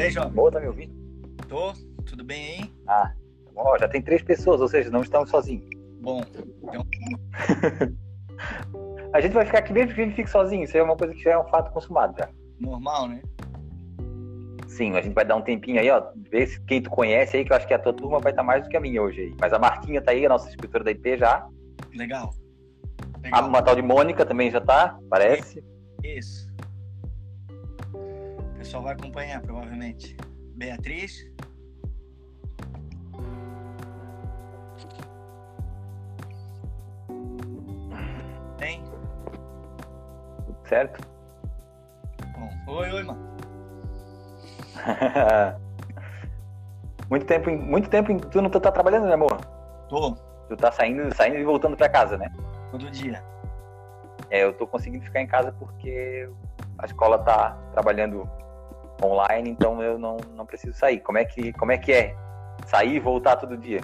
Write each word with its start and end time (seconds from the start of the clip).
Ei, 0.00 0.10
João. 0.10 0.30
Boa, 0.30 0.50
tá 0.50 0.60
me 0.60 0.66
ouvindo? 0.66 0.92
Tô, 1.48 1.72
tudo 2.06 2.24
bem 2.24 2.62
aí? 2.62 2.72
Ah, 2.86 3.12
tá 3.44 3.50
bom. 3.52 3.78
Já 3.78 3.88
tem 3.88 4.00
três 4.00 4.22
pessoas, 4.22 4.60
ou 4.60 4.68
seja, 4.68 4.90
não 4.90 5.02
estamos 5.02 5.28
sozinhos. 5.30 5.68
Bom, 6.00 6.22
então, 6.22 6.86
A 9.12 9.20
gente 9.20 9.32
vai 9.32 9.44
ficar 9.44 9.58
aqui 9.58 9.72
mesmo 9.72 9.94
que 9.94 10.00
a 10.00 10.04
gente 10.04 10.14
fique 10.16 10.30
sozinho. 10.30 10.64
Isso 10.64 10.76
aí 10.76 10.80
é 10.80 10.84
uma 10.84 10.96
coisa 10.96 11.12
que 11.12 11.22
já 11.22 11.32
é 11.32 11.38
um 11.38 11.48
fato 11.48 11.70
consumado 11.72 12.16
já. 12.16 12.28
normal, 12.58 13.08
né? 13.08 13.20
Sim, 14.68 14.96
a 14.96 15.02
gente 15.02 15.12
vai 15.12 15.24
dar 15.24 15.36
um 15.36 15.42
tempinho 15.42 15.80
aí, 15.80 15.90
ó. 15.90 16.02
Ver 16.30 16.46
se 16.46 16.60
quem 16.62 16.80
tu 16.80 16.88
conhece 16.88 17.36
aí, 17.36 17.44
que 17.44 17.52
eu 17.52 17.56
acho 17.56 17.66
que 17.66 17.74
a 17.74 17.78
tua 17.78 17.92
turma 17.92 18.20
vai 18.20 18.32
estar 18.32 18.42
mais 18.42 18.62
do 18.62 18.68
que 18.68 18.76
a 18.76 18.80
minha 18.80 19.02
hoje 19.02 19.20
aí. 19.20 19.34
Mas 19.40 19.52
a 19.52 19.58
Marquinha 19.58 20.00
tá 20.00 20.12
aí, 20.12 20.24
a 20.24 20.28
nossa 20.28 20.48
escritora 20.48 20.84
da 20.84 20.92
IP 20.92 21.18
já. 21.18 21.46
Legal. 21.92 22.32
A 23.14 23.18
Legal. 23.22 23.48
uma 23.48 23.62
tal 23.62 23.74
de 23.74 23.82
Mônica 23.82 24.24
também 24.24 24.50
já 24.50 24.60
tá, 24.60 24.96
parece. 25.10 25.62
Isso. 26.02 26.49
Pessoal 28.70 28.84
vai 28.84 28.92
acompanhar, 28.92 29.42
provavelmente. 29.42 30.16
Beatriz. 30.54 31.26
Tem? 38.58 38.84
Tudo 40.46 40.68
certo? 40.68 41.04
Bom. 42.38 42.72
Oi, 42.74 42.92
oi, 42.92 43.02
mano. 43.02 43.20
muito 47.10 47.26
tempo, 47.26 47.50
em- 47.50 47.58
muito 47.58 47.90
tempo 47.90 48.12
em- 48.12 48.18
tu 48.20 48.40
não 48.40 48.48
tá 48.50 48.70
trabalhando, 48.70 49.06
né, 49.06 49.14
amor? 49.14 49.36
Tô, 49.88 50.14
Tu 50.48 50.56
tá 50.56 50.70
saindo, 50.70 51.12
saindo 51.16 51.38
e 51.38 51.44
voltando 51.44 51.76
pra 51.76 51.88
casa, 51.88 52.16
né? 52.16 52.30
todo 52.70 52.88
dia. 52.88 53.20
É, 54.30 54.44
eu 54.44 54.52
tô 54.52 54.64
conseguindo 54.64 55.04
ficar 55.04 55.20
em 55.20 55.26
casa 55.26 55.50
porque 55.58 56.30
a 56.78 56.86
escola 56.86 57.18
tá 57.18 57.58
trabalhando 57.72 58.30
online, 59.02 59.50
então 59.50 59.82
eu 59.82 59.98
não, 59.98 60.16
não 60.34 60.46
preciso 60.46 60.76
sair. 60.76 61.00
Como 61.00 61.18
é 61.18 61.24
que 61.24 61.52
como 61.54 61.72
é 61.72 61.78
que 61.78 61.92
é 61.92 62.16
sair 62.66 62.96
e 62.96 63.00
voltar 63.00 63.36
todo 63.36 63.56
dia? 63.56 63.80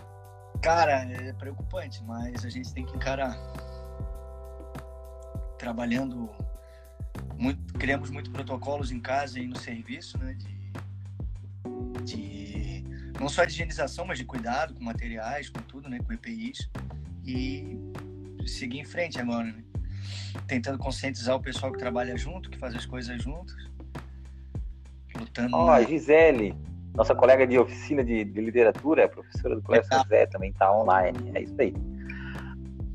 Cara, 0.63 1.03
é 1.05 1.33
preocupante, 1.33 2.03
mas 2.05 2.45
a 2.45 2.49
gente 2.49 2.73
tem 2.73 2.85
que 2.85 2.97
encarar. 2.97 3.37
Trabalhando 5.59 6.31
muito, 7.39 7.75
criamos 7.75 8.11
muito 8.11 8.31
protocolos 8.31 8.91
em 8.91 9.01
casa 9.01 9.39
e 9.39 9.47
no 9.47 9.59
serviço, 9.59 10.19
né? 10.19 10.35
De, 10.35 10.73
de 12.05 12.85
não 13.19 13.29
só 13.29 13.45
de 13.45 13.53
higienização, 13.53 14.05
mas 14.05 14.19
de 14.19 14.25
cuidado 14.25 14.75
com 14.75 14.85
materiais, 14.85 15.49
com 15.49 15.61
tudo, 15.63 15.89
né? 15.89 15.99
Com 15.99 16.13
EPIs 16.13 16.69
e 17.25 17.79
seguir 18.47 18.79
em 18.79 18.85
frente 18.85 19.21
agora, 19.21 19.45
né? 19.45 19.63
Tentando 20.47 20.79
conscientizar 20.79 21.37
o 21.37 21.41
pessoal 21.41 21.73
que 21.73 21.79
trabalha 21.79 22.17
junto, 22.17 22.51
que 22.51 22.59
faz 22.59 22.75
as 22.75 22.87
coisas 22.87 23.21
juntos, 23.23 23.55
lutando. 25.17 25.57
Ó, 25.57 25.71
a 25.71 25.83
Gisele, 25.83 26.55
nossa 26.95 27.15
colega 27.15 27.47
de 27.47 27.59
oficina 27.59 28.03
de, 28.03 28.25
de 28.25 28.41
literatura, 28.41 29.09
professora 29.09 29.55
do 29.57 29.63
Colégio 29.63 29.89
São 29.89 30.03
José, 30.03 30.27
também 30.27 30.53
tá 30.53 30.73
online. 30.73 31.33
É 31.35 31.43
isso 31.43 31.55
aí. 31.59 31.75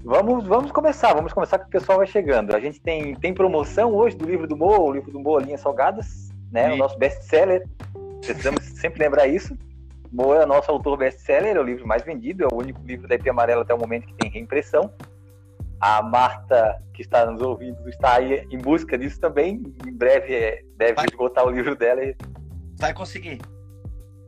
Vamos, 0.04 0.48
vamos 0.48 0.72
começar, 0.72 1.14
vamos 1.14 1.32
começar 1.32 1.60
que 1.60 1.66
o 1.66 1.70
pessoal 1.70 2.00
vai 2.00 2.08
chegando. 2.08 2.56
A 2.56 2.60
gente 2.60 2.82
tem, 2.82 3.14
tem 3.16 3.34
promoção 3.34 3.94
hoje 3.94 4.18
do 4.18 4.26
livro 4.26 4.48
do 4.48 4.58
Moa, 4.58 4.80
o 4.80 4.92
livro 4.92 5.12
do 5.12 5.20
Moa 5.20 5.42
Linhas 5.42 5.62
Salgadas, 5.62 6.32
né? 6.52 6.74
O 6.74 6.78
nosso 6.78 6.98
best-seller. 6.98 7.64
Precisamos 8.20 8.64
sempre 8.80 9.04
lembrar 9.04 9.28
isso. 9.28 9.56
Moa 10.12 10.42
é 10.42 10.46
nosso 10.46 10.72
autor 10.72 10.98
best-seller, 10.98 11.56
é 11.56 11.60
o 11.60 11.64
livro 11.64 11.88
mais 11.88 12.02
vendido, 12.04 12.44
é 12.44 12.48
o 12.52 12.58
único 12.58 12.82
livro 12.84 13.08
da 13.08 13.16
IP 13.16 13.30
Amarela 13.30 13.62
até 13.62 13.74
o 13.74 13.78
momento 13.78 14.08
que 14.08 14.14
tem 14.16 14.32
reimpressão. 14.32 14.92
A 15.82 16.02
Marta, 16.04 16.80
que 16.94 17.02
está 17.02 17.26
nos 17.26 17.42
ouvindo, 17.42 17.90
está 17.90 18.18
aí 18.18 18.46
em 18.52 18.58
busca 18.60 18.96
disso 18.98 19.20
também. 19.20 19.64
Em 19.88 19.92
breve 19.92 20.36
é, 20.36 20.62
deve 20.78 20.94
Vai. 20.94 21.06
esgotar 21.06 21.44
o 21.46 21.50
livro 21.50 21.76
dela 21.76 22.04
e 22.04 22.16
Vai 22.80 22.94
conseguir. 22.94 23.40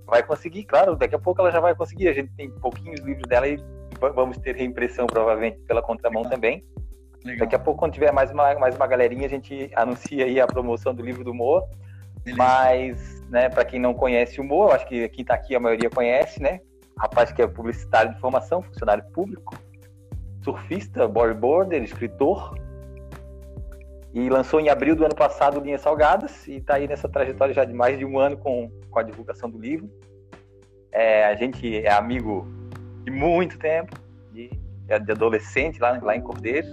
vai 0.07 0.23
conseguir, 0.23 0.63
claro. 0.63 0.95
Daqui 0.95 1.13
a 1.15 1.19
pouco 1.19 1.41
ela 1.41 1.51
já 1.51 1.59
vai 1.59 1.75
conseguir. 1.75 2.07
A 2.07 2.13
gente 2.13 2.31
tem 2.35 2.50
pouquinhos 2.50 3.00
livros 3.01 3.28
dela 3.28 3.47
e 3.47 3.57
va- 4.00 4.09
vamos 4.09 4.38
ter 4.39 4.55
reimpressão 4.55 5.05
provavelmente 5.05 5.59
pela 5.67 5.81
contramão 5.81 6.23
Legal. 6.23 6.31
também. 6.35 6.66
Legal. 7.23 7.39
Daqui 7.41 7.55
a 7.55 7.59
pouco, 7.59 7.79
quando 7.79 7.94
tiver 7.94 8.11
mais 8.11 8.31
uma, 8.31 8.53
mais 8.55 8.75
uma 8.75 8.88
galerinha, 8.88 9.28
a 9.28 9.29
gente 9.29 9.72
anuncia 9.75 10.25
aí 10.25 10.41
a 10.41 10.47
promoção 10.47 10.94
do 10.94 11.03
livro 11.03 11.23
do 11.23 11.33
Moa. 11.33 11.63
Beleza. 12.23 12.38
Mas, 12.38 13.22
né, 13.29 13.47
para 13.49 13.63
quem 13.63 13.79
não 13.79 13.94
conhece 13.94 14.41
o 14.41 14.44
Moa, 14.44 14.69
eu 14.69 14.72
acho 14.73 14.88
que 14.88 15.07
quem 15.09 15.23
tá 15.23 15.35
aqui 15.35 15.55
a 15.55 15.59
maioria 15.59 15.89
conhece, 15.89 16.41
né? 16.41 16.59
Rapaz 16.97 17.31
que 17.31 17.41
é 17.41 17.47
publicitário 17.47 18.13
de 18.13 18.19
formação, 18.19 18.61
funcionário 18.61 19.03
público, 19.13 19.55
surfista, 20.43 21.07
bodyboarder, 21.07 21.81
escritor. 21.83 22.57
E 24.13 24.29
lançou 24.29 24.59
em 24.59 24.69
abril 24.69 24.95
do 24.95 25.03
ano 25.03 25.15
passado 25.15 25.59
Linhas 25.59 25.81
Salgadas 25.81 26.47
e 26.47 26.57
está 26.57 26.75
aí 26.75 26.87
nessa 26.87 27.09
trajetória 27.09 27.53
já 27.53 27.65
de 27.65 27.73
mais 27.73 27.97
de 27.97 28.05
um 28.05 28.19
ano 28.19 28.37
com, 28.37 28.69
com 28.89 28.99
a 28.99 29.03
divulgação 29.03 29.49
do 29.49 29.57
livro. 29.57 29.89
É, 30.91 31.25
a 31.25 31.33
gente 31.35 31.83
é 31.83 31.91
amigo 31.91 32.47
de 33.03 33.11
muito 33.11 33.57
tempo, 33.57 33.95
de, 34.31 34.51
de 34.85 35.11
adolescente 35.11 35.79
lá, 35.79 35.99
lá 35.99 36.15
em 36.15 36.21
Cordeiros. 36.21 36.71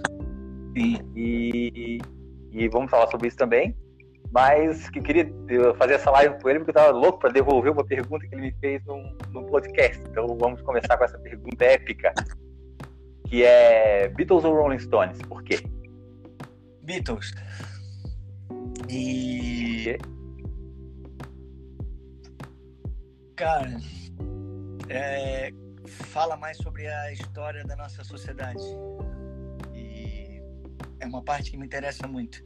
Sim. 0.77 0.99
E, 1.15 1.99
e 2.51 2.67
vamos 2.67 2.91
falar 2.91 3.07
sobre 3.07 3.27
isso 3.27 3.37
também. 3.37 3.75
Mas 4.31 4.89
que 4.89 5.01
queria 5.01 5.29
fazer 5.77 5.95
essa 5.95 6.09
live 6.11 6.39
com 6.41 6.49
ele 6.49 6.59
porque 6.59 6.71
eu 6.71 6.81
estava 6.81 6.97
louco 6.97 7.19
para 7.19 7.31
devolver 7.31 7.71
uma 7.71 7.83
pergunta 7.83 8.25
que 8.25 8.33
ele 8.33 8.43
me 8.43 8.55
fez 8.61 8.85
num, 8.85 9.17
num 9.31 9.45
podcast. 9.47 10.01
Então 10.09 10.27
vamos 10.39 10.61
começar 10.61 10.95
com 10.95 11.03
essa 11.03 11.17
pergunta 11.17 11.65
épica, 11.65 12.13
que 13.31 13.45
é 13.45 14.09
Beatles 14.09 14.43
ou 14.43 14.53
Rolling 14.53 14.77
Stones? 14.77 15.17
Por 15.19 15.41
quê? 15.41 15.63
Beatles. 16.83 17.33
E. 18.89 19.97
Cara, 23.37 23.79
é, 24.89 25.49
fala 25.87 26.35
mais 26.35 26.57
sobre 26.57 26.85
a 26.85 27.13
história 27.13 27.63
da 27.63 27.77
nossa 27.77 28.03
sociedade. 28.03 28.61
E 29.73 30.41
é 30.99 31.05
uma 31.05 31.23
parte 31.23 31.51
que 31.51 31.57
me 31.57 31.65
interessa 31.65 32.05
muito. 32.09 32.43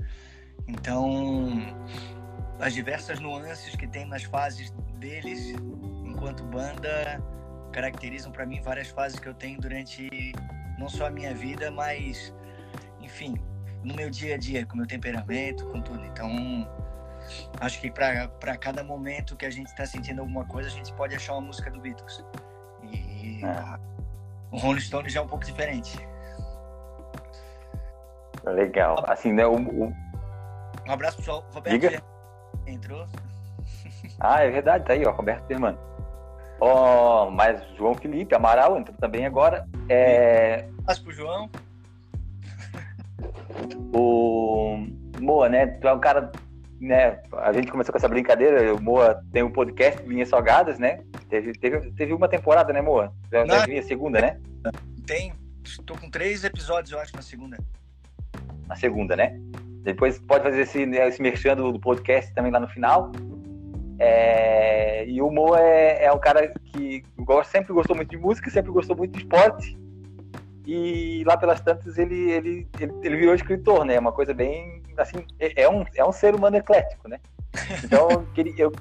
Então, 0.67 1.49
as 2.59 2.75
diversas 2.75 3.19
nuances 3.19 3.75
que 3.75 3.87
tem 3.87 4.05
nas 4.05 4.21
fases 4.21 4.69
deles, 4.99 5.49
enquanto 6.05 6.43
banda, 6.43 7.19
caracterizam 7.73 8.31
para 8.31 8.45
mim 8.45 8.61
várias 8.61 8.89
fases 8.89 9.19
que 9.19 9.27
eu 9.27 9.33
tenho 9.33 9.59
durante 9.59 10.31
não 10.77 10.89
só 10.89 11.07
a 11.07 11.09
minha 11.09 11.33
vida, 11.33 11.71
mas, 11.71 12.33
enfim, 13.01 13.35
no 13.83 13.93
meu 13.95 14.09
dia 14.09 14.35
a 14.35 14.37
dia, 14.37 14.65
com 14.65 14.73
o 14.73 14.77
meu 14.77 14.87
temperamento, 14.87 15.65
com 15.67 15.81
tudo. 15.81 16.03
Então, 16.05 16.29
acho 17.59 17.79
que 17.81 17.89
para 17.91 18.57
cada 18.57 18.83
momento 18.83 19.35
que 19.35 19.45
a 19.45 19.49
gente 19.51 19.67
está 19.67 19.85
sentindo 19.85 20.21
alguma 20.21 20.45
coisa, 20.45 20.69
a 20.69 20.71
gente 20.71 20.93
pode 20.93 21.15
achar 21.15 21.33
uma 21.33 21.41
música 21.41 21.69
do 21.71 21.79
Beatles. 21.79 22.23
E 22.83 23.41
Ah. 23.43 23.79
o 24.51 24.57
Rolling 24.57 24.79
Stone 24.81 25.09
já 25.09 25.19
é 25.19 25.23
um 25.23 25.27
pouco 25.27 25.43
diferente. 25.45 25.97
Legal. 28.43 29.03
Assim, 29.07 29.33
né? 29.33 29.45
O, 29.45 29.55
o- 29.55 29.93
Um 30.87 30.91
abraço 30.91 31.21
pro 31.21 31.43
Roberto. 31.53 31.79
Diga. 31.79 32.01
Entrou. 32.67 33.05
Ah, 34.19 34.43
é 34.43 34.49
verdade, 34.49 34.85
tá 34.85 34.93
aí, 34.93 35.05
ó, 35.05 35.11
Roberto 35.11 35.45
Firmano. 35.45 35.77
Ó, 36.61 37.29
mas 37.31 37.61
João 37.75 37.93
Felipe 37.95 38.33
Amaral 38.33 38.77
entrou 38.77 38.95
também 38.97 39.25
agora. 39.25 39.67
É, 39.89 40.65
abraço 40.79 41.03
pro 41.03 41.11
João. 41.11 41.49
O 43.93 44.85
Moa, 45.21 45.47
né? 45.47 45.67
Tu 45.67 45.87
é 45.87 45.93
um 45.93 45.99
cara, 45.99 46.31
né? 46.79 47.21
A 47.37 47.53
gente 47.53 47.71
começou 47.71 47.93
com 47.93 47.97
essa 47.97 48.07
brincadeira. 48.07 48.75
O 48.75 48.81
Moa 48.81 49.23
tem 49.31 49.41
um 49.43 49.51
podcast 49.51 50.03
Linhas 50.03 50.29
Salgadas, 50.29 50.77
né? 50.77 50.99
Teve, 51.29 51.53
teve, 51.53 51.91
teve 51.91 52.13
uma 52.13 52.27
temporada, 52.27 52.73
né, 52.73 52.81
Moa? 52.81 53.13
Já 53.31 53.65
vir 53.65 53.79
a 53.79 53.83
segunda, 53.83 54.19
né? 54.19 54.39
Tem. 55.05 55.33
Estou 55.63 55.97
com 55.97 56.09
três 56.09 56.43
episódios, 56.43 56.91
eu 56.91 56.99
acho, 56.99 57.15
na 57.15 57.21
segunda. 57.21 57.57
Na 58.67 58.75
segunda, 58.75 59.15
né? 59.15 59.39
Depois 59.83 60.19
pode 60.19 60.43
fazer 60.43 60.61
esse, 60.61 60.85
né, 60.85 61.07
esse 61.07 61.21
merchan 61.21 61.55
do 61.55 61.79
podcast 61.79 62.33
também 62.33 62.51
lá 62.51 62.59
no 62.59 62.67
final. 62.67 63.11
É, 63.99 65.05
e 65.07 65.21
o 65.21 65.31
Moa 65.31 65.59
é, 65.59 66.05
é 66.05 66.11
um 66.11 66.19
cara 66.19 66.53
que 66.65 67.03
gosta, 67.17 67.51
sempre 67.51 67.73
gostou 67.73 67.95
muito 67.95 68.09
de 68.09 68.17
música, 68.17 68.49
sempre 68.49 68.71
gostou 68.71 68.95
muito 68.95 69.13
de 69.13 69.19
esporte. 69.19 69.77
E 70.65 71.23
lá 71.25 71.37
pelas 71.37 71.61
tantas 71.61 71.97
ele, 71.97 72.31
ele, 72.31 72.67
ele, 72.79 72.93
ele 73.03 73.17
virou 73.17 73.35
escritor, 73.35 73.85
né? 73.85 73.99
Uma 73.99 74.11
coisa 74.11 74.33
bem 74.33 74.81
assim, 74.97 75.25
é, 75.39 75.63
é 75.63 75.69
um, 75.69 75.83
é 75.95 76.03
um 76.03 76.11
ser 76.11 76.33
humano 76.35 76.57
eclético, 76.57 77.07
né? 77.07 77.19
Então 77.83 78.25
eu 78.57 78.71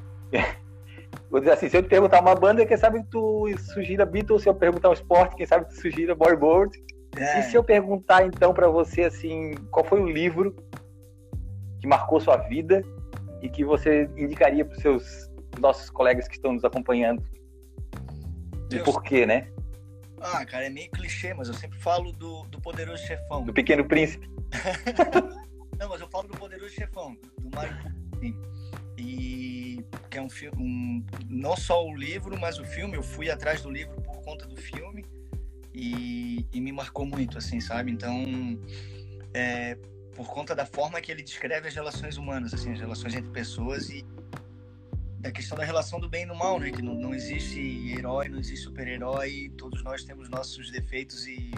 vou 1.30 1.40
dizer 1.40 1.52
assim, 1.52 1.68
se 1.68 1.76
eu 1.76 1.82
te 1.82 1.88
perguntar 1.88 2.20
uma 2.20 2.34
banda, 2.34 2.64
quem 2.64 2.76
sabe 2.76 3.04
tu 3.10 3.46
sugira 3.58 4.06
Beatles, 4.06 4.42
se 4.42 4.48
eu 4.48 4.54
perguntar 4.54 4.90
um 4.90 4.94
esporte, 4.94 5.36
quem 5.36 5.46
sabe 5.46 5.66
tu 5.66 5.74
sugira 5.74 6.14
bodyboard. 6.14 6.76
É, 7.16 7.40
E 7.40 7.42
se 7.44 7.56
eu 7.56 7.62
perguntar 7.62 8.26
então 8.26 8.52
pra 8.52 8.68
você 8.68 9.04
assim, 9.04 9.54
qual 9.70 9.84
foi 9.84 10.00
o 10.00 10.08
livro 10.08 10.56
que 11.80 11.86
marcou 11.86 12.18
sua 12.18 12.36
vida 12.36 12.82
e 13.42 13.48
que 13.48 13.64
você 13.64 14.08
indicaria 14.16 14.64
para 14.64 14.76
seus 14.80 15.30
nossos 15.58 15.90
colegas 15.90 16.26
que 16.28 16.34
estão 16.34 16.52
nos 16.52 16.64
acompanhando? 16.64 17.22
E 18.66 18.76
Deus. 18.76 18.84
por 18.84 19.02
quê, 19.02 19.26
né? 19.26 19.48
Ah, 20.20 20.44
cara, 20.46 20.66
é 20.66 20.70
meio 20.70 20.90
clichê, 20.90 21.34
mas 21.34 21.48
eu 21.48 21.54
sempre 21.54 21.78
falo 21.78 22.10
do, 22.12 22.44
do 22.44 22.60
Poderoso 22.60 23.06
Chefão. 23.06 23.44
Do 23.44 23.52
Pequeno 23.52 23.84
Príncipe. 23.84 24.28
Não, 25.78 25.88
mas 25.88 26.00
eu 26.00 26.08
falo 26.08 26.28
do 26.28 26.38
Poderoso 26.38 26.70
Chefão, 26.70 27.16
do 27.38 27.54
Mário. 27.54 27.76
E, 28.96 29.84
que 30.08 30.18
é 30.18 30.22
um 30.22 30.30
filme, 30.30 30.56
um, 30.56 31.04
não 31.28 31.56
só 31.56 31.84
o 31.84 31.94
livro, 31.96 32.38
mas 32.40 32.58
o 32.58 32.64
filme. 32.64 32.96
Eu 32.96 33.02
fui 33.02 33.28
atrás 33.28 33.62
do 33.62 33.70
livro 33.70 34.00
por 34.00 34.22
conta 34.22 34.46
do 34.46 34.56
filme 34.56 35.04
e, 35.74 36.46
e 36.52 36.60
me 36.60 36.70
marcou 36.70 37.04
muito, 37.04 37.36
assim, 37.36 37.60
sabe? 37.60 37.90
Então, 37.90 38.14
é, 39.34 39.76
por 40.14 40.28
conta 40.28 40.54
da 40.54 40.64
forma 40.64 41.00
que 41.00 41.10
ele 41.10 41.22
descreve 41.22 41.68
as 41.68 41.74
relações 41.74 42.16
humanas, 42.16 42.54
assim, 42.54 42.72
as 42.72 42.80
relações 42.80 43.14
entre 43.14 43.30
pessoas 43.30 43.90
e 43.90 44.04
da 45.18 45.32
questão 45.32 45.56
da 45.56 45.64
relação 45.64 45.98
do 45.98 46.08
bem 46.08 46.24
e 46.24 46.26
do 46.26 46.34
mal, 46.34 46.60
né? 46.60 46.70
Que 46.70 46.82
não, 46.82 46.94
não 46.94 47.14
existe 47.14 47.92
herói, 47.92 48.28
não 48.28 48.38
existe 48.38 48.64
super-herói, 48.64 49.50
todos 49.56 49.82
nós 49.82 50.04
temos 50.04 50.28
nossos 50.28 50.70
defeitos 50.70 51.26
e, 51.26 51.50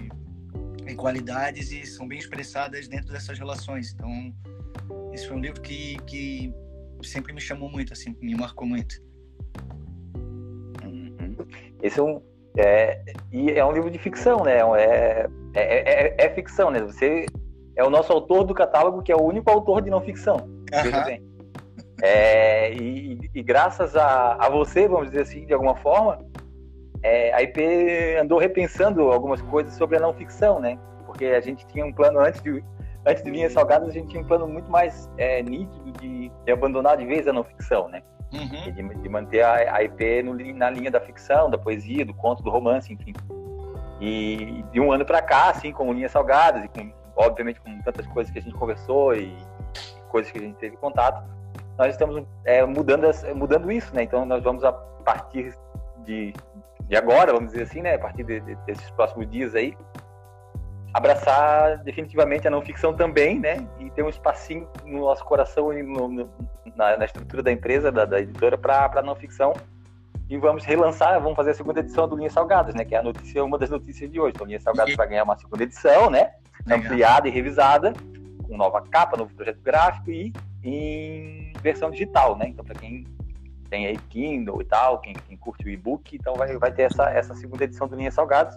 e 0.87 0.95
qualidades 0.95 1.73
e 1.73 1.85
são 1.85 2.07
bem 2.07 2.19
expressadas 2.19 2.87
dentro 2.87 3.13
dessas 3.13 3.39
relações. 3.39 3.93
Então, 3.93 4.33
esse 5.13 5.27
foi 5.27 5.37
um 5.37 5.41
livro 5.41 5.61
que, 5.61 5.97
que 6.07 6.55
sempre 7.03 7.33
me 7.33 7.41
chamou 7.41 7.69
muito, 7.69 7.93
assim, 7.93 8.17
me 8.21 8.37
marcou 8.37 8.67
muito. 8.69 9.03
Uhum. 10.85 11.37
Esse 11.83 11.99
é 11.99 12.03
um 12.03 12.23
é, 12.57 13.03
e 13.33 13.51
é 13.51 13.65
um 13.65 13.73
livro 13.73 13.91
de 13.91 13.99
ficção, 13.99 14.43
né? 14.43 14.59
É, 14.81 15.29
é, 15.55 16.15
é, 16.15 16.17
é, 16.19 16.35
ficção, 16.35 16.71
né? 16.71 16.81
Você 16.81 17.27
é 17.77 17.85
o 17.85 17.91
nosso 17.91 18.13
autor 18.13 18.45
do 18.45 18.55
catálogo, 18.55 19.03
que 19.03 19.13
é 19.13 19.17
o 19.17 19.23
único 19.23 19.51
autor 19.51 19.83
de 19.83 19.91
não 19.91 20.01
ficção. 20.01 20.49
Veja 20.71 21.05
bem. 21.05 21.23
É, 22.03 22.73
e, 22.75 23.19
e, 23.35 23.43
graças 23.43 23.97
a, 23.97 24.35
a 24.35 24.51
você, 24.51 24.87
vamos 24.87 25.09
dizer 25.09 25.23
assim, 25.23 25.47
de 25.47 25.55
alguma 25.55 25.77
forma, 25.77 26.19
é, 27.03 27.33
a 27.33 27.43
IP 27.43 28.17
andou 28.21 28.39
repensando 28.39 29.13
algumas 29.13 29.41
coisas 29.43 29.73
sobre 29.75 29.97
a 29.97 30.01
não 30.01 30.13
ficção, 30.13 30.61
né? 30.61 30.79
Porque 31.07 31.27
a 31.27 31.41
gente 31.41 31.67
tinha 31.69 31.87
um 31.87 31.93
plano 31.93 32.21
antes 32.21 32.43
de 32.43 32.63
antes 33.07 33.23
de 33.23 33.31
Linhas 33.31 33.53
Salgadas, 33.53 33.89
a 33.89 33.93
gente 33.93 34.09
tinha 34.09 34.21
um 34.21 34.27
plano 34.27 34.49
muito 34.49 34.69
mais 34.69 35.09
é, 35.17 35.41
nítido 35.41 35.93
de, 35.93 36.29
de, 36.45 36.53
abandonar 36.53 36.97
de 36.97 37.07
vez 37.07 37.29
a 37.29 37.33
não 37.33 37.45
ficção, 37.45 37.89
né? 37.89 38.03
Uhum. 38.33 38.73
De, 38.73 39.03
de, 39.03 39.09
manter 39.09 39.43
a, 39.43 39.77
a 39.77 39.85
IP 39.85 40.25
no, 40.25 40.35
na 40.55 40.69
linha 40.69 40.91
da 40.91 41.01
ficção, 41.01 41.49
da 41.49 41.57
poesia, 41.57 42.05
do 42.05 42.13
conto, 42.13 42.43
do 42.43 42.51
romance, 42.51 42.93
enfim. 42.93 43.15
E 44.01 44.65
de 44.73 44.81
um 44.81 44.91
ano 44.91 45.07
para 45.07 45.23
cá, 45.23 45.51
assim, 45.51 45.73
com 45.73 45.93
Linhas 45.93 46.11
Salgadas 46.11 46.65
e 46.65 46.69
com, 46.69 46.91
obviamente, 47.17 47.61
com 47.61 47.81
tantas 47.83 48.07
coisas 48.09 48.33
que 48.33 48.39
a 48.39 48.43
gente 48.43 48.55
conversou 48.55 49.15
e, 49.15 49.25
e 49.25 50.01
coisas 50.09 50.31
que 50.31 50.39
a 50.39 50.43
gente 50.43 50.57
teve 50.57 50.77
contato, 50.77 51.25
nós 51.79 51.89
estamos 51.89 52.25
é, 52.45 52.65
mudando, 52.65 53.07
mudando 53.35 53.73
isso, 53.73 53.95
né? 53.95 54.03
Então, 54.03 54.25
nós 54.25 54.43
vamos 54.43 54.65
a 54.65 54.73
partir 54.73 55.55
de, 56.05 56.33
de 56.89 56.97
agora, 56.97 57.33
vamos 57.33 57.53
dizer 57.53 57.65
assim, 57.65 57.83
né? 57.83 57.95
A 57.95 57.99
partir 57.99 58.25
de, 58.25 58.41
desses 58.41 58.91
próximos 58.91 59.29
dias 59.31 59.55
aí, 59.55 59.77
abraçar 60.93 61.79
definitivamente 61.79 62.49
a 62.49 62.51
não 62.51 62.63
ficção 62.63 62.95
também, 62.95 63.39
né? 63.39 63.67
E 63.79 63.91
ter 63.91 64.03
um 64.03 64.09
espacinho 64.09 64.69
no 64.85 65.01
nosso 65.01 65.25
coração 65.25 65.73
e 65.73 65.83
no, 65.83 66.09
no, 66.09 66.31
na, 66.75 66.97
na, 66.97 67.05
estrutura 67.05 67.43
da 67.43 67.53
empresa, 67.53 67.93
da, 67.93 68.05
da 68.05 68.21
editora, 68.21 68.57
para 68.57 68.91
a 68.95 69.03
não 69.03 69.15
ficção. 69.15 69.53
E 70.29 70.37
vamos 70.39 70.65
relançar, 70.65 71.21
vamos 71.21 71.37
fazer 71.37 71.51
a 71.51 71.55
segunda 71.55 71.81
edição 71.81 72.09
do 72.09 72.17
Linhas 72.17 72.33
Salgadas, 72.33 72.75
né? 72.75 72.85
Que 72.85 72.95
é 72.95 72.99
a 72.99 73.03
notícia, 73.03 73.45
uma 73.45 73.59
das 73.59 73.71
notícias 73.71 74.11
de 74.11 74.19
hoje. 74.19 74.33
Então, 74.35 74.47
Linhas 74.47 74.63
Salgadas 74.63 74.97
vai 74.97 75.07
ganhar 75.07 75.25
uma 75.25 75.37
segunda 75.37 75.63
edição, 75.63 76.11
né? 76.11 76.33
Ampliada 76.69 77.29
e 77.29 77.31
revisada, 77.31 77.93
com 78.47 78.57
nova 78.57 78.83
capa, 78.83 79.17
novo 79.17 79.35
projeto 79.35 79.61
gráfico 79.63 80.11
e 80.11 80.33
em 80.63 81.53
versão 81.63 81.91
digital, 81.91 82.37
né? 82.37 82.49
Então, 82.49 82.65
para 82.65 82.75
quem 82.75 83.05
tem 83.71 83.87
aí 83.87 83.97
Kindle 84.09 84.61
e 84.63 84.65
tal, 84.65 85.01
quem, 85.01 85.15
quem 85.15 85.37
curte 85.37 85.65
o 85.65 85.71
e-book, 85.71 86.17
então 86.17 86.35
vai, 86.35 86.57
vai 86.57 86.73
ter 86.73 86.83
essa, 86.83 87.11
essa 87.11 87.35
segunda 87.35 87.65
edição 87.65 87.89
do 87.89 87.97
Linhas 87.97 88.15
Salgadas 88.15 88.57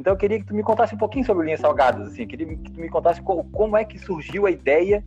então 0.00 0.14
eu 0.14 0.16
queria 0.16 0.38
que 0.38 0.46
tu 0.46 0.54
me 0.54 0.62
contasse 0.62 0.94
um 0.94 0.98
pouquinho 0.98 1.26
sobre 1.26 1.44
Linhas 1.44 1.60
Salgadas, 1.60 2.08
assim, 2.08 2.22
eu 2.22 2.28
queria 2.28 2.46
que 2.46 2.70
tu 2.70 2.80
me 2.80 2.88
contasse 2.88 3.20
como, 3.20 3.44
como 3.50 3.76
é 3.76 3.84
que 3.84 3.98
surgiu 3.98 4.46
a 4.46 4.50
ideia 4.50 5.04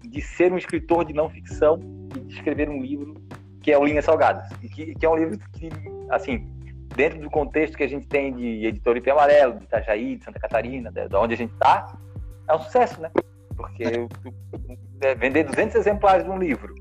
de 0.00 0.22
ser 0.22 0.52
um 0.52 0.56
escritor 0.56 1.04
de 1.04 1.12
não 1.12 1.28
ficção 1.28 1.80
e 2.16 2.20
de 2.20 2.34
escrever 2.34 2.68
um 2.68 2.80
livro 2.80 3.20
que 3.60 3.72
é 3.72 3.78
o 3.78 3.84
Linhas 3.84 4.04
Salgadas, 4.04 4.48
e 4.62 4.68
que, 4.68 4.94
que 4.94 5.04
é 5.04 5.08
um 5.10 5.16
livro 5.16 5.36
que, 5.52 5.68
assim, 6.08 6.48
dentro 6.94 7.20
do 7.20 7.30
contexto 7.30 7.76
que 7.76 7.82
a 7.82 7.88
gente 7.88 8.06
tem 8.06 8.32
de 8.34 8.66
editor 8.66 8.96
IP 8.96 9.10
Amarelo, 9.10 9.58
de 9.58 9.64
Itajaí, 9.64 10.16
de 10.16 10.24
Santa 10.24 10.38
Catarina, 10.38 10.90
de, 10.90 11.08
de 11.08 11.16
onde 11.16 11.34
a 11.34 11.36
gente 11.36 11.52
está, 11.52 11.96
é 12.48 12.54
um 12.54 12.60
sucesso, 12.60 13.00
né? 13.00 13.10
Porque 13.56 13.84
é, 15.00 15.14
vender 15.14 15.44
200 15.44 15.76
exemplares 15.76 16.24
de 16.24 16.30
um 16.30 16.38
livro 16.38 16.74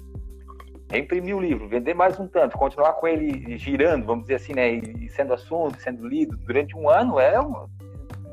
reimprimir 0.91 1.35
o 1.35 1.39
livro, 1.39 1.69
vender 1.69 1.93
mais 1.93 2.19
um 2.19 2.27
tanto, 2.27 2.57
continuar 2.57 2.93
com 2.93 3.07
ele 3.07 3.57
girando, 3.57 4.05
vamos 4.05 4.23
dizer 4.23 4.35
assim, 4.35 4.53
né, 4.53 4.73
e 4.73 5.09
sendo 5.09 5.33
assunto, 5.33 5.81
sendo 5.81 6.05
lido 6.05 6.35
durante 6.35 6.75
um 6.75 6.89
ano, 6.89 7.17
é 7.17 7.39
um... 7.39 7.65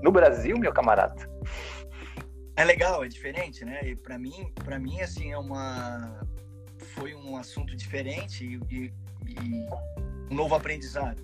no 0.02 0.10
Brasil, 0.10 0.58
meu 0.58 0.72
camarada. 0.72 1.14
É 2.56 2.64
legal, 2.64 3.04
é 3.04 3.08
diferente, 3.08 3.64
né? 3.64 3.80
E 3.84 3.94
para 3.94 4.18
mim, 4.18 4.52
para 4.64 4.80
mim 4.80 5.00
assim 5.00 5.30
é 5.30 5.38
uma 5.38 6.20
foi 6.96 7.14
um 7.14 7.36
assunto 7.36 7.76
diferente 7.76 8.44
e, 8.44 8.74
e, 8.74 8.92
e, 9.28 9.66
um 10.28 10.34
novo 10.34 10.56
aprendizado. 10.56 11.22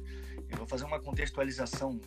Eu 0.55 0.59
vou 0.59 0.67
fazer 0.67 0.85
uma 0.85 1.01
contextualização 1.01 2.01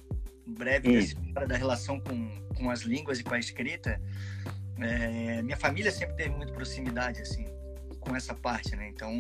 breve 0.48 1.14
da 1.48 1.58
relação 1.58 2.00
com, 2.00 2.30
com 2.56 2.72
as 2.72 2.82
línguas 2.82 3.20
e 3.20 3.24
com 3.24 3.34
a 3.34 3.40
escrita. 3.40 4.02
É, 4.80 5.42
minha 5.42 5.58
família 5.58 5.92
sempre 5.92 6.16
teve 6.16 6.30
muito 6.30 6.54
proximidade 6.54 7.22
assim 7.22 7.46
com 8.00 8.16
essa 8.16 8.34
parte, 8.34 8.76
né? 8.76 8.88
Então, 8.88 9.12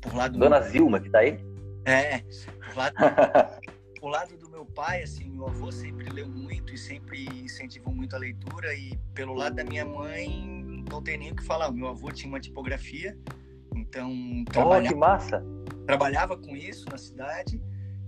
por 0.00 0.14
lado 0.14 0.38
Dona 0.38 0.58
do... 0.58 0.68
Zilma, 0.70 1.00
que 1.00 1.10
tá 1.10 1.18
aí? 1.18 1.38
É, 1.84 2.18
por 2.64 2.76
lado, 2.76 2.94
por 4.00 4.08
lado 4.08 4.36
do 4.38 4.48
meu 4.48 4.64
pai, 4.64 5.02
assim, 5.02 5.28
meu 5.28 5.46
avô 5.46 5.70
sempre 5.70 6.08
leu 6.10 6.28
muito 6.28 6.72
e 6.72 6.78
sempre 6.78 7.26
incentivou 7.42 7.94
muito 7.94 8.16
a 8.16 8.18
leitura 8.18 8.72
e 8.74 8.96
pelo 9.12 9.34
lado 9.34 9.56
da 9.56 9.64
minha 9.64 9.84
mãe, 9.84 10.84
não 10.90 11.02
tem 11.02 11.18
nem 11.18 11.32
o 11.32 11.36
que 11.36 11.44
falar. 11.44 11.70
Meu 11.70 11.88
avô 11.88 12.10
tinha 12.10 12.28
uma 12.28 12.40
tipografia, 12.40 13.18
então 13.74 14.44
trabalhava, 14.46 14.86
oh, 14.86 14.88
que 14.88 14.94
massa! 14.94 15.44
Trabalhava 15.86 16.36
com 16.38 16.56
isso 16.56 16.88
na 16.88 16.96
cidade 16.96 17.60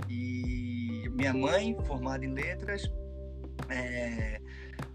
e 0.09 1.09
minha 1.11 1.35
mãe, 1.35 1.77
formada 1.87 2.25
em 2.25 2.33
letras, 2.33 2.91
é, 3.69 4.41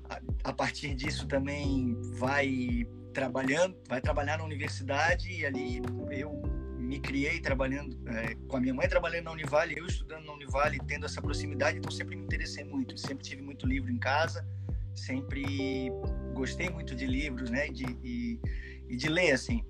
a, 0.09 0.19
a 0.45 0.53
partir 0.53 0.95
disso 0.95 1.27
também 1.27 1.97
vai 2.17 2.87
trabalhando, 3.13 3.77
vai 3.87 4.01
trabalhar 4.01 4.37
na 4.37 4.43
universidade 4.43 5.31
e 5.31 5.45
ali 5.45 5.81
eu 6.11 6.41
me 6.77 6.99
criei 6.99 7.39
trabalhando 7.39 7.97
é, 8.09 8.35
com 8.47 8.57
a 8.57 8.59
minha 8.59 8.73
mãe 8.73 8.87
trabalhando 8.87 9.25
na 9.25 9.31
Univale, 9.31 9.75
eu 9.77 9.85
estudando 9.85 10.25
na 10.25 10.33
Univale, 10.33 10.79
tendo 10.87 11.05
essa 11.05 11.21
proximidade, 11.21 11.77
então 11.77 11.91
sempre 11.91 12.15
me 12.15 12.23
interessei 12.23 12.63
muito, 12.63 12.97
sempre 12.97 13.23
tive 13.23 13.41
muito 13.41 13.65
livro 13.65 13.91
em 13.91 13.97
casa, 13.97 14.45
sempre 14.93 15.91
gostei 16.33 16.69
muito 16.69 16.95
de 16.95 17.07
livros, 17.07 17.49
né, 17.49 17.69
de, 17.69 17.85
e, 18.03 18.39
e 18.87 18.95
de 18.95 19.09
ler 19.09 19.31
assim, 19.31 19.63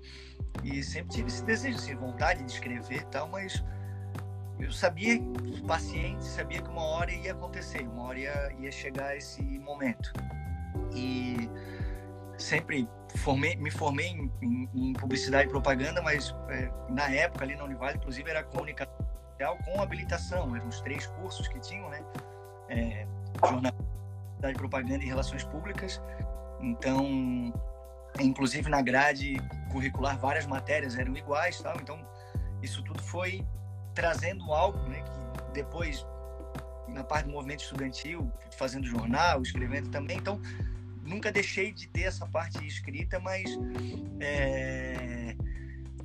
e 0.62 0.82
sempre 0.82 1.14
tive 1.14 1.28
esse 1.28 1.44
desejo, 1.44 1.76
assim, 1.76 1.94
vontade 1.94 2.44
de 2.44 2.52
escrever, 2.52 3.04
tal, 3.06 3.28
mas 3.28 3.62
eu 4.58 4.72
sabia, 4.72 5.20
paciente, 5.66 6.24
sabia 6.24 6.62
que 6.62 6.68
uma 6.68 6.82
hora 6.82 7.12
ia 7.12 7.32
acontecer, 7.32 7.86
uma 7.86 8.04
hora 8.04 8.18
ia, 8.18 8.52
ia 8.60 8.72
chegar 8.72 9.16
esse 9.16 9.42
momento 9.42 10.12
e 10.94 11.50
sempre 12.38 12.88
formei, 13.16 13.56
me 13.56 13.70
formei 13.70 14.08
em, 14.08 14.32
em, 14.42 14.70
em, 14.74 14.92
publicidade 14.92 15.48
e 15.48 15.50
propaganda, 15.50 16.02
mas 16.02 16.34
é, 16.48 16.70
na 16.88 17.10
época 17.10 17.44
ali 17.44 17.56
na 17.56 17.64
Univale, 17.64 17.96
inclusive, 17.96 18.28
era 18.28 18.42
comunicação 18.42 19.06
com 19.64 19.80
habilitação. 19.80 20.54
Eram 20.56 20.68
os 20.68 20.80
três 20.80 21.06
cursos 21.06 21.46
que 21.48 21.58
tinham, 21.60 21.88
né? 21.90 22.02
É, 22.68 23.06
jornalismo, 23.46 23.86
propaganda 24.56 25.02
e 25.04 25.06
relações 25.06 25.44
públicas. 25.44 26.00
Então, 26.60 27.52
inclusive 28.20 28.68
na 28.68 28.80
grade 28.80 29.36
curricular, 29.70 30.18
várias 30.18 30.46
matérias 30.46 30.96
eram 30.96 31.16
iguais, 31.16 31.60
tal. 31.60 31.76
Então, 31.80 31.98
isso 32.62 32.82
tudo 32.82 33.02
foi 33.02 33.44
trazendo 33.96 34.52
algo, 34.52 34.78
né? 34.88 35.02
Que 35.02 35.52
depois 35.54 36.06
na 36.88 37.02
parte 37.02 37.26
do 37.26 37.32
movimento 37.32 37.64
estudantil, 37.64 38.30
fazendo 38.56 38.86
jornal, 38.86 39.42
escrevendo 39.42 39.90
também. 39.90 40.18
Então, 40.18 40.40
nunca 41.02 41.32
deixei 41.32 41.72
de 41.72 41.88
ter 41.88 42.02
essa 42.02 42.26
parte 42.26 42.64
escrita, 42.64 43.18
mas. 43.18 43.50
É... 44.20 45.34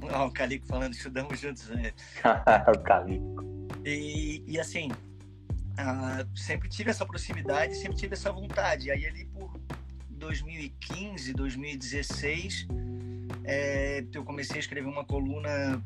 Oh, 0.03 0.25
o 0.25 0.31
Calico 0.31 0.65
falando, 0.65 0.95
estudamos 0.95 1.39
juntos. 1.39 1.69
Né? 1.69 1.93
o 2.75 2.79
Calico. 2.79 3.45
E, 3.85 4.43
e 4.47 4.59
assim, 4.59 4.89
uh, 4.91 6.37
sempre 6.37 6.67
tive 6.67 6.89
essa 6.89 7.05
proximidade, 7.05 7.75
sempre 7.75 7.97
tive 7.97 8.15
essa 8.15 8.31
vontade. 8.31 8.89
Aí, 8.89 9.05
ali 9.05 9.25
por 9.25 9.61
2015, 10.09 11.33
2016, 11.33 12.67
é, 13.43 14.03
eu 14.11 14.23
comecei 14.23 14.55
a 14.55 14.59
escrever 14.59 14.89
uma 14.89 15.05
coluna 15.05 15.79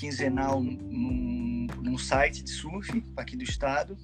quinzenal 0.00 0.62
num, 0.62 1.66
num 1.82 1.98
site 1.98 2.42
de 2.42 2.50
surf 2.50 3.04
aqui 3.16 3.36
do 3.36 3.44
estado. 3.44 3.98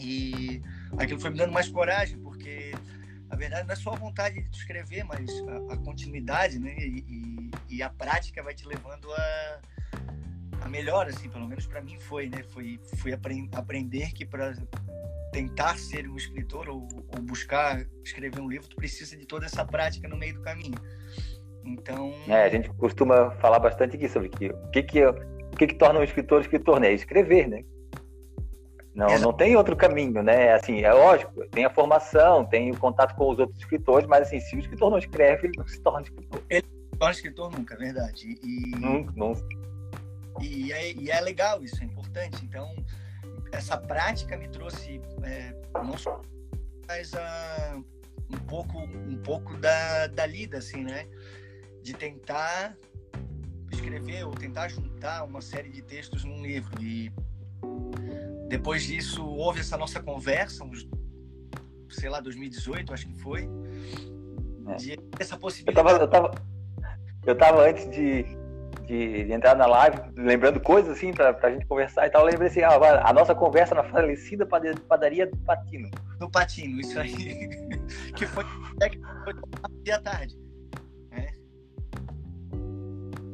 E 0.00 0.62
aquilo 0.96 1.20
foi 1.20 1.30
me 1.30 1.36
dando 1.36 1.52
mais 1.52 1.68
coragem, 1.68 2.18
porque 2.18 2.72
na 3.28 3.36
verdade, 3.36 3.66
não 3.66 3.72
é 3.72 3.76
só 3.76 3.92
a 3.92 3.96
vontade 3.96 4.40
de 4.40 4.56
escrever, 4.56 5.04
mas 5.04 5.28
a, 5.48 5.74
a 5.74 5.76
continuidade, 5.76 6.58
né? 6.58 6.74
E, 6.78 7.50
e, 7.68 7.76
e, 7.76 7.82
a 7.82 7.90
prática 7.90 8.42
vai 8.42 8.54
te 8.54 8.66
levando 8.66 9.12
a, 9.12 9.60
a 10.62 10.68
melhor, 10.68 11.08
assim, 11.08 11.28
pelo 11.28 11.48
menos 11.48 11.66
para 11.66 11.82
mim 11.82 11.98
foi, 11.98 12.28
né? 12.28 12.42
Foi, 12.44 12.80
foi 12.96 13.12
aprend, 13.12 13.48
aprender 13.52 14.12
que 14.12 14.24
para 14.24 14.54
tentar 15.32 15.76
ser 15.76 16.08
um 16.08 16.16
escritor 16.16 16.68
ou, 16.68 16.88
ou, 17.08 17.22
buscar 17.22 17.84
escrever 18.04 18.40
um 18.40 18.48
livro, 18.48 18.68
tu 18.68 18.76
precisa 18.76 19.16
de 19.16 19.26
toda 19.26 19.46
essa 19.46 19.64
prática 19.64 20.08
no 20.08 20.16
meio 20.16 20.34
do 20.34 20.42
caminho. 20.42 20.78
Então. 21.64 22.12
É, 22.28 22.44
a 22.44 22.48
gente 22.48 22.68
costuma 22.74 23.30
falar 23.32 23.58
bastante 23.58 23.96
aqui 23.96 24.08
sobre 24.08 24.28
que, 24.28 24.50
o 24.50 24.70
que 24.70 24.82
que, 24.82 25.04
o 25.06 25.56
que 25.56 25.66
que 25.66 25.74
torna 25.74 26.00
um 26.00 26.04
escritor 26.04 26.40
escritor, 26.40 26.80
né? 26.80 26.92
Escrever, 26.92 27.48
né? 27.48 27.64
Não, 28.94 29.18
não 29.18 29.32
tem 29.32 29.56
outro 29.56 29.74
caminho, 29.74 30.22
né? 30.22 30.52
Assim, 30.52 30.82
é 30.82 30.92
lógico, 30.92 31.44
tem 31.48 31.64
a 31.64 31.70
formação, 31.70 32.44
tem 32.44 32.70
o 32.70 32.78
contato 32.78 33.16
com 33.16 33.32
os 33.32 33.38
outros 33.38 33.58
escritores, 33.58 34.06
mas 34.06 34.28
assim, 34.28 34.38
se 34.38 34.54
o 34.54 34.58
escritor 34.60 34.90
não 34.90 34.98
escreve, 34.98 35.48
ele 35.48 35.58
não 35.58 35.66
se 35.66 35.80
torna 35.80 36.02
escritor. 36.02 36.40
Ele 36.48 36.62
não 36.62 36.90
se 36.92 36.98
torna 36.98 37.12
escritor 37.12 37.50
nunca, 37.50 37.74
é 37.74 37.76
verdade. 37.76 38.38
E, 38.40 38.70
não, 38.78 39.04
não. 39.16 39.32
E, 40.40 40.72
é, 40.72 40.92
e 40.92 41.10
é 41.10 41.20
legal 41.20 41.62
isso, 41.64 41.82
é 41.82 41.86
importante. 41.86 42.44
Então, 42.44 42.72
essa 43.54 43.76
prática 43.76 44.36
me 44.36 44.48
trouxe 44.48 45.00
é, 45.24 45.54
não 45.74 45.96
só 45.96 46.20
mas 46.86 47.12
uh, 47.12 47.84
um 48.32 48.38
pouco 48.46 48.78
um 48.78 49.16
pouco 49.18 49.56
da, 49.56 50.06
da 50.08 50.26
lida 50.26 50.58
assim 50.58 50.82
né 50.84 51.06
de 51.84 51.92
tentar 51.92 52.74
escrever 53.70 54.24
ou 54.24 54.32
tentar 54.32 54.68
juntar 54.68 55.22
uma 55.22 55.42
série 55.42 55.68
de 55.68 55.82
textos 55.82 56.24
num 56.24 56.42
livro 56.42 56.82
e 56.82 57.12
depois 58.48 58.84
disso 58.84 59.22
houve 59.24 59.60
essa 59.60 59.76
nossa 59.76 60.02
conversa 60.02 60.64
uns, 60.64 60.88
sei 61.90 62.08
lá 62.08 62.20
2018 62.20 62.94
acho 62.94 63.06
que 63.06 63.20
foi 63.20 63.46
é. 64.66 64.74
de 64.76 64.98
essa 65.20 65.36
possibilidade 65.36 66.00
eu 66.00 66.08
tava, 66.08 66.26
eu 66.26 66.32
tava 66.32 66.44
eu 67.26 67.36
tava 67.36 67.68
antes 67.68 67.90
de 67.90 68.24
de, 68.86 69.24
de, 69.24 69.32
entrar 69.32 69.56
na 69.56 69.64
live, 69.64 69.96
lembrando 70.14 70.60
coisas 70.60 70.94
assim 70.94 71.10
para 71.10 71.34
a 71.42 71.50
gente 71.50 71.64
conversar 71.64 72.06
e 72.06 72.10
tal. 72.10 72.20
Eu 72.20 72.26
lembrei 72.26 72.48
assim, 72.48 72.60
ah, 72.60 72.76
a 73.02 73.14
nossa 73.14 73.34
conversa 73.34 73.74
na 73.74 73.82
falecida 73.82 74.44
padaria 74.44 75.26
do 75.26 75.36
Patino. 75.38 75.90
Do 76.18 76.30
Patino, 76.30 76.80
isso 76.80 77.00
aí. 77.00 77.48
que 78.14 78.26
foi, 78.26 78.44
é, 78.82 78.90
que 78.90 79.00
foi 79.24 79.34
dia 79.82 79.98
tarde. 80.02 80.43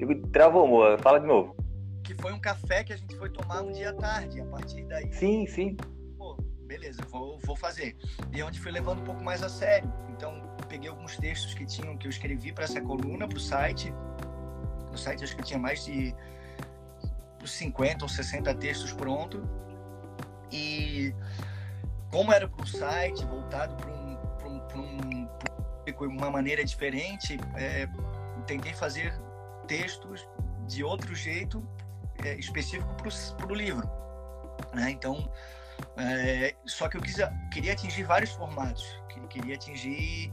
É. 0.04 0.28
Travou, 0.32 0.64
amor. 0.64 1.00
Fala 1.00 1.20
de 1.20 1.26
novo. 1.26 1.56
Que 2.02 2.14
foi 2.14 2.32
um 2.32 2.40
café 2.40 2.82
que 2.84 2.92
a 2.92 2.96
gente 2.96 3.16
foi 3.16 3.30
tomar 3.30 3.62
um 3.62 3.72
dia 3.72 3.92
tarde. 3.92 4.40
A 4.40 4.46
partir 4.46 4.84
daí. 4.84 5.12
Sim, 5.12 5.46
sim. 5.46 5.76
Pô, 6.18 6.36
beleza, 6.66 7.02
vou, 7.08 7.38
vou 7.40 7.56
fazer. 7.56 7.96
E 8.32 8.40
é 8.40 8.44
onde 8.44 8.60
fui 8.60 8.72
levando 8.72 9.00
um 9.00 9.04
pouco 9.04 9.22
mais 9.22 9.42
a 9.42 9.48
sério. 9.48 9.92
Então, 10.10 10.42
peguei 10.68 10.88
alguns 10.88 11.16
textos 11.16 11.54
que 11.54 11.64
tinham 11.66 11.96
que 11.96 12.06
eu 12.06 12.10
escrevi 12.10 12.52
para 12.52 12.64
essa 12.64 12.80
coluna, 12.80 13.28
para 13.28 13.36
o 13.36 13.40
site 13.40 13.92
no 14.90 14.98
site 14.98 15.24
acho 15.24 15.36
que 15.36 15.42
tinha 15.42 15.58
mais 15.58 15.84
de 15.84 16.14
50 17.44 18.04
ou 18.04 18.08
60 18.08 18.54
textos 18.54 18.92
prontos. 18.92 19.40
E 20.52 21.14
como 22.10 22.32
era 22.32 22.48
para 22.48 22.62
o 22.62 22.66
site, 22.66 23.24
voltado 23.24 23.76
para 23.76 23.90
um, 23.90 24.18
um, 24.44 25.28
um, 26.02 26.06
uma 26.08 26.30
maneira 26.30 26.64
diferente, 26.64 27.38
é, 27.56 27.88
tentei 28.46 28.72
fazer 28.74 29.14
textos 29.70 30.26
de 30.66 30.82
outro 30.82 31.14
jeito 31.14 31.64
é, 32.24 32.34
específico 32.34 32.92
para 32.96 33.46
o 33.46 33.54
livro. 33.54 33.88
Né? 34.74 34.90
Então, 34.90 35.30
é, 35.96 36.56
só 36.66 36.88
que 36.88 36.96
eu 36.96 37.00
quis, 37.00 37.16
queria 37.52 37.72
atingir 37.72 38.02
vários 38.02 38.32
formatos, 38.32 38.84
queria 39.30 39.54
atingir 39.54 40.32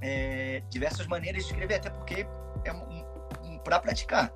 é, 0.00 0.64
diversas 0.68 1.06
maneiras 1.06 1.44
de 1.44 1.50
escrever, 1.50 1.76
até 1.76 1.90
porque 1.90 2.26
é 2.64 2.72
um, 2.72 3.58
para 3.62 3.78
praticar. 3.78 4.32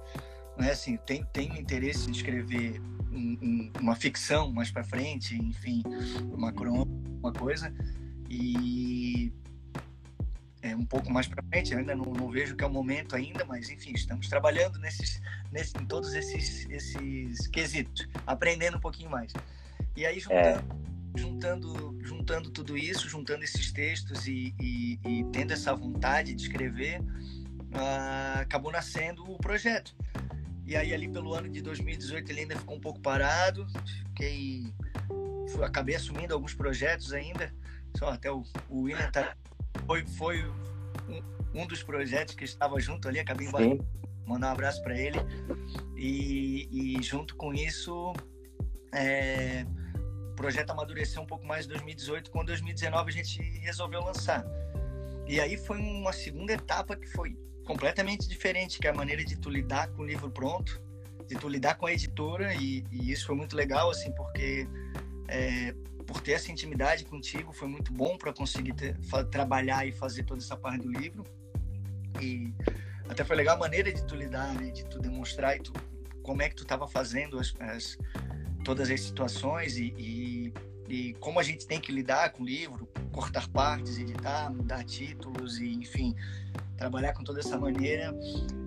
Né? 0.56 0.70
Assim, 0.70 0.96
tem, 0.98 1.24
tem 1.32 1.58
interesse 1.58 2.08
em 2.08 2.12
escrever 2.12 2.80
um, 3.12 3.38
um, 3.42 3.72
uma 3.80 3.96
ficção 3.96 4.52
mais 4.52 4.70
para 4.70 4.84
frente, 4.84 5.36
enfim, 5.36 5.82
uma 6.32 6.52
crônica, 6.52 6.88
uma 7.18 7.32
coisa, 7.32 7.74
e 8.30 9.32
é 10.70 10.76
um 10.76 10.84
pouco 10.84 11.10
mais 11.10 11.26
para 11.26 11.42
frente, 11.44 11.72
eu 11.72 11.78
ainda 11.78 11.94
não, 11.94 12.04
não, 12.04 12.30
vejo 12.30 12.56
que 12.56 12.64
é 12.64 12.66
o 12.66 12.70
momento 12.70 13.14
ainda, 13.14 13.44
mas 13.44 13.70
enfim, 13.70 13.92
estamos 13.94 14.28
trabalhando 14.28 14.78
nesses, 14.78 15.20
nesse, 15.52 15.76
em 15.76 15.86
todos 15.86 16.14
esses, 16.14 16.68
esses 16.68 17.46
quesitos, 17.48 18.08
aprendendo 18.26 18.76
um 18.76 18.80
pouquinho 18.80 19.10
mais. 19.10 19.32
E 19.96 20.04
aí, 20.04 20.20
juntando, 20.20 20.76
é. 21.14 21.18
juntando, 21.18 21.98
juntando 22.02 22.50
tudo 22.50 22.76
isso, 22.76 23.08
juntando 23.08 23.44
esses 23.44 23.72
textos 23.72 24.26
e, 24.26 24.54
e, 24.60 24.98
e 25.04 25.24
tendo 25.32 25.52
essa 25.52 25.74
vontade 25.74 26.34
de 26.34 26.42
escrever, 26.42 27.00
uh, 27.00 28.40
acabou 28.40 28.72
nascendo 28.72 29.24
o 29.30 29.38
projeto. 29.38 29.94
E 30.66 30.74
aí 30.74 30.92
ali 30.92 31.08
pelo 31.08 31.32
ano 31.32 31.48
de 31.48 31.62
2018 31.62 32.30
ele 32.30 32.40
ainda 32.40 32.56
ficou 32.56 32.76
um 32.76 32.80
pouco 32.80 32.98
parado, 32.98 33.66
fiquei 34.08 34.74
fui, 35.48 35.64
acabei 35.64 35.94
assumindo 35.94 36.34
alguns 36.34 36.54
projetos 36.54 37.12
ainda. 37.12 37.54
Só 37.96 38.10
até 38.10 38.30
o, 38.30 38.42
o 38.68 38.82
William 38.82 39.10
tá, 39.10 39.36
foi 39.86 40.04
foi 40.06 40.44
um, 41.08 41.22
um, 41.62 41.66
dos 41.66 41.82
projetos 41.82 42.34
que 42.34 42.44
estava 42.44 42.78
junto 42.80 43.08
ali, 43.08 43.18
acabei 43.18 43.46
embarcando, 43.46 43.86
mandar 44.26 44.48
um 44.48 44.52
abraço 44.52 44.82
para 44.82 44.98
ele. 44.98 45.18
E, 45.96 46.68
e, 46.98 47.02
junto 47.02 47.36
com 47.36 47.54
isso 47.54 48.12
é, 48.92 49.64
o 50.30 50.34
projeto 50.34 50.70
amadureceu 50.70 51.22
um 51.22 51.26
pouco 51.26 51.46
mais 51.46 51.66
em 51.66 51.68
2018, 51.68 52.30
com 52.30 52.44
2019 52.44 53.10
a 53.10 53.12
gente 53.12 53.40
resolveu 53.60 54.00
lançar. 54.00 54.44
E 55.26 55.40
aí 55.40 55.56
foi 55.56 55.78
uma 55.78 56.12
segunda 56.12 56.52
etapa 56.52 56.96
que 56.96 57.06
foi 57.06 57.36
completamente 57.64 58.28
diferente, 58.28 58.78
que 58.78 58.86
é 58.86 58.90
a 58.90 58.94
maneira 58.94 59.24
de 59.24 59.36
tu 59.36 59.50
lidar 59.50 59.88
com 59.88 60.02
o 60.02 60.06
livro 60.06 60.30
pronto, 60.30 60.80
de 61.26 61.34
tu 61.34 61.48
lidar 61.48 61.74
com 61.74 61.86
a 61.86 61.92
editora, 61.92 62.54
e, 62.54 62.84
e 62.92 63.10
isso 63.10 63.26
foi 63.26 63.34
muito 63.34 63.56
legal, 63.56 63.90
assim, 63.90 64.12
porque 64.12 64.68
é, 65.28 65.74
por 66.06 66.20
ter 66.20 66.32
essa 66.32 66.50
intimidade 66.52 67.04
contigo 67.04 67.52
foi 67.52 67.68
muito 67.68 67.92
bom 67.92 68.16
para 68.16 68.32
conseguir 68.32 68.72
ter, 68.74 68.96
trabalhar 69.30 69.86
e 69.86 69.92
fazer 69.92 70.22
toda 70.24 70.40
essa 70.40 70.56
parte 70.56 70.82
do 70.82 70.92
livro. 70.92 71.24
E 72.20 72.52
até 73.08 73.24
foi 73.24 73.36
legal 73.36 73.56
a 73.56 73.58
maneira 73.58 73.92
de 73.92 74.04
tu 74.06 74.14
lidar, 74.14 74.54
né, 74.54 74.70
de 74.70 74.84
tu 74.84 74.98
demonstrar 74.98 75.56
e 75.56 75.60
tu, 75.60 75.72
como 76.22 76.42
é 76.42 76.48
que 76.48 76.54
tu 76.54 76.62
estava 76.62 76.86
fazendo 76.86 77.38
as, 77.38 77.54
as, 77.60 77.98
todas 78.64 78.90
as 78.90 79.00
situações 79.00 79.76
e, 79.76 79.94
e, 79.98 80.54
e, 80.88 81.14
como 81.14 81.38
a 81.38 81.42
gente 81.42 81.66
tem 81.66 81.80
que 81.80 81.92
lidar 81.92 82.30
com 82.32 82.42
o 82.42 82.46
livro, 82.46 82.88
cortar 83.12 83.48
partes, 83.48 83.98
editar, 83.98 84.50
mudar 84.50 84.84
títulos 84.84 85.58
e 85.58 85.74
enfim, 85.74 86.14
trabalhar 86.76 87.12
com 87.14 87.24
toda 87.24 87.40
essa 87.40 87.58
maneira. 87.58 88.14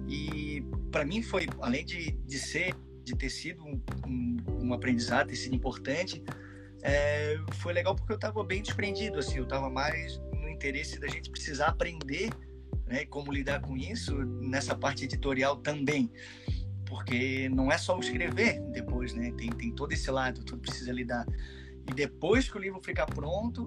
E 0.07 0.63
para 0.91 1.05
mim 1.05 1.21
foi, 1.21 1.47
além 1.61 1.85
de, 1.85 2.11
de 2.11 2.39
ser, 2.39 2.75
de 3.03 3.15
ter 3.15 3.29
sido 3.29 3.63
um, 3.63 3.81
um, 4.05 4.37
um 4.65 4.73
aprendizado, 4.73 5.27
ter 5.27 5.35
sido 5.35 5.55
importante, 5.55 6.23
é, 6.81 7.37
foi 7.53 7.73
legal 7.73 7.95
porque 7.95 8.11
eu 8.11 8.15
estava 8.15 8.43
bem 8.43 8.61
desprendido, 8.61 9.19
assim, 9.19 9.37
eu 9.37 9.43
estava 9.43 9.69
mais 9.69 10.17
no 10.33 10.49
interesse 10.49 10.99
da 10.99 11.07
gente 11.07 11.29
precisar 11.29 11.67
aprender, 11.67 12.29
né, 12.87 13.05
como 13.05 13.31
lidar 13.31 13.61
com 13.61 13.75
isso 13.77 14.15
nessa 14.15 14.75
parte 14.75 15.05
editorial 15.05 15.57
também, 15.57 16.11
porque 16.85 17.49
não 17.49 17.71
é 17.71 17.77
só 17.77 17.97
escrever 17.99 18.61
depois, 18.71 19.13
né, 19.13 19.31
tem, 19.37 19.49
tem 19.49 19.71
todo 19.71 19.91
esse 19.91 20.09
lado, 20.09 20.43
tudo 20.43 20.61
precisa 20.61 20.91
lidar. 20.91 21.25
E 21.89 21.93
depois 21.93 22.49
que 22.49 22.57
o 22.57 22.61
livro 22.61 22.79
ficar 22.81 23.07
pronto, 23.07 23.65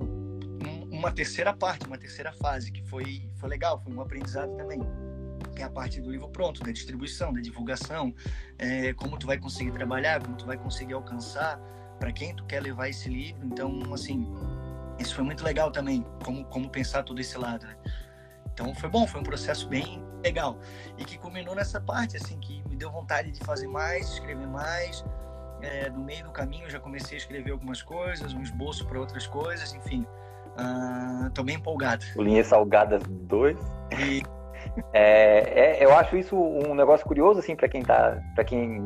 uma 0.90 1.10
terceira 1.10 1.52
parte, 1.52 1.86
uma 1.86 1.98
terceira 1.98 2.32
fase, 2.32 2.70
que 2.70 2.82
foi, 2.82 3.28
foi 3.36 3.48
legal, 3.48 3.80
foi 3.82 3.92
um 3.92 4.00
aprendizado 4.00 4.54
também. 4.56 4.80
Que 5.56 5.62
é 5.62 5.64
a 5.64 5.70
parte 5.70 6.00
do 6.00 6.10
livro 6.10 6.28
pronto, 6.28 6.62
da 6.62 6.70
distribuição, 6.70 7.32
da 7.32 7.40
divulgação, 7.40 8.14
é, 8.58 8.92
como 8.94 9.18
tu 9.18 9.26
vai 9.26 9.38
conseguir 9.38 9.72
trabalhar, 9.72 10.22
como 10.22 10.36
tu 10.36 10.46
vai 10.46 10.56
conseguir 10.56 10.92
alcançar, 10.92 11.60
para 12.02 12.10
quem 12.10 12.34
tu 12.34 12.44
quer 12.46 12.60
levar 12.60 12.88
esse 12.88 13.08
livro. 13.08 13.46
Então, 13.46 13.80
assim, 13.94 14.28
isso 14.98 15.14
foi 15.14 15.22
muito 15.22 15.44
legal 15.44 15.70
também, 15.70 16.04
como, 16.24 16.44
como 16.46 16.68
pensar 16.68 17.04
todo 17.04 17.20
esse 17.20 17.38
lado, 17.38 17.64
né? 17.64 17.76
Então 18.52 18.74
foi 18.74 18.90
bom, 18.90 19.06
foi 19.06 19.20
um 19.20 19.24
processo 19.24 19.68
bem 19.68 20.04
legal 20.22 20.58
e 20.98 21.04
que 21.04 21.16
culminou 21.16 21.54
nessa 21.54 21.80
parte 21.80 22.16
assim 22.16 22.38
que 22.38 22.62
me 22.68 22.76
deu 22.76 22.90
vontade 22.90 23.30
de 23.30 23.38
fazer 23.44 23.68
mais, 23.68 24.10
escrever 24.10 24.48
mais. 24.48 25.04
É, 25.62 25.88
no 25.90 26.00
meio 26.00 26.24
do 26.24 26.32
caminho 26.32 26.68
já 26.68 26.80
comecei 26.80 27.16
a 27.16 27.18
escrever 27.18 27.52
algumas 27.52 27.80
coisas, 27.82 28.34
um 28.34 28.42
esboço 28.42 28.84
para 28.86 28.98
outras 28.98 29.28
coisas, 29.28 29.72
enfim. 29.72 30.04
Uh, 30.58 31.30
tô 31.30 31.44
bem 31.44 31.54
empolgado. 31.56 32.04
Linhas 32.16 32.48
Salgadas 32.48 33.02
2. 33.06 33.56
E... 33.96 34.22
É, 34.94 35.80
é, 35.80 35.84
eu 35.84 35.94
acho 35.94 36.16
isso 36.16 36.36
um 36.36 36.74
negócio 36.74 37.04
curioso, 37.04 37.40
assim, 37.40 37.54
para 37.54 37.68
quem 37.68 37.82
tá. 37.82 38.22
para 38.34 38.44
quem 38.44 38.80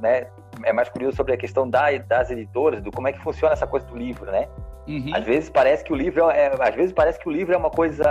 né, 0.00 0.30
é 0.62 0.72
mais 0.72 0.88
curioso 0.88 1.16
sobre 1.16 1.32
a 1.32 1.36
questão 1.36 1.68
da, 1.68 1.96
das 1.98 2.30
editoras, 2.30 2.82
do 2.82 2.90
como 2.90 3.08
é 3.08 3.12
que 3.12 3.20
funciona 3.20 3.52
essa 3.52 3.66
coisa 3.66 3.86
do 3.86 3.96
livro, 3.96 4.30
né? 4.30 4.48
Uhum. 4.86 5.10
Às 5.14 5.24
vezes 5.24 5.50
parece 5.50 5.82
que 5.82 5.92
o 5.92 5.96
livro 5.96 6.28
é, 6.30 6.46
é, 6.46 6.68
às 6.68 6.74
vezes 6.74 6.92
parece 6.92 7.18
que 7.18 7.28
o 7.28 7.32
livro 7.32 7.54
é 7.54 7.56
uma 7.56 7.70
coisa 7.70 8.04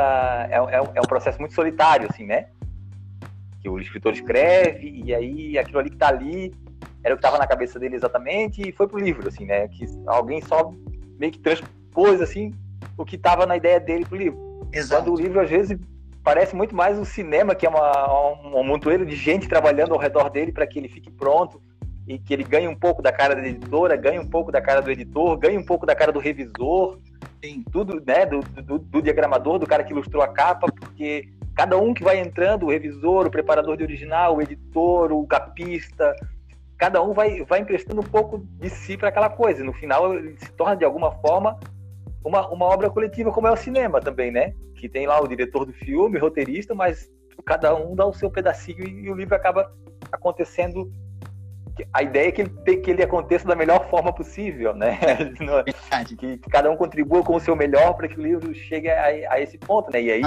é, 0.49 0.55
é, 0.55 0.77
é 0.95 1.01
um 1.01 1.07
processo 1.07 1.39
muito 1.39 1.53
solitário, 1.53 2.07
assim, 2.09 2.25
né? 2.25 2.47
Que 3.61 3.69
o 3.69 3.79
escritor 3.79 4.13
escreve 4.13 4.89
e 5.05 5.13
aí 5.13 5.57
aquilo 5.57 5.79
ali 5.79 5.89
que 5.89 5.97
tá 5.97 6.09
ali 6.09 6.53
era 7.03 7.13
o 7.13 7.17
que 7.17 7.25
estava 7.25 7.37
na 7.37 7.47
cabeça 7.47 7.79
dele 7.79 7.95
exatamente 7.95 8.67
e 8.67 8.71
foi 8.71 8.87
pro 8.87 8.99
livro, 8.99 9.27
assim, 9.27 9.45
né? 9.45 9.67
Que 9.67 9.85
alguém 10.07 10.41
só 10.41 10.73
meio 11.19 11.31
que 11.31 11.39
transpôs 11.39 12.21
assim 12.21 12.53
o 12.97 13.05
que 13.05 13.15
estava 13.15 13.45
na 13.45 13.57
ideia 13.57 13.79
dele 13.79 14.05
pro 14.05 14.17
livro. 14.17 14.67
Exato. 14.71 15.03
Quando 15.03 15.17
o 15.17 15.21
livro, 15.21 15.39
às 15.39 15.49
vezes, 15.49 15.77
parece 16.23 16.55
muito 16.55 16.75
mais 16.75 16.97
um 16.97 17.05
cinema, 17.05 17.55
que 17.55 17.65
é 17.65 17.69
uma, 17.69 18.31
um, 18.31 18.59
um 18.59 18.63
montoeiro 18.63 19.05
de 19.05 19.15
gente 19.15 19.47
trabalhando 19.47 19.93
ao 19.93 19.99
redor 19.99 20.29
dele 20.29 20.51
para 20.51 20.65
que 20.65 20.79
ele 20.79 20.87
fique 20.87 21.11
pronto 21.11 21.61
e 22.07 22.19
que 22.19 22.33
ele 22.33 22.43
ganhe 22.43 22.67
um 22.67 22.75
pouco 22.75 23.01
da 23.01 23.11
cara 23.11 23.35
da 23.35 23.47
editora, 23.47 23.95
ganhe 23.95 24.19
um 24.19 24.29
pouco 24.29 24.51
da 24.51 24.61
cara 24.61 24.81
do 24.81 24.91
editor, 24.91 25.37
ganhe 25.37 25.57
um 25.57 25.65
pouco 25.65 25.85
da 25.85 25.95
cara 25.95 26.11
do 26.11 26.19
revisor, 26.19 26.99
Sim. 27.43 27.63
tudo, 27.71 28.01
né, 28.05 28.25
do, 28.25 28.39
do, 28.39 28.79
do, 28.79 29.01
diagramador, 29.01 29.59
do 29.59 29.67
cara 29.67 29.83
que 29.83 29.91
ilustrou 29.93 30.21
a 30.21 30.27
capa, 30.27 30.67
porque 30.71 31.29
cada 31.55 31.77
um 31.77 31.93
que 31.93 32.03
vai 32.03 32.19
entrando, 32.19 32.65
o 32.65 32.71
revisor, 32.71 33.27
o 33.27 33.31
preparador 33.31 33.77
de 33.77 33.83
original, 33.83 34.35
o 34.35 34.41
editor, 34.41 35.11
o 35.11 35.25
capista, 35.25 36.13
cada 36.77 37.01
um 37.01 37.13
vai, 37.13 37.43
vai 37.45 37.59
emprestando 37.59 38.01
um 38.01 38.05
pouco 38.05 38.39
de 38.59 38.69
si 38.69 38.97
para 38.97 39.09
aquela 39.09 39.29
coisa. 39.29 39.63
No 39.63 39.73
final, 39.73 40.13
ele 40.15 40.35
se 40.37 40.51
torna, 40.51 40.75
de 40.75 40.83
alguma 40.83 41.11
forma, 41.11 41.57
uma, 42.23 42.49
uma 42.49 42.65
obra 42.65 42.89
coletiva, 42.89 43.31
como 43.31 43.47
é 43.47 43.51
o 43.51 43.57
cinema 43.57 44.01
também, 44.01 44.31
né? 44.31 44.53
Que 44.75 44.89
tem 44.89 45.07
lá 45.07 45.21
o 45.21 45.27
diretor 45.27 45.65
do 45.65 45.73
filme, 45.73 46.17
o 46.17 46.21
roteirista, 46.21 46.75
mas 46.75 47.09
cada 47.45 47.73
um 47.75 47.95
dá 47.95 48.05
o 48.05 48.13
seu 48.13 48.29
pedacinho 48.29 48.85
e, 48.85 49.05
e 49.05 49.11
o 49.11 49.15
livro 49.15 49.35
acaba 49.35 49.71
acontecendo 50.11 50.91
a 51.91 52.03
ideia 52.03 52.27
é 52.27 52.31
que 52.31 52.41
ele, 52.41 52.77
que 52.77 52.91
ele 52.91 53.03
aconteça 53.03 53.47
da 53.47 53.55
melhor 53.55 53.89
forma 53.89 54.13
possível, 54.13 54.75
né? 54.75 54.99
que, 56.07 56.37
que, 56.37 56.49
cada 56.49 56.69
um 56.69 56.77
contribua 56.77 57.23
com 57.23 57.35
o 57.35 57.39
seu 57.39 57.55
melhor 57.55 57.93
para 57.95 58.07
que 58.07 58.19
o 58.19 58.21
livro 58.21 58.53
chegue 58.53 58.89
a, 58.89 59.33
a, 59.33 59.41
esse 59.41 59.57
ponto, 59.57 59.91
né? 59.91 60.01
E 60.01 60.11
aí, 60.11 60.21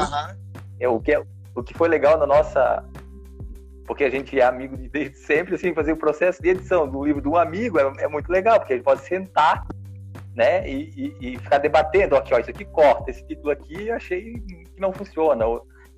é, 0.81 0.89
o, 0.89 1.01
que, 1.01 1.13
é, 1.13 1.23
o 1.55 1.63
que 1.63 1.75
foi 1.75 1.89
legal 1.89 2.19
na 2.19 2.27
nossa... 2.27 2.85
Porque 3.87 4.03
a 4.03 4.11
gente 4.11 4.39
é 4.39 4.43
amigo 4.43 4.77
de, 4.77 4.89
desde 4.89 5.17
sempre, 5.19 5.55
assim, 5.55 5.73
fazer 5.73 5.93
o 5.93 5.97
processo 5.97 6.43
de 6.43 6.49
edição 6.49 6.89
do 6.89 7.05
livro 7.05 7.23
de 7.23 7.29
um 7.29 7.37
amigo 7.37 7.79
é, 7.79 7.93
é 8.01 8.09
muito 8.09 8.29
legal, 8.29 8.59
porque 8.59 8.73
ele 8.73 8.83
pode 8.83 9.03
sentar 9.03 9.65
né? 10.37 10.69
E, 10.69 10.93
e, 10.95 11.35
e, 11.35 11.39
ficar 11.39 11.59
debatendo, 11.59 12.15
aqui, 12.15 12.35
ó, 12.35 12.39
isso 12.39 12.51
aqui 12.51 12.65
corta, 12.67 13.11
esse 13.11 13.27
título 13.27 13.51
aqui 13.51 13.89
eu 13.89 13.97
achei 13.97 14.35
que 14.35 14.79
não 14.79 14.93
funciona. 14.93 15.45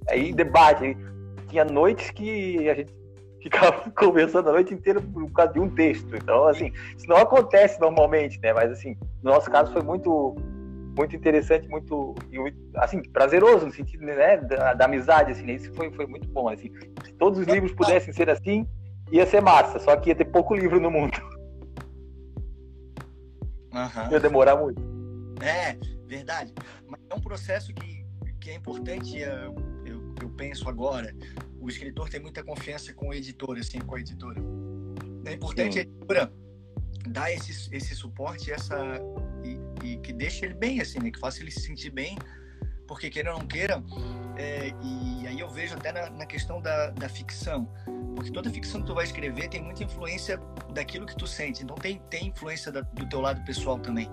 Aí 0.09 0.33
debate. 0.33 0.97
Tinha 1.49 1.65
noites 1.65 2.11
que 2.11 2.69
a 2.69 2.75
gente 2.75 2.93
ficava 3.49 3.91
conversando 3.97 4.51
a 4.51 4.53
noite 4.53 4.75
inteira 4.75 5.01
por 5.01 5.31
causa 5.33 5.53
de 5.55 5.61
um 5.61 5.71
texto. 5.71 6.15
Então, 6.15 6.45
assim, 6.45 6.73
isso 6.97 7.09
não 7.09 7.17
acontece 7.17 7.81
normalmente, 7.81 8.39
né? 8.41 8.53
Mas, 8.53 8.71
assim, 8.71 8.97
no 9.23 9.33
nosso 9.33 9.51
caso 9.51 9.73
foi 9.73 9.83
muito 9.83 10.37
muito 10.97 11.15
interessante, 11.15 11.69
muito, 11.69 12.17
assim, 12.75 13.01
prazeroso 13.01 13.67
no 13.67 13.73
sentido, 13.73 14.05
né, 14.05 14.37
da, 14.39 14.75
da 14.75 14.85
amizade, 14.87 15.31
assim, 15.31 15.45
né? 15.45 15.53
Isso 15.53 15.73
foi, 15.73 15.93
foi 15.93 16.09
muito 16.09 16.29
bom, 16.29 16.49
assim. 16.49 16.73
Se 17.05 17.13
todos 17.13 17.39
os 17.39 17.47
livros 17.47 17.71
pudessem 17.73 18.13
ser 18.13 18.29
assim, 18.29 18.67
ia 19.13 19.25
ser 19.25 19.41
massa, 19.41 19.79
só 19.79 19.95
que 19.97 20.09
ia 20.09 20.17
ter 20.17 20.25
pouco 20.25 20.57
livro 20.57 20.81
no 20.81 20.91
mundo. 20.91 21.17
Uhum. 23.71 24.11
Ia 24.11 24.19
demorar 24.19 24.57
muito. 24.57 24.83
É, 25.41 25.77
verdade. 26.07 26.53
Mas 26.89 27.01
é 27.09 27.15
um 27.15 27.21
processo 27.21 27.73
que, 27.75 28.05
que 28.41 28.51
é 28.51 28.55
importante, 28.55 29.19
eu, 29.19 29.55
eu, 29.85 30.15
eu 30.23 30.31
penso 30.31 30.69
agora, 30.69 31.15
o 31.69 31.71
escritor 31.71 32.09
tem 32.09 32.21
muita 32.21 32.43
confiança 32.43 32.93
com 32.95 33.09
o 33.09 33.15
editor, 33.15 33.59
assim, 33.59 33.79
com 33.79 33.95
a 33.95 34.01
editora. 34.01 34.41
É 35.27 35.35
importante 35.35 35.75
Sim. 35.75 35.79
a 35.79 35.83
editora 35.83 36.33
dar 37.09 37.31
esse, 37.31 37.75
esse 37.75 37.95
suporte 37.95 38.51
essa, 38.51 38.77
e, 39.45 39.87
e, 39.87 39.99
que 39.99 40.13
deixe 40.13 40.47
ele 40.47 40.55
bem, 40.55 40.81
assim, 40.81 40.99
né? 40.99 41.11
Que 41.11 41.19
faça 41.19 41.41
ele 41.41 41.51
se 41.51 41.61
sentir 41.61 41.91
bem, 41.91 42.19
porque 42.87 43.11
queira 43.11 43.33
ou 43.33 43.39
não 43.39 43.47
queira, 43.47 43.83
é, 44.37 44.73
e 44.83 45.27
aí 45.27 45.39
eu 45.39 45.51
vejo 45.51 45.75
até 45.75 45.93
na, 45.93 46.09
na, 46.11 46.27
questão 46.27 46.61
da, 46.61 46.91
da 46.91 47.09
ficção, 47.09 47.69
porque 48.17 48.31
toda 48.31 48.51
ficção 48.51 48.81
que 48.81 48.87
tu 48.87 48.95
vai 48.95 49.05
escrever 49.05 49.49
tem 49.49 49.63
muita 49.63 49.85
influência 49.85 50.41
daquilo 50.73 51.07
que 51.07 51.17
tu 51.17 51.27
sente, 51.27 51.63
então 51.63 51.77
tem, 51.77 52.01
tem 52.09 52.29
influência 52.29 52.73
da, 52.73 52.81
do 52.81 53.07
teu 53.09 53.21
lado 53.21 53.45
pessoal 53.45 53.79
também. 53.79 54.09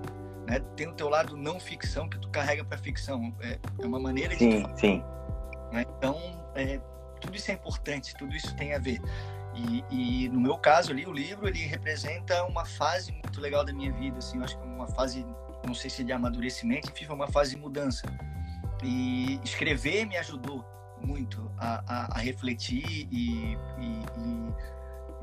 Né? 0.46 0.60
Tem 0.76 0.88
o 0.88 0.94
teu 0.94 1.10
lado 1.10 1.38
não 1.38 1.60
ficção 1.60 2.08
que 2.08 2.20
tu 2.20 2.30
carrega 2.30 2.64
para 2.64 2.78
ficção. 2.78 3.34
É, 3.42 3.58
é, 3.80 3.86
uma 3.86 4.00
maneira 4.00 4.36
sim, 4.36 4.62
de. 4.62 4.80
Sim, 4.80 5.04
né? 5.72 5.86
Então, 5.98 6.18
é, 6.54 6.80
tudo 7.22 7.36
isso 7.36 7.52
é 7.52 7.54
importante, 7.54 8.16
tudo 8.16 8.36
isso 8.36 8.56
tem 8.56 8.74
a 8.74 8.80
ver. 8.80 9.02
E, 9.56 9.84
e, 9.90 10.30
no 10.30 10.40
meu 10.40 10.58
caso 10.58 10.92
ali, 10.92 11.06
o 11.06 11.14
livro 11.14 11.48
ele 11.48 11.60
representa 11.60 12.44
uma 12.44 12.66
fase 12.66 13.12
muito 13.12 13.40
legal 13.40 13.64
da 13.64 13.72
minha 13.72 13.92
vida, 13.94 14.18
assim, 14.18 14.38
eu 14.38 14.44
acho 14.44 14.58
que 14.58 14.64
é 14.64 14.66
uma 14.66 14.88
fase, 14.88 15.26
não 15.66 15.74
sei 15.74 15.90
se 15.90 16.04
de 16.04 16.12
amadurecimento, 16.12 16.92
enfim, 16.92 17.06
uma 17.08 17.28
fase 17.28 17.56
de 17.56 17.62
mudança. 17.62 18.06
E 18.84 19.40
escrever 19.44 20.06
me 20.06 20.18
ajudou 20.18 20.66
muito 21.02 21.50
a, 21.58 21.84
a, 21.88 22.18
a 22.18 22.20
refletir 22.20 23.08
e, 23.12 23.58
e, 23.80 24.50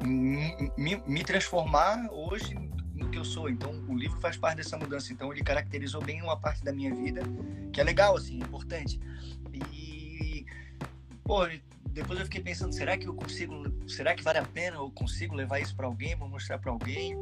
e 0.03 0.07
me, 0.07 1.03
me, 1.07 1.23
transformar 1.23 2.09
hoje 2.11 2.55
no 2.95 3.11
que 3.11 3.19
eu 3.19 3.25
sou. 3.25 3.51
Então, 3.51 3.71
o 3.89 3.95
livro 3.95 4.19
faz 4.21 4.37
parte 4.37 4.57
dessa 4.57 4.79
mudança. 4.79 5.13
Então, 5.13 5.31
ele 5.31 5.43
caracterizou 5.43 6.03
bem 6.03 6.23
uma 6.23 6.39
parte 6.39 6.65
da 6.65 6.73
minha 6.73 6.95
vida, 6.95 7.21
que 7.73 7.81
é 7.81 7.85
legal, 7.85 8.17
assim, 8.17 8.41
é 8.41 8.45
importante. 8.45 8.99
E, 9.53 10.47
pô, 11.23 11.47
depois 11.93 12.19
eu 12.19 12.25
fiquei 12.25 12.41
pensando, 12.41 12.75
será 12.75 12.97
que 12.97 13.07
eu 13.07 13.15
consigo, 13.15 13.55
será 13.89 14.15
que 14.15 14.23
vale 14.23 14.39
a 14.39 14.45
pena 14.45 14.77
eu 14.77 14.91
consigo 14.91 15.35
levar 15.35 15.61
isso 15.61 15.77
para 15.77 15.87
alguém, 15.87 16.17
vou 16.17 16.29
mostrar 16.29 16.59
para 16.59 16.71
alguém? 16.71 17.15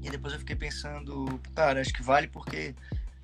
E 0.00 0.08
depois 0.08 0.32
eu 0.32 0.38
fiquei 0.38 0.54
pensando, 0.54 1.40
cara, 1.54 1.80
acho 1.80 1.92
que 1.92 2.02
vale 2.02 2.28
porque 2.28 2.74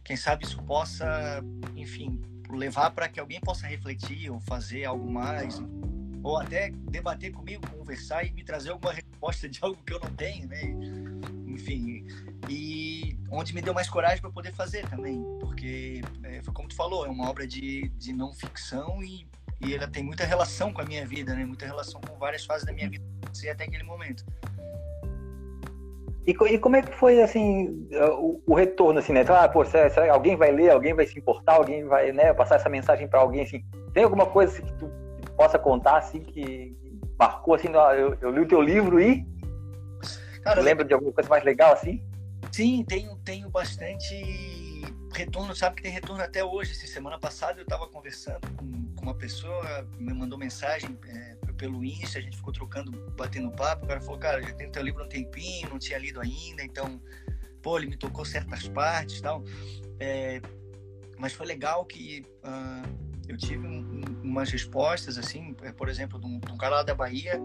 quem 0.02 0.16
sabe 0.16 0.44
isso 0.44 0.60
possa, 0.62 1.42
enfim, 1.76 2.20
levar 2.50 2.90
para 2.90 3.08
que 3.08 3.20
alguém 3.20 3.40
possa 3.40 3.66
refletir 3.66 4.30
ou 4.30 4.40
fazer 4.40 4.84
algo 4.84 5.08
mais, 5.10 5.62
ou 6.22 6.38
até 6.38 6.70
debater 6.70 7.32
comigo, 7.32 7.64
conversar 7.70 8.24
e 8.24 8.32
me 8.32 8.42
trazer 8.42 8.70
alguma 8.70 8.92
resposta 8.92 9.48
de 9.48 9.60
algo 9.62 9.80
que 9.86 9.92
eu 9.92 10.00
não 10.00 10.10
tenho, 10.10 10.48
né? 10.48 10.62
Enfim, 11.46 12.04
e 12.48 13.16
onde 13.30 13.54
me 13.54 13.62
deu 13.62 13.72
mais 13.72 13.88
coragem 13.88 14.20
para 14.20 14.30
poder 14.30 14.52
fazer 14.52 14.88
também, 14.88 15.22
porque 15.38 16.02
é, 16.24 16.42
foi 16.42 16.52
como 16.52 16.68
tu 16.68 16.74
falou, 16.74 17.06
é 17.06 17.08
uma 17.08 17.30
obra 17.30 17.46
de, 17.46 17.88
de 17.90 18.12
não 18.12 18.32
ficção 18.32 19.02
e 19.02 19.26
e 19.64 19.74
ela 19.74 19.88
tem 19.88 20.04
muita 20.04 20.24
relação 20.24 20.72
com 20.72 20.80
a 20.80 20.84
minha 20.84 21.06
vida, 21.06 21.34
né? 21.34 21.44
Muita 21.44 21.66
relação 21.66 22.00
com 22.00 22.16
várias 22.18 22.44
fases 22.44 22.66
da 22.66 22.72
minha 22.72 22.88
vida 22.88 23.04
até 23.50 23.64
aquele 23.64 23.82
momento. 23.82 24.24
E, 26.26 26.30
e 26.30 26.58
como 26.58 26.76
é 26.76 26.82
que 26.82 26.92
foi 26.92 27.22
assim 27.22 27.86
o, 28.18 28.40
o 28.46 28.54
retorno 28.54 28.98
assim, 28.98 29.12
né? 29.12 29.22
Então, 29.22 29.36
ah, 29.36 29.48
pô, 29.48 29.64
será, 29.64 29.90
será, 29.90 30.12
alguém 30.12 30.36
vai 30.36 30.50
ler, 30.50 30.70
alguém 30.70 30.94
vai 30.94 31.06
se 31.06 31.18
importar, 31.18 31.54
alguém 31.54 31.84
vai, 31.84 32.12
né, 32.12 32.32
passar 32.32 32.56
essa 32.56 32.68
mensagem 32.68 33.06
para 33.06 33.20
alguém 33.20 33.42
assim? 33.42 33.62
Tem 33.92 34.04
alguma 34.04 34.26
coisa 34.26 34.52
assim, 34.52 34.64
que 34.64 34.72
tu 34.74 34.90
possa 35.36 35.58
contar 35.58 35.98
assim 35.98 36.20
que 36.20 36.76
marcou 37.18 37.54
assim, 37.54 37.68
eu, 37.68 38.16
eu 38.20 38.30
li 38.30 38.40
o 38.40 38.48
teu 38.48 38.62
livro 38.62 39.00
e 39.00 39.26
Cara, 40.42 40.60
lembra 40.60 40.84
de 40.84 40.92
alguma 40.92 41.12
coisa 41.12 41.28
mais 41.28 41.44
legal 41.44 41.72
assim? 41.72 42.02
Sim, 42.52 42.84
tenho 42.86 43.16
tenho 43.24 43.48
bastante 43.50 44.14
retorno, 45.12 45.54
sabe 45.54 45.76
que 45.76 45.82
tem 45.82 45.92
retorno 45.92 46.22
até 46.22 46.44
hoje. 46.44 46.72
Essa 46.72 46.86
semana 46.86 47.18
passada 47.18 47.60
eu 47.60 47.62
estava 47.62 47.86
conversando 47.88 48.40
com, 48.56 48.94
com, 48.94 49.02
uma 49.02 49.14
pessoa, 49.14 49.88
me 49.98 50.12
mandou 50.12 50.38
mensagem 50.38 50.98
é, 51.06 51.36
pelo 51.56 51.84
Insta, 51.84 52.18
a 52.18 52.22
gente 52.22 52.36
ficou 52.36 52.52
trocando, 52.52 52.90
batendo 53.16 53.50
papo. 53.50 53.84
O 53.84 53.88
cara 53.88 54.00
falou, 54.00 54.18
cara, 54.18 54.42
já 54.42 54.52
tem 54.54 54.70
teu 54.70 54.82
livro 54.82 55.04
um 55.04 55.08
tempinho, 55.08 55.68
não 55.70 55.78
tinha 55.78 55.98
lido 55.98 56.20
ainda, 56.20 56.62
então, 56.62 57.00
pô, 57.62 57.78
ele 57.78 57.86
me 57.86 57.96
tocou 57.96 58.24
certas 58.24 58.66
partes 58.68 59.20
tal. 59.20 59.44
É, 59.98 60.40
mas 61.18 61.32
foi 61.32 61.46
legal 61.46 61.84
que 61.84 62.24
uh, 62.44 62.88
eu 63.28 63.36
tive 63.36 63.66
um, 63.66 63.80
um, 63.80 64.22
umas 64.22 64.50
respostas, 64.50 65.16
assim, 65.16 65.54
é, 65.62 65.72
por 65.72 65.88
exemplo, 65.88 66.18
de 66.18 66.26
um, 66.26 66.38
de 66.38 66.52
um 66.52 66.56
cara 66.56 66.76
lá 66.76 66.82
da 66.82 66.94
Bahia, 66.94 67.40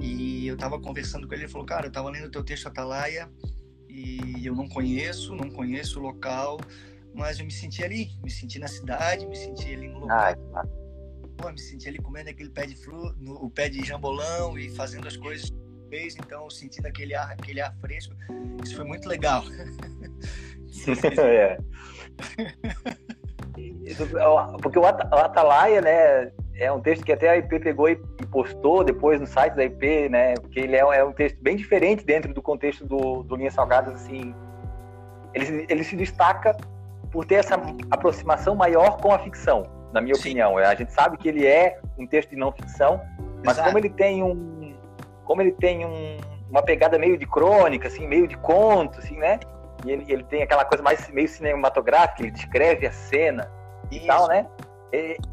e 0.00 0.46
eu 0.46 0.54
estava 0.54 0.80
conversando 0.80 1.28
com 1.28 1.34
ele, 1.34 1.44
ele 1.44 1.52
falou, 1.52 1.66
cara, 1.66 1.86
eu 1.86 1.88
estava 1.88 2.10
lendo 2.10 2.30
teu 2.30 2.42
texto 2.42 2.66
Atalaia 2.66 3.30
e 3.90 4.46
eu 4.46 4.54
não 4.54 4.68
conheço, 4.68 5.34
não 5.34 5.50
conheço 5.50 5.98
o 5.98 6.02
local, 6.02 6.58
mas 7.14 7.38
eu 7.38 7.44
me 7.44 7.52
senti 7.52 7.84
ali, 7.84 8.10
me 8.22 8.30
senti 8.30 8.58
na 8.58 8.68
cidade, 8.68 9.26
me 9.26 9.36
senti 9.36 9.72
ali 9.72 9.88
no 9.88 10.00
local. 10.00 10.34
Ah, 10.54 10.64
Pô, 11.36 11.50
me 11.50 11.58
senti 11.58 11.88
ali 11.88 11.98
comendo 11.98 12.30
aquele 12.30 12.50
pé 12.50 12.66
de 12.66 12.76
fru, 12.76 13.12
no, 13.18 13.44
o 13.44 13.50
pé 13.50 13.68
de 13.68 13.84
jambolão 13.84 14.58
e 14.58 14.70
fazendo 14.70 15.08
as 15.08 15.16
coisas 15.16 15.50
fez, 15.88 16.14
então 16.16 16.48
sentindo 16.50 16.86
aquele 16.86 17.14
ar, 17.14 17.32
aquele 17.32 17.60
ar 17.60 17.74
fresco. 17.80 18.14
Isso 18.62 18.76
foi 18.76 18.84
muito 18.84 19.08
legal. 19.08 19.42
é. 21.18 21.58
Porque 24.62 24.78
o 24.78 24.86
Atalaia, 24.86 25.80
né, 25.80 26.32
é 26.60 26.70
um 26.70 26.78
texto 26.78 27.04
que 27.04 27.12
até 27.12 27.30
a 27.30 27.36
IP 27.38 27.58
pegou 27.58 27.88
e 27.88 27.96
postou 28.30 28.84
depois 28.84 29.18
no 29.18 29.26
site 29.26 29.54
da 29.54 29.64
IP, 29.64 30.10
né? 30.10 30.34
Porque 30.34 30.60
ele 30.60 30.76
é, 30.76 30.80
é 30.80 31.02
um 31.02 31.12
texto 31.12 31.38
bem 31.40 31.56
diferente 31.56 32.04
dentro 32.04 32.34
do 32.34 32.42
contexto 32.42 32.86
do, 32.86 33.22
do 33.22 33.34
Linhas 33.34 33.54
Salgadas, 33.54 33.94
assim. 33.94 34.34
Ele, 35.32 35.66
ele 35.70 35.82
se 35.82 35.96
destaca 35.96 36.54
por 37.10 37.24
ter 37.24 37.36
essa 37.36 37.58
aproximação 37.90 38.54
maior 38.54 38.98
com 38.98 39.10
a 39.10 39.18
ficção, 39.18 39.62
na 39.90 40.02
minha 40.02 40.14
Sim. 40.16 40.20
opinião. 40.20 40.58
A 40.58 40.74
gente 40.74 40.92
sabe 40.92 41.16
que 41.16 41.30
ele 41.30 41.46
é 41.46 41.80
um 41.98 42.06
texto 42.06 42.30
de 42.30 42.36
não 42.36 42.52
ficção, 42.52 43.00
mas 43.42 43.56
Exato. 43.56 43.68
como 43.68 43.78
ele 43.78 43.88
tem 43.88 44.22
um, 44.22 44.76
como 45.24 45.40
ele 45.40 45.52
tem 45.52 45.86
um, 45.86 46.18
uma 46.50 46.62
pegada 46.62 46.98
meio 46.98 47.16
de 47.16 47.26
crônica, 47.26 47.88
assim, 47.88 48.06
meio 48.06 48.28
de 48.28 48.36
conto, 48.36 48.98
assim, 48.98 49.16
né? 49.16 49.40
E 49.86 49.92
ele, 49.92 50.04
ele 50.12 50.24
tem 50.24 50.42
aquela 50.42 50.66
coisa 50.66 50.84
mais 50.84 51.08
meio 51.08 51.26
cinematográfica, 51.26 52.22
ele 52.22 52.32
descreve 52.32 52.86
a 52.86 52.92
cena 52.92 53.50
Isso. 53.90 54.04
e 54.04 54.06
tal, 54.06 54.28
né? 54.28 54.46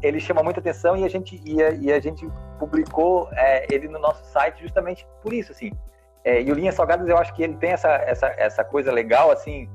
Ele 0.02 0.20
chama 0.20 0.42
muita 0.42 0.60
atenção 0.60 0.96
e 0.96 1.04
a 1.04 1.08
gente, 1.08 1.40
e 1.44 1.62
a, 1.62 1.70
e 1.70 1.92
a 1.92 2.00
gente 2.00 2.28
publicou 2.58 3.28
é, 3.32 3.66
ele 3.72 3.88
no 3.88 3.98
nosso 3.98 4.24
site 4.26 4.62
justamente 4.62 5.06
por 5.22 5.32
isso, 5.32 5.52
assim. 5.52 5.72
É, 6.24 6.42
e 6.42 6.50
o 6.50 6.54
Linhas 6.54 6.74
Salgadas, 6.74 7.08
eu 7.08 7.16
acho 7.16 7.34
que 7.34 7.42
ele 7.42 7.56
tem 7.56 7.70
essa, 7.70 7.88
essa, 7.88 8.26
essa 8.36 8.64
coisa 8.64 8.92
legal, 8.92 9.30
assim, 9.30 9.68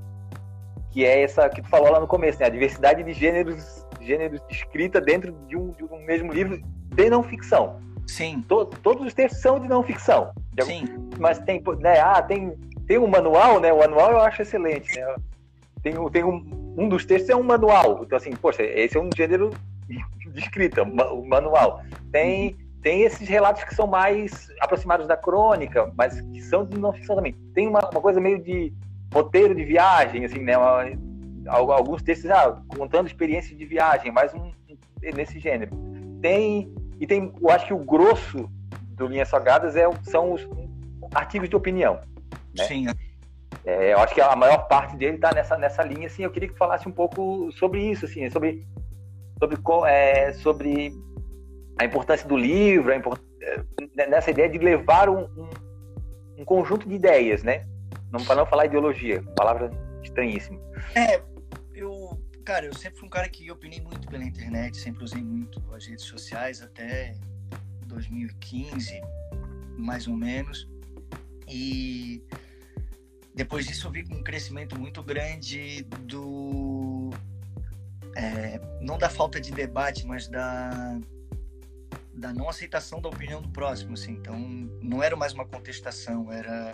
que 0.91 1.05
é 1.05 1.23
essa 1.23 1.49
que 1.49 1.61
tu 1.61 1.69
falou 1.69 1.91
lá 1.91 1.99
no 1.99 2.07
começo, 2.07 2.39
né? 2.39 2.45
A 2.45 2.49
diversidade 2.49 3.03
de 3.03 3.13
gêneros, 3.13 3.85
gêneros 3.99 4.39
de 4.47 4.53
escrita 4.53 5.01
dentro 5.01 5.31
de 5.47 5.57
um, 5.57 5.71
de 5.71 5.83
um 5.83 5.97
mesmo 6.05 6.31
livro 6.31 6.61
de 6.61 7.09
não 7.09 7.23
ficção. 7.23 7.81
Sim. 8.05 8.43
To, 8.47 8.65
todos 8.65 9.07
os 9.07 9.13
textos 9.13 9.41
são 9.41 9.59
de 9.59 9.67
não 9.67 9.81
ficção. 9.81 10.31
De 10.53 10.63
Sim. 10.63 11.09
mas 11.17 11.39
tem, 11.39 11.61
né? 11.79 11.99
Ah, 11.99 12.21
tem, 12.21 12.55
tem 12.85 12.97
um 12.97 13.07
manual, 13.07 13.59
né? 13.59 13.73
O 13.73 13.79
manual 13.79 14.11
eu 14.11 14.19
acho 14.19 14.41
excelente, 14.41 14.99
né? 14.99 15.15
Tem, 15.81 15.93
tem 16.11 16.23
um, 16.23 16.73
um 16.77 16.87
dos 16.87 17.05
textos 17.05 17.29
é 17.29 17.35
um 17.35 17.43
manual. 17.43 18.03
Então, 18.03 18.17
assim, 18.17 18.31
poxa, 18.31 18.61
esse 18.61 18.97
é 18.97 19.01
um 19.01 19.09
gênero 19.15 19.49
de 20.31 20.39
escrita, 20.39 20.83
o 20.83 21.27
manual. 21.27 21.81
Tem, 22.11 22.55
tem 22.81 23.01
esses 23.01 23.27
relatos 23.27 23.63
que 23.63 23.75
são 23.75 23.87
mais 23.87 24.49
aproximados 24.59 25.07
da 25.07 25.17
crônica, 25.17 25.91
mas 25.95 26.21
que 26.21 26.41
são 26.41 26.65
de 26.65 26.77
não 26.77 26.93
ficção 26.93 27.15
também. 27.15 27.33
Tem 27.53 27.67
uma, 27.67 27.79
uma 27.91 28.01
coisa 28.01 28.19
meio 28.19 28.41
de 28.41 28.73
roteiro 29.13 29.53
de 29.53 29.63
viagem, 29.63 30.25
assim, 30.25 30.39
né? 30.39 30.57
Uma, 30.57 30.85
alguns 31.47 32.01
textos 32.01 32.29
ah, 32.31 32.61
contando 32.69 33.07
experiências 33.07 33.57
de 33.57 33.65
viagem, 33.65 34.11
mais 34.11 34.33
um, 34.33 34.51
nesse 35.13 35.39
gênero. 35.39 35.71
Tem 36.21 36.73
e 36.99 37.07
tem, 37.07 37.33
eu 37.41 37.49
acho 37.49 37.67
que 37.67 37.73
o 37.73 37.79
grosso 37.79 38.49
do 38.95 39.07
Linhas 39.07 39.27
Salgadas 39.27 39.75
é, 39.75 39.83
são 40.03 40.33
os 40.33 40.47
artigos 41.13 41.49
de 41.49 41.55
opinião. 41.55 41.99
Né? 42.55 42.63
Sim. 42.65 42.85
É, 43.65 43.93
eu 43.93 43.99
acho 43.99 44.13
que 44.13 44.21
a 44.21 44.35
maior 44.35 44.67
parte 44.67 44.95
dele 44.95 45.15
está 45.15 45.33
nessa, 45.33 45.57
nessa 45.57 45.83
linha. 45.83 46.07
Assim, 46.07 46.23
eu 46.23 46.31
queria 46.31 46.49
que 46.49 46.57
falasse 46.57 46.87
um 46.87 46.91
pouco 46.91 47.51
sobre 47.51 47.81
isso, 47.81 48.05
assim, 48.05 48.29
sobre 48.29 48.65
sobre 49.43 49.89
é, 49.89 50.33
sobre 50.33 50.93
a 51.79 51.85
importância 51.85 52.27
do 52.27 52.37
livro, 52.37 52.91
a 52.91 52.95
import... 52.95 53.21
É, 53.41 54.07
nessa 54.07 54.31
ideia 54.31 54.49
de 54.49 54.57
levar 54.57 55.09
um, 55.09 55.23
um, 55.23 55.49
um 56.39 56.45
conjunto 56.45 56.87
de 56.87 56.95
ideias, 56.95 57.43
né? 57.43 57.65
Não 58.11 58.23
para 58.23 58.35
não 58.35 58.45
falar 58.45 58.65
ideologia, 58.65 59.23
palavra 59.35 59.69
estranhíssima. 60.03 60.59
É, 60.95 61.21
eu, 61.73 62.19
cara, 62.45 62.65
eu 62.65 62.73
sempre 62.73 62.99
fui 62.99 63.07
um 63.07 63.11
cara 63.11 63.27
que 63.27 63.51
opinei 63.51 63.81
muito 63.81 64.07
pela 64.07 64.23
internet, 64.23 64.77
sempre 64.77 65.03
usei 65.03 65.21
muito 65.21 65.61
as 65.73 65.85
redes 65.85 66.05
sociais 66.05 66.61
até 66.61 67.15
2015, 67.87 69.01
mais 69.77 70.07
ou 70.07 70.15
menos. 70.15 70.69
E 71.47 72.23
depois 73.33 73.65
disso 73.65 73.87
eu 73.87 73.91
vi 73.91 74.05
um 74.11 74.23
crescimento 74.23 74.79
muito 74.79 75.01
grande 75.03 75.83
do 76.01 76.92
é, 78.15 78.59
não 78.81 78.97
da 78.97 79.09
falta 79.09 79.39
de 79.39 79.51
debate, 79.51 80.05
mas 80.05 80.27
da 80.27 80.99
da 82.13 82.31
não 82.31 82.47
aceitação 82.47 83.01
da 83.01 83.09
opinião 83.09 83.41
do 83.41 83.49
próximo, 83.49 83.93
assim. 83.93 84.13
Então, 84.13 84.39
não 84.81 85.01
era 85.01 85.15
mais 85.15 85.33
uma 85.33 85.45
contestação, 85.45 86.31
era 86.31 86.73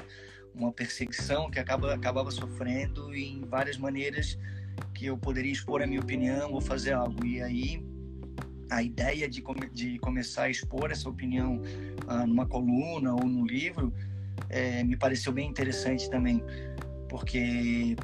uma 0.53 0.71
perseguição 0.71 1.49
que 1.49 1.59
acaba, 1.59 1.93
acabava 1.93 2.29
sofrendo 2.29 3.15
em 3.15 3.41
várias 3.45 3.77
maneiras 3.77 4.37
que 4.93 5.05
eu 5.05 5.17
poderia 5.17 5.51
expor 5.51 5.81
a 5.81 5.87
minha 5.87 6.01
opinião 6.01 6.51
ou 6.51 6.61
fazer 6.61 6.91
algo. 6.91 7.25
E 7.25 7.41
aí, 7.41 7.83
a 8.69 8.83
ideia 8.83 9.27
de, 9.27 9.43
de 9.73 9.97
começar 9.99 10.43
a 10.43 10.49
expor 10.49 10.91
essa 10.91 11.09
opinião 11.09 11.61
ah, 12.07 12.27
numa 12.27 12.45
coluna 12.45 13.13
ou 13.13 13.23
no 13.23 13.45
livro 13.45 13.93
é, 14.49 14.83
me 14.83 14.95
pareceu 14.95 15.31
bem 15.31 15.49
interessante 15.49 16.09
também, 16.09 16.43
porque 17.07 17.95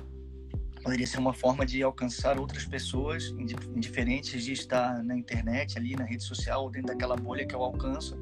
poderia 0.85 1.07
ser 1.07 1.17
uma 1.17 1.33
forma 1.33 1.65
de 1.65 1.81
alcançar 1.81 2.39
outras 2.39 2.63
pessoas, 2.63 3.33
indiferentes 3.75 4.45
de 4.45 4.53
estar 4.53 5.03
na 5.03 5.17
internet, 5.17 5.79
ali 5.79 5.95
na 5.95 6.05
rede 6.05 6.23
social, 6.23 6.61
ou 6.61 6.69
dentro 6.69 6.89
daquela 6.89 7.15
bolha 7.15 7.43
que 7.43 7.55
eu 7.55 7.63
alcanço, 7.63 8.15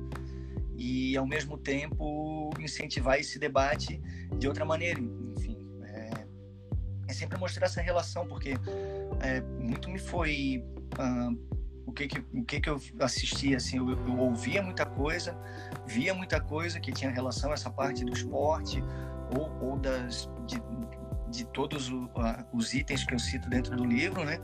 e 0.78 1.18
ao 1.18 1.28
mesmo 1.28 1.58
tempo 1.58 2.52
incentivar 2.58 3.20
esse 3.20 3.38
debate 3.38 4.02
de 4.40 4.48
outra 4.48 4.64
maneira. 4.64 4.98
Enfim, 5.36 5.58
é, 5.84 6.26
é 7.10 7.14
sempre 7.14 7.38
mostrar 7.38 7.66
essa 7.66 7.82
relação, 7.82 8.26
porque 8.26 8.54
é, 9.22 9.42
muito 9.42 9.90
me 9.90 10.00
foi. 10.00 10.64
Uh, 10.98 11.54
o 11.86 11.92
que 11.92 12.08
que, 12.08 12.20
o 12.34 12.46
que 12.46 12.62
que 12.62 12.70
eu 12.70 12.80
assistia, 13.02 13.58
assim, 13.58 13.78
eu, 13.78 13.90
eu, 13.90 14.18
ouvia 14.18 14.64
muita 14.64 14.86
coisa, 14.86 15.38
via 15.86 16.14
muita 16.14 16.40
coisa 16.40 16.80
que 16.80 16.94
tinha 16.94 17.12
relação 17.12 17.52
a 17.52 17.56
essa 17.56 17.70
parte 17.70 18.06
do 18.06 18.14
esporte 18.14 18.82
ou, 19.38 19.52
ou 19.72 19.78
das, 19.78 20.30
de, 20.48 20.56
de 21.34 21.46
todos 21.46 21.92
os 22.54 22.74
itens 22.74 23.04
que 23.04 23.14
eu 23.14 23.20
cito 23.20 23.50
dentro 23.50 23.76
do 23.76 23.84
livro, 23.84 24.24
né? 24.24 24.40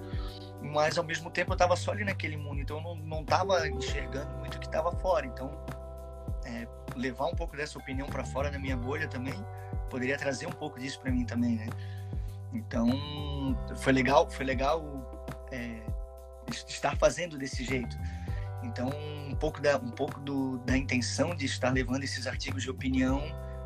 Mas 0.62 0.98
ao 0.98 1.04
mesmo 1.04 1.30
tempo 1.30 1.52
eu 1.52 1.54
estava 1.54 1.76
só 1.76 1.92
ali 1.92 2.04
naquele 2.04 2.36
mundo, 2.36 2.60
então 2.60 2.78
eu 2.78 2.96
não 2.96 3.22
estava 3.22 3.68
enxergando 3.68 4.36
muito 4.38 4.56
o 4.56 4.60
que 4.60 4.66
estava 4.66 4.92
fora. 4.92 5.26
Então, 5.26 5.52
é, 6.46 6.68
levar 6.96 7.28
um 7.28 7.36
pouco 7.36 7.56
dessa 7.56 7.78
opinião 7.78 8.08
para 8.08 8.26
fora 8.26 8.50
da 8.50 8.58
minha 8.58 8.76
bolha 8.76 9.08
também 9.08 9.34
poderia 9.90 10.18
trazer 10.18 10.48
um 10.48 10.52
pouco 10.52 10.80
disso 10.80 11.00
para 11.00 11.12
mim 11.12 11.26
também, 11.26 11.58
né? 11.58 11.68
Então, 12.52 12.90
foi 13.78 13.94
legal, 13.94 14.30
foi 14.30 14.46
legal 14.46 14.84
é, 15.52 15.82
estar 16.68 16.98
fazendo 16.98 17.38
desse 17.38 17.64
jeito. 17.64 17.96
Então, 18.64 18.90
um 19.30 19.36
pouco 19.36 19.62
da, 19.62 19.78
um 19.78 19.92
pouco 19.92 20.20
do, 20.20 20.58
da 20.60 20.76
intenção 20.76 21.36
de 21.36 21.46
estar 21.46 21.70
levando 21.70 22.04
esses 22.04 22.26
artigos 22.26 22.64
de 22.64 22.70
opinião 22.72 23.22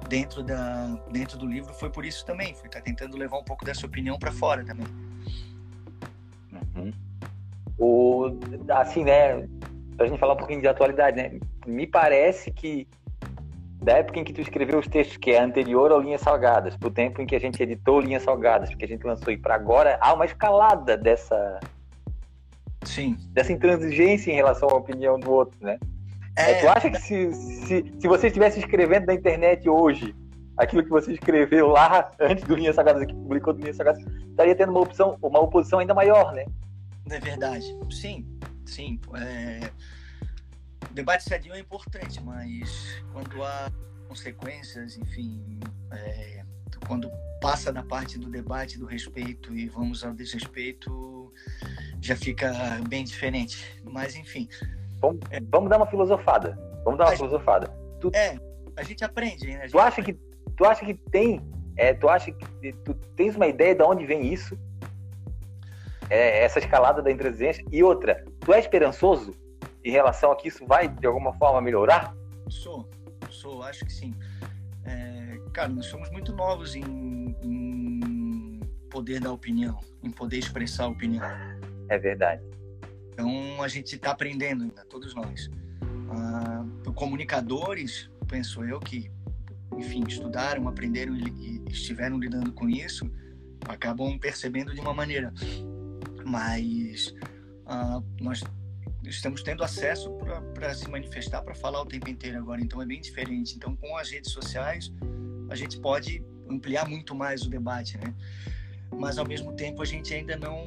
dentro, 0.07 0.43
da, 0.43 0.87
dentro 1.11 1.37
do 1.37 1.45
livro 1.45 1.73
foi 1.73 1.89
por 1.89 2.05
isso 2.05 2.25
também. 2.25 2.53
Foi 2.53 2.67
estar 2.67 2.79
tá 2.79 2.85
tentando 2.85 3.17
levar 3.17 3.37
um 3.37 3.43
pouco 3.43 3.65
dessa 3.65 3.85
opinião 3.85 4.17
para 4.17 4.31
fora 4.31 4.63
também. 4.63 4.87
Uhum. 6.51 6.91
O, 7.77 8.37
assim, 8.69 9.03
né? 9.03 9.47
Pra 9.97 10.07
gente 10.07 10.19
falar 10.19 10.33
um 10.33 10.37
pouquinho 10.37 10.61
de 10.61 10.67
atualidade, 10.67 11.17
né? 11.17 11.39
Me 11.65 11.85
parece 11.85 12.51
que 12.51 12.87
da 13.83 13.97
época 13.97 14.19
em 14.19 14.23
que 14.23 14.31
tu 14.31 14.41
escreveu 14.41 14.79
os 14.79 14.87
textos, 14.87 15.17
que 15.17 15.31
é 15.31 15.41
anterior 15.41 15.91
ao 15.91 15.99
Linhas 15.99 16.21
Salgadas, 16.21 16.75
pro 16.77 16.89
tempo 16.89 17.21
em 17.21 17.25
que 17.25 17.35
a 17.35 17.39
gente 17.39 17.61
editou 17.61 17.99
Linhas 17.99 18.23
Salgadas, 18.23 18.69
porque 18.69 18.85
a 18.85 18.87
gente 18.87 19.05
lançou 19.05 19.31
e 19.31 19.37
para 19.37 19.55
agora, 19.55 19.97
há 20.01 20.13
uma 20.13 20.25
escalada 20.25 20.97
dessa 20.97 21.59
Sim. 22.85 23.17
dessa 23.31 23.51
intransigência 23.51 24.31
em 24.31 24.35
relação 24.35 24.69
à 24.69 24.73
opinião 24.73 25.19
do 25.19 25.31
outro, 25.31 25.57
né? 25.61 25.77
É, 26.35 26.61
tu 26.61 26.67
acha 26.67 26.89
que 26.89 26.99
se, 26.99 27.31
se, 27.31 27.93
se 27.99 28.07
você 28.07 28.27
estivesse 28.27 28.59
escrevendo 28.59 29.05
na 29.05 29.13
internet 29.13 29.69
hoje 29.69 30.15
aquilo 30.57 30.83
que 30.83 30.89
você 30.89 31.13
escreveu 31.13 31.67
lá 31.67 32.11
antes 32.19 32.43
do 32.43 32.55
Linha 32.55 32.73
Sagadas, 32.73 33.05
que 33.05 33.13
publicou 33.13 33.53
do 33.53 33.61
Linha 33.61 33.73
Sagadas, 33.73 34.03
estaria 34.29 34.55
tendo 34.55 34.71
uma 34.71 34.81
opção, 34.81 35.17
uma 35.21 35.39
oposição 35.39 35.79
ainda 35.79 35.93
maior, 35.93 36.33
né? 36.33 36.45
É 37.09 37.19
verdade. 37.19 37.65
Sim, 37.91 38.25
sim. 38.65 38.99
É... 39.15 39.69
O 40.89 40.93
debate 40.93 41.23
sadio 41.23 41.53
é 41.53 41.59
importante, 41.59 42.21
mas 42.23 43.03
quando 43.11 43.43
há 43.43 43.71
consequências, 44.07 44.97
enfim, 44.97 45.59
é... 45.91 46.43
quando 46.87 47.11
passa 47.41 47.73
da 47.73 47.83
parte 47.83 48.17
do 48.17 48.29
debate, 48.29 48.79
do 48.79 48.85
respeito 48.85 49.53
e 49.55 49.67
vamos 49.67 50.03
ao 50.03 50.13
desrespeito, 50.13 51.31
já 51.99 52.15
fica 52.15 52.53
bem 52.87 53.03
diferente. 53.03 53.81
Mas, 53.83 54.15
enfim, 54.15 54.47
Vamos, 55.03 55.19
é. 55.31 55.41
vamos 55.41 55.69
dar 55.69 55.75
uma 55.75 55.87
filosofada. 55.87 56.57
Vamos 56.85 56.97
dar 56.97 57.05
uma 57.05 57.13
a 57.13 57.17
filosofada. 57.17 57.67
Tu, 57.99 58.09
é, 58.15 58.37
a 58.77 58.83
gente 58.83 59.03
aprende, 59.03 59.47
né? 59.47 59.63
Gente 59.63 59.71
tu 59.71 59.79
acha 59.79 59.99
aprende. 59.99 60.13
que 60.13 60.51
tu 60.55 60.65
acha 60.65 60.85
que 60.85 60.93
tem, 60.93 61.41
é, 61.75 61.93
tu 61.93 62.07
acha 62.07 62.31
que 62.31 62.73
tu 62.85 62.93
tens 63.17 63.35
uma 63.35 63.47
ideia 63.47 63.75
de 63.75 63.83
onde 63.83 64.05
vem 64.05 64.33
isso? 64.33 64.57
É, 66.09 66.43
essa 66.43 66.59
escalada 66.59 67.01
da 67.01 67.11
intransigência 67.11 67.65
e 67.69 67.83
outra, 67.83 68.23
tu 68.39 68.53
é 68.53 68.59
esperançoso 68.59 69.33
em 69.83 69.91
relação 69.91 70.31
a 70.31 70.35
que 70.37 70.47
isso 70.47 70.65
vai 70.65 70.87
de 70.87 71.05
alguma 71.05 71.33
forma 71.33 71.59
melhorar? 71.59 72.15
Sou, 72.49 72.89
sou, 73.29 73.61
acho 73.63 73.83
que 73.83 73.91
sim. 73.91 74.13
É, 74.85 75.37
cara, 75.51 75.69
nós 75.69 75.87
somos 75.87 76.09
muito 76.11 76.33
novos 76.33 76.75
em, 76.75 77.35
em 77.41 78.59
poder 78.89 79.19
dar 79.19 79.33
opinião, 79.33 79.77
em 80.01 80.11
poder 80.11 80.37
expressar 80.37 80.87
opinião. 80.87 81.25
É 81.89 81.97
verdade. 81.97 82.41
Então 83.13 83.62
a 83.62 83.67
gente 83.67 83.95
está 83.95 84.12
aprendendo 84.12 84.63
ainda, 84.63 84.84
todos 84.86 85.13
nós. 85.13 85.49
Ah, 86.10 86.65
comunicadores, 86.95 88.10
penso 88.28 88.63
eu, 88.63 88.80
que, 88.80 89.10
enfim, 89.78 90.04
estudaram, 90.08 90.67
aprenderam 90.67 91.15
e, 91.15 91.23
e 91.30 91.63
estiveram 91.69 92.19
lidando 92.19 92.52
com 92.52 92.67
isso, 92.67 93.10
acabam 93.67 94.17
percebendo 94.17 94.73
de 94.73 94.82
uma 94.82 94.93
maneira. 94.93 95.32
Mas 96.26 97.13
ah, 97.67 98.02
nós 98.19 98.43
estamos 99.04 99.43
tendo 99.43 99.63
acesso 99.63 100.12
para 100.54 100.73
se 100.73 100.89
manifestar, 100.89 101.41
para 101.41 101.54
falar 101.54 101.82
o 101.82 101.86
tempo 101.86 102.10
inteiro 102.10 102.38
agora, 102.39 102.62
então 102.62 102.82
é 102.82 102.86
bem 102.86 102.99
diferente. 102.99 103.56
Então, 103.56 103.76
com 103.76 103.95
as 103.97 104.10
redes 104.10 104.32
sociais, 104.32 104.91
a 105.49 105.56
gente 105.56 105.80
pode 105.80 106.23
ampliar 106.49 106.88
muito 106.89 107.13
mais 107.13 107.43
o 107.43 107.49
debate, 107.49 107.97
né? 107.97 108.13
Mas 108.91 109.17
ao 109.17 109.28
mesmo 109.28 109.54
tempo 109.54 109.82
a 109.82 109.86
gente 109.86 110.13
ainda 110.13 110.36
não 110.36 110.65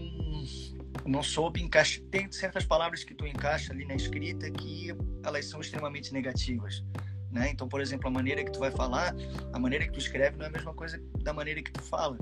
não 1.05 1.23
soube 1.23 1.63
encaixar. 1.63 2.03
Tem 2.11 2.31
certas 2.31 2.65
palavras 2.65 3.05
que 3.05 3.15
tu 3.15 3.27
encaixa 3.27 3.73
ali 3.73 3.85
na 3.85 3.95
escrita 3.95 4.51
que 4.51 4.95
elas 5.25 5.47
são 5.47 5.61
extremamente 5.61 6.13
negativas. 6.13 6.85
Né? 7.31 7.51
Então, 7.51 7.69
por 7.69 7.81
exemplo, 7.81 8.09
a 8.09 8.11
maneira 8.11 8.45
que 8.45 8.51
tu 8.51 8.59
vai 8.59 8.71
falar, 8.71 9.15
a 9.53 9.59
maneira 9.59 9.85
que 9.85 9.93
tu 9.93 9.99
escreve 9.99 10.37
não 10.37 10.47
é 10.47 10.49
a 10.49 10.53
mesma 10.53 10.73
coisa 10.73 11.01
da 11.23 11.33
maneira 11.33 11.63
que 11.63 11.71
tu 11.71 11.83
fala. 11.83 12.19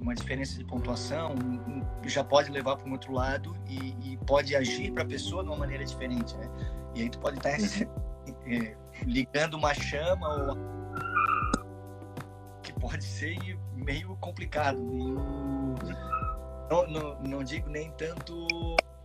Uma 0.00 0.14
diferença 0.14 0.56
de 0.56 0.64
pontuação 0.64 1.34
já 2.06 2.22
pode 2.22 2.50
levar 2.50 2.76
para 2.76 2.88
um 2.88 2.92
outro 2.92 3.12
lado 3.12 3.56
e, 3.68 4.12
e 4.12 4.16
pode 4.26 4.54
agir 4.54 4.92
para 4.92 5.02
a 5.02 5.06
pessoa 5.06 5.42
de 5.42 5.48
uma 5.48 5.58
maneira 5.58 5.84
diferente. 5.84 6.36
Né? 6.36 6.48
E 6.94 7.02
aí 7.02 7.10
tu 7.10 7.18
pode 7.18 7.36
estar 7.36 7.50
é, 8.46 8.76
ligando 9.04 9.54
uma 9.54 9.74
chama 9.74 10.28
ou 10.28 10.56
que 12.62 12.72
pode 12.74 13.04
ser 13.04 13.36
meio 13.74 14.16
complicado, 14.16 14.78
meio 14.80 15.16
não, 16.68 16.86
não, 16.86 17.22
não 17.22 17.42
digo 17.42 17.68
nem 17.68 17.90
tanto, 17.92 18.46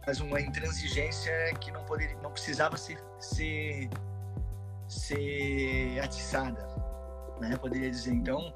mas 0.06 0.20
uma 0.20 0.40
intransigência 0.40 1.32
que 1.60 1.72
não 1.72 1.84
poderia, 1.86 2.18
não 2.18 2.32
precisava 2.32 2.78
ser, 2.78 3.02
ser, 3.20 3.90
ser 4.88 6.00
atiçada, 6.00 6.68
né? 7.40 7.56
Poderia 7.58 7.90
dizer. 7.90 8.14
Então, 8.14 8.54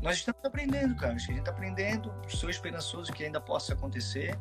nós 0.00 0.16
estamos 0.16 0.40
aprendendo, 0.44 0.96
cara. 0.96 1.14
A 1.14 1.18
gente 1.18 1.38
está 1.38 1.50
aprendendo. 1.50 2.12
Sou 2.28 2.48
esperançoso 2.48 3.12
que 3.12 3.24
ainda 3.24 3.40
possa 3.40 3.74
acontecer. 3.74 4.38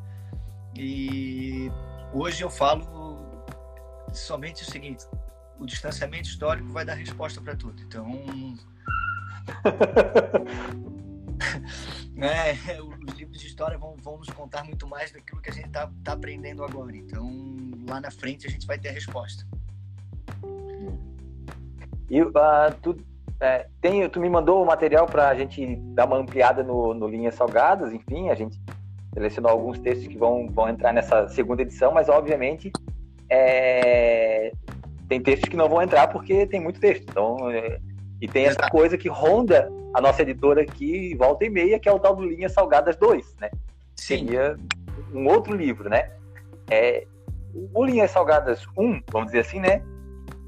E 0.78 1.70
hoje 2.14 2.44
eu 2.44 2.50
falo 2.50 3.44
somente 4.14 4.64
o 4.64 4.66
seguinte: 4.66 5.06
o 5.60 5.66
distanciamento 5.66 6.30
histórico 6.30 6.72
vai 6.72 6.86
dar 6.86 6.94
resposta 6.94 7.42
para 7.42 7.56
tudo. 7.56 7.82
Então, 7.82 8.08
né, 12.14 12.54
os 12.82 13.16
livros 13.16 13.40
de 13.40 13.48
história 13.48 13.78
vão, 13.78 13.96
vão 13.98 14.18
nos 14.18 14.30
contar 14.30 14.64
muito 14.64 14.88
mais 14.88 15.12
daquilo 15.12 15.42
que 15.42 15.50
a 15.50 15.54
gente 15.54 15.68
está 15.68 15.90
tá 16.04 16.14
aprendendo 16.14 16.64
agora. 16.64 16.96
Então, 16.96 17.30
lá 17.88 18.00
na 18.00 18.12
frente 18.12 18.48
a 18.48 18.50
gente 18.50 18.68
vai 18.68 18.78
ter 18.78 18.90
a 18.90 18.92
resposta. 18.92 19.46
E 22.10 22.22
uh, 22.22 22.32
tu, 22.82 22.98
é, 23.40 23.68
tem, 23.80 24.08
tu 24.10 24.20
me 24.20 24.30
mandou 24.30 24.64
o 24.64 24.66
material 24.66 25.06
para 25.06 25.30
a 25.30 25.36
gente 25.36 25.76
dar 25.94 26.06
uma 26.06 26.18
ampliada 26.18 26.64
no, 26.64 26.94
no 26.94 27.08
Linhas 27.08 27.36
Salgadas, 27.36 27.94
enfim, 27.94 28.30
a 28.30 28.36
gente 28.36 28.60
selecionou 29.14 29.52
alguns 29.52 29.80
textos 29.80 30.08
que 30.08 30.18
vão, 30.18 30.48
vão 30.50 30.70
entrar 30.70 30.94
nessa 30.94 31.28
segunda 31.30 31.62
edição, 31.62 31.92
mas 31.92 32.10
obviamente 32.10 32.72
é, 33.30 34.52
tem 35.08 35.22
textos 35.22 35.50
que 35.50 35.58
não 35.58 35.70
vão 35.70 35.82
entrar 35.82 36.08
porque 36.08 36.46
tem 36.48 36.60
muito 36.60 36.80
texto. 36.80 37.06
Então, 37.10 37.50
é, 37.50 37.80
e 38.22 38.28
tem 38.28 38.46
essa 38.46 38.60
Exato. 38.60 38.72
coisa 38.72 38.98
que 38.98 39.08
ronda 39.08 39.72
a 39.94 40.02
nossa 40.02 40.22
editora 40.22 40.62
aqui, 40.62 41.16
volta 41.16 41.46
e 41.46 41.50
meia, 41.50 41.80
que 41.80 41.88
é 41.88 41.92
o 41.92 42.00
tal 42.00 42.16
do 42.16 42.26
Linhas 42.26 42.54
Salgadas 42.54 42.96
2, 42.98 43.38
né? 43.40 43.50
Sim. 43.96 44.28
Seria 44.28 44.58
um 45.14 45.28
outro 45.28 45.56
livro, 45.56 45.90
né? 45.90 46.12
É, 46.70 47.06
o 47.74 47.84
Linhas 47.84 48.12
Salgadas 48.12 48.66
1, 48.78 49.02
vamos 49.12 49.28
dizer 49.28 49.40
assim, 49.40 49.60
né? 49.60 49.82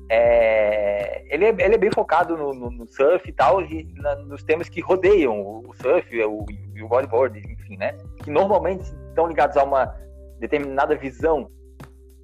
É, 0.09 1.23
ele, 1.33 1.45
é, 1.45 1.49
ele 1.49 1.75
é 1.75 1.77
bem 1.77 1.89
focado 1.93 2.35
no, 2.35 2.53
no, 2.53 2.69
no 2.69 2.87
surf 2.87 3.27
e 3.27 3.31
tal, 3.31 3.61
e 3.61 3.87
na, 3.95 4.15
nos 4.17 4.43
temas 4.43 4.67
que 4.67 4.81
rodeiam 4.81 5.39
o, 5.39 5.73
surf 5.81 6.23
o, 6.23 6.45
o 6.83 6.87
bodyboard, 6.87 7.39
enfim, 7.39 7.77
né? 7.77 7.97
Que 8.17 8.29
normalmente 8.29 8.83
estão 9.09 9.27
ligados 9.27 9.55
a 9.55 9.63
uma 9.63 9.95
determinada 10.39 10.95
visão 10.95 11.49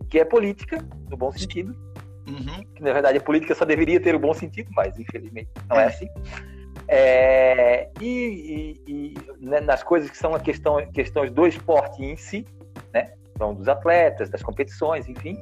que 0.09 0.19
é 0.19 0.25
política, 0.25 0.85
no 1.09 1.17
bom 1.17 1.31
sentido. 1.31 1.75
Uhum. 2.27 2.63
Que, 2.75 2.83
na 2.83 2.93
verdade, 2.93 3.17
a 3.17 3.21
política 3.21 3.55
só 3.55 3.65
deveria 3.65 3.99
ter 3.99 4.13
o 4.15 4.19
bom 4.19 4.33
sentido, 4.33 4.69
mas 4.75 4.97
infelizmente 4.99 5.49
não 5.69 5.79
é, 5.79 5.83
é 5.83 5.87
assim. 5.87 6.09
É, 6.87 7.89
e, 7.99 8.81
e, 8.87 8.91
e 8.91 9.45
né, 9.45 9.59
nas 9.61 9.83
coisas 9.83 10.09
que 10.09 10.17
são 10.17 10.35
a 10.35 10.39
questão, 10.39 10.85
questões 10.91 11.31
do 11.31 11.47
esporte 11.47 12.03
em 12.03 12.15
si, 12.15 12.45
né? 12.93 13.13
Então, 13.33 13.53
dos 13.53 13.67
atletas, 13.67 14.29
das 14.29 14.41
competições, 14.41 15.07
enfim 15.07 15.37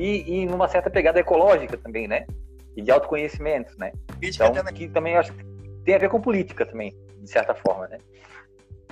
e, 0.00 0.42
e 0.42 0.46
numa 0.46 0.66
certa 0.66 0.88
pegada 0.88 1.20
ecológica 1.20 1.76
também, 1.76 2.08
né? 2.08 2.26
E 2.74 2.80
de 2.80 2.90
autoconhecimento, 2.90 3.74
né? 3.78 3.92
então, 4.22 4.50
também. 4.50 4.74
que 4.74 4.88
também 4.88 5.16
acho 5.16 5.32
que 5.32 5.44
tem 5.84 5.94
a 5.94 5.98
ver 5.98 6.08
com 6.08 6.20
política 6.20 6.64
também, 6.64 6.96
de 7.20 7.30
certa 7.30 7.54
forma, 7.54 7.86
né? 7.88 7.98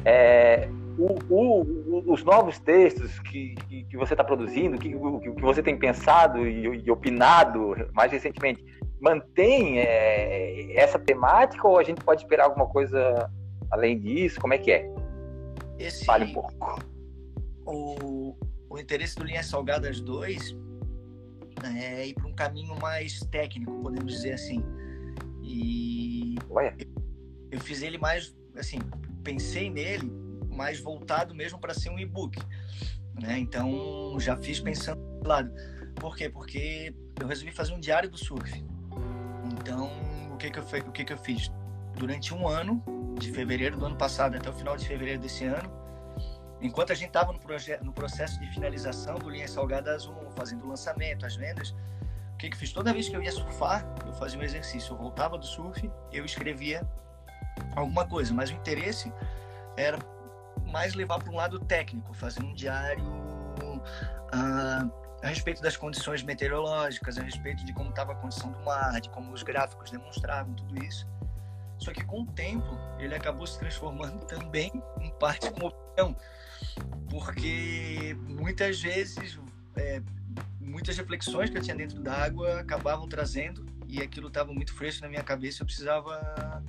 É, 0.04 0.68
o, 0.98 1.16
o, 1.30 2.12
os 2.12 2.24
novos 2.24 2.58
textos 2.58 3.20
que, 3.20 3.54
que, 3.68 3.84
que 3.84 3.96
você 3.96 4.14
está 4.14 4.24
produzindo, 4.24 4.76
que, 4.76 4.90
que, 4.90 5.40
você 5.40 5.62
tem 5.62 5.78
pensado 5.78 6.46
e, 6.46 6.84
e 6.84 6.90
opinado 6.90 7.74
mais 7.92 8.10
recentemente, 8.10 8.64
mantém 9.00 9.78
é, 9.78 10.76
essa 10.76 10.98
temática 10.98 11.66
ou 11.66 11.78
a 11.78 11.84
gente 11.84 12.02
pode 12.02 12.22
esperar 12.22 12.46
alguma 12.46 12.66
coisa 12.66 13.30
além 13.70 13.98
disso? 13.98 14.40
Como 14.40 14.52
é 14.52 14.58
que 14.58 14.72
é? 14.72 14.90
Esse, 15.78 16.04
Fale 16.04 16.24
um 16.24 16.32
pouco. 16.32 16.82
O, 17.64 18.36
o 18.68 18.78
interesse 18.78 19.14
do 19.14 19.24
Linhas 19.24 19.46
Salgadas 19.46 20.00
2 20.00 20.56
é, 21.76 22.08
ir 22.08 22.14
para 22.14 22.26
um 22.26 22.34
caminho 22.34 22.74
mais 22.80 23.20
técnico, 23.30 23.72
podemos 23.82 24.12
dizer 24.14 24.32
assim. 24.32 24.64
E 25.44 26.34
Ué. 26.50 26.74
eu 27.52 27.60
fiz 27.60 27.82
ele 27.82 27.98
mais, 27.98 28.36
assim, 28.56 28.78
pensei 29.22 29.70
nele 29.70 30.27
mais 30.58 30.80
voltado 30.80 31.34
mesmo 31.34 31.58
para 31.60 31.72
ser 31.72 31.90
um 31.90 31.98
e-book, 31.98 32.36
né? 33.14 33.38
Então 33.38 34.18
já 34.18 34.36
fiz 34.36 34.58
pensando 34.58 35.00
do 35.22 35.28
lado. 35.28 35.50
Por 35.94 36.16
quê? 36.16 36.28
Porque 36.28 36.92
eu 37.20 37.28
resolvi 37.28 37.52
fazer 37.52 37.72
um 37.72 37.80
diário 37.80 38.10
do 38.10 38.18
surf. 38.18 38.52
Então 39.60 39.88
o 40.32 40.36
que 40.36 40.50
que 40.50 40.58
eu, 40.58 40.64
o 40.64 40.92
que 40.92 41.04
que 41.04 41.12
eu 41.12 41.18
fiz? 41.18 41.50
Durante 41.96 42.34
um 42.34 42.46
ano, 42.46 42.82
de 43.18 43.30
fevereiro 43.32 43.76
do 43.76 43.86
ano 43.86 43.96
passado 43.96 44.36
até 44.36 44.50
o 44.50 44.52
final 44.52 44.76
de 44.76 44.86
fevereiro 44.86 45.20
desse 45.20 45.44
ano, 45.44 45.78
Enquanto 46.60 46.90
a 46.90 46.94
gente 46.94 47.08
estava 47.08 47.32
no, 47.32 47.38
no, 47.84 47.92
processo 47.92 48.40
de 48.40 48.48
finalização 48.48 49.14
do 49.16 49.30
Linha 49.30 49.46
Salgadas 49.46 50.08
1, 50.08 50.32
fazendo 50.32 50.64
o 50.64 50.68
lançamento, 50.68 51.24
as 51.24 51.36
vendas, 51.36 51.70
o 52.34 52.36
que, 52.36 52.50
que 52.50 52.56
fiz? 52.56 52.72
Toda 52.72 52.92
vez 52.92 53.08
que 53.08 53.16
eu 53.16 53.22
ia 53.22 53.30
surfar, 53.30 53.86
eu 54.04 54.12
fazia 54.12 54.40
um 54.40 54.42
exercício. 54.42 54.92
Eu 54.92 54.98
voltava 54.98 55.38
do 55.38 55.46
surf, 55.46 55.88
eu 56.12 56.24
escrevia 56.24 56.84
alguma 57.76 58.06
coisa, 58.06 58.34
mas 58.34 58.50
o 58.50 58.54
interesse 58.54 59.12
era 59.76 59.98
mais 60.66 60.94
levar 60.94 61.18
para 61.18 61.32
um 61.32 61.36
lado 61.36 61.58
técnico, 61.60 62.12
fazer 62.14 62.42
um 62.42 62.54
diário 62.54 63.04
uh, 63.04 64.92
a 65.22 65.28
respeito 65.28 65.60
das 65.62 65.76
condições 65.76 66.22
meteorológicas, 66.22 67.18
a 67.18 67.22
respeito 67.22 67.64
de 67.64 67.72
como 67.72 67.90
estava 67.90 68.12
a 68.12 68.16
condição 68.16 68.52
do 68.52 68.60
mar, 68.60 69.00
de 69.00 69.08
como 69.10 69.32
os 69.32 69.42
gráficos 69.42 69.90
demonstravam 69.90 70.54
tudo 70.54 70.82
isso. 70.84 71.06
Só 71.78 71.92
que 71.92 72.04
com 72.04 72.22
o 72.22 72.26
tempo 72.26 72.78
ele 72.98 73.14
acabou 73.14 73.46
se 73.46 73.58
transformando 73.58 74.24
também 74.26 74.70
em 75.00 75.10
parte 75.18 75.50
com 75.50 75.66
opinião 75.66 76.16
porque 77.08 78.16
muitas 78.20 78.80
vezes 78.80 79.38
é, 79.76 80.02
muitas 80.60 80.96
reflexões 80.96 81.50
que 81.50 81.58
eu 81.58 81.62
tinha 81.62 81.76
dentro 81.76 82.00
da 82.00 82.12
água 82.12 82.60
acabavam 82.60 83.08
trazendo 83.08 83.66
e 83.86 84.02
aquilo 84.02 84.28
estava 84.28 84.52
muito 84.52 84.74
fresco 84.74 85.02
na 85.02 85.08
minha 85.08 85.22
cabeça 85.22 85.62
eu 85.62 85.66
precisava 85.66 86.62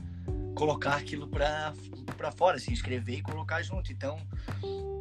colocar 0.59 0.95
aquilo 0.95 1.27
para 1.27 1.73
fora 2.35 2.57
assim 2.57 2.73
escrever 2.73 3.17
e 3.17 3.21
colocar 3.21 3.61
junto 3.61 3.91
então 3.91 4.17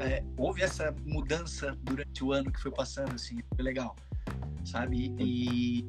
é, 0.01 0.23
houve 0.37 0.62
essa 0.62 0.94
mudança 1.05 1.77
durante 1.83 2.23
o 2.23 2.33
ano 2.33 2.53
que 2.53 2.61
foi 2.61 2.71
passando 2.71 3.14
assim 3.14 3.38
foi 3.55 3.64
legal 3.64 3.97
sabe 4.64 5.14
e 5.18 5.85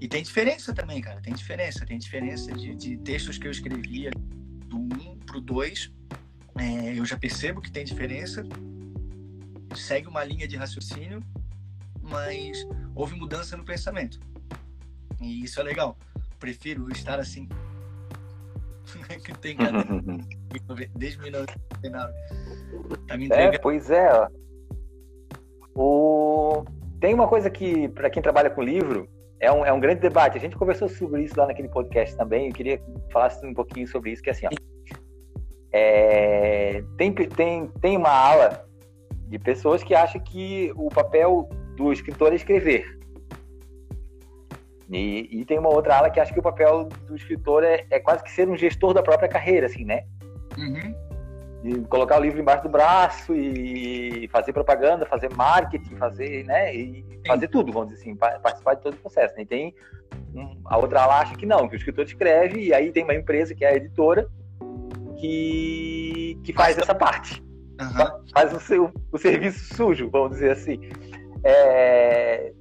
e 0.00 0.08
tem 0.08 0.22
diferença 0.22 0.72
também 0.72 1.00
cara 1.00 1.20
tem 1.20 1.34
diferença 1.34 1.84
tem 1.84 1.98
diferença 1.98 2.52
de, 2.52 2.74
de 2.74 2.96
textos 2.98 3.38
que 3.38 3.46
eu 3.46 3.50
escrevia 3.50 4.10
do 4.68 4.78
1 4.78 4.80
um 4.80 5.16
pro 5.18 5.40
2 5.40 5.92
é, 6.58 6.98
eu 6.98 7.04
já 7.04 7.16
percebo 7.16 7.60
que 7.60 7.70
tem 7.70 7.84
diferença, 7.84 8.44
segue 9.74 10.06
uma 10.06 10.22
linha 10.22 10.46
de 10.46 10.56
raciocínio, 10.56 11.22
mas 12.00 12.66
houve 12.94 13.14
mudança 13.14 13.56
no 13.56 13.64
pensamento. 13.64 14.20
E 15.20 15.44
isso 15.44 15.60
é 15.60 15.62
legal. 15.62 15.96
Prefiro 16.38 16.90
estar 16.90 17.18
assim. 17.18 17.48
que 19.24 19.38
tem 19.38 19.56
cada... 19.56 19.84
Desde 20.96 21.20
1999. 21.20 22.12
Tá 23.06 23.16
me 23.16 23.28
É, 23.30 23.58
pois 23.58 23.90
é. 23.90 24.28
O... 25.74 26.64
Tem 27.00 27.14
uma 27.14 27.26
coisa 27.26 27.50
que, 27.50 27.88
para 27.88 28.10
quem 28.10 28.22
trabalha 28.22 28.50
com 28.50 28.62
livro, 28.62 29.08
é 29.40 29.50
um, 29.50 29.66
é 29.66 29.72
um 29.72 29.80
grande 29.80 30.00
debate. 30.00 30.38
A 30.38 30.40
gente 30.40 30.56
conversou 30.56 30.88
sobre 30.88 31.22
isso 31.22 31.38
lá 31.38 31.46
naquele 31.46 31.68
podcast 31.68 32.16
também. 32.16 32.48
Eu 32.48 32.54
queria 32.54 32.80
falar 33.10 33.32
um 33.42 33.54
pouquinho 33.54 33.88
sobre 33.88 34.12
isso, 34.12 34.22
que 34.22 34.30
é 34.30 34.32
assim, 34.32 34.46
ó, 34.46 34.50
é, 35.72 36.84
tem, 36.96 37.12
tem, 37.12 37.66
tem 37.80 37.96
uma 37.96 38.10
ala 38.10 38.64
de 39.28 39.38
pessoas 39.38 39.82
que 39.82 39.94
acham 39.94 40.20
que 40.20 40.70
o 40.76 40.88
papel 40.90 41.48
do 41.76 41.92
escritor 41.92 42.32
é 42.32 42.36
escrever. 42.36 42.86
E, 44.92 45.40
e, 45.40 45.44
tem 45.46 45.58
uma 45.58 45.70
outra 45.70 45.96
ala 45.96 46.10
que 46.10 46.20
acha 46.20 46.32
que 46.32 46.38
o 46.38 46.42
papel 46.42 46.86
do 47.06 47.16
escritor 47.16 47.64
é, 47.64 47.86
é 47.90 47.98
quase 47.98 48.22
que 48.22 48.30
ser 48.30 48.46
um 48.46 48.56
gestor 48.56 48.92
da 48.92 49.02
própria 49.02 49.28
carreira, 49.28 49.66
assim, 49.66 49.86
né? 49.86 50.04
Uhum. 50.58 50.94
De 51.62 51.80
colocar 51.88 52.18
o 52.18 52.22
livro 52.22 52.38
embaixo 52.38 52.64
do 52.64 52.68
braço 52.68 53.34
e 53.34 54.28
fazer 54.30 54.52
propaganda, 54.52 55.06
fazer 55.06 55.34
marketing, 55.34 55.96
fazer, 55.96 56.44
né? 56.44 56.74
E 56.76 57.04
fazer 57.26 57.48
tudo, 57.48 57.72
vamos 57.72 57.88
dizer 57.88 58.02
assim, 58.02 58.16
participar 58.16 58.74
de 58.74 58.82
todo 58.82 58.94
o 58.94 58.98
processo. 58.98 59.34
Né? 59.34 59.42
E 59.42 59.46
tem 59.46 59.74
um, 60.34 60.60
a 60.66 60.76
outra 60.76 61.02
ala 61.02 61.20
acha 61.20 61.36
que 61.36 61.46
não, 61.46 61.66
que 61.68 61.74
o 61.74 61.78
escritor 61.78 62.04
escreve 62.04 62.60
e 62.60 62.74
aí 62.74 62.92
tem 62.92 63.04
uma 63.04 63.14
empresa 63.14 63.54
que 63.54 63.64
é 63.64 63.68
a 63.68 63.76
editora 63.76 64.28
que, 65.16 66.38
que 66.44 66.52
faz 66.52 66.76
essa 66.76 66.94
parte. 66.94 67.42
Uhum. 67.80 68.24
Faz 68.34 68.52
o, 68.52 68.60
seu, 68.60 68.92
o 69.10 69.16
serviço 69.16 69.74
sujo, 69.74 70.10
vamos 70.10 70.32
dizer 70.32 70.50
assim. 70.50 70.80
É, 71.44 72.52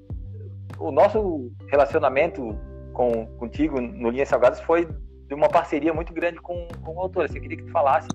o 0.81 0.91
nosso 0.91 1.51
relacionamento 1.69 2.57
com, 2.93 3.25
contigo 3.37 3.79
no 3.79 4.09
Linhas 4.09 4.29
Salgadas 4.29 4.59
foi 4.61 4.87
de 5.27 5.33
uma 5.33 5.47
parceria 5.47 5.93
muito 5.93 6.13
grande 6.13 6.39
com, 6.39 6.67
com 6.83 6.95
o 6.95 6.99
autor. 6.99 7.25
Assim, 7.25 7.37
eu 7.37 7.41
queria 7.41 7.57
que 7.57 7.63
tu 7.63 7.71
falasse 7.71 8.09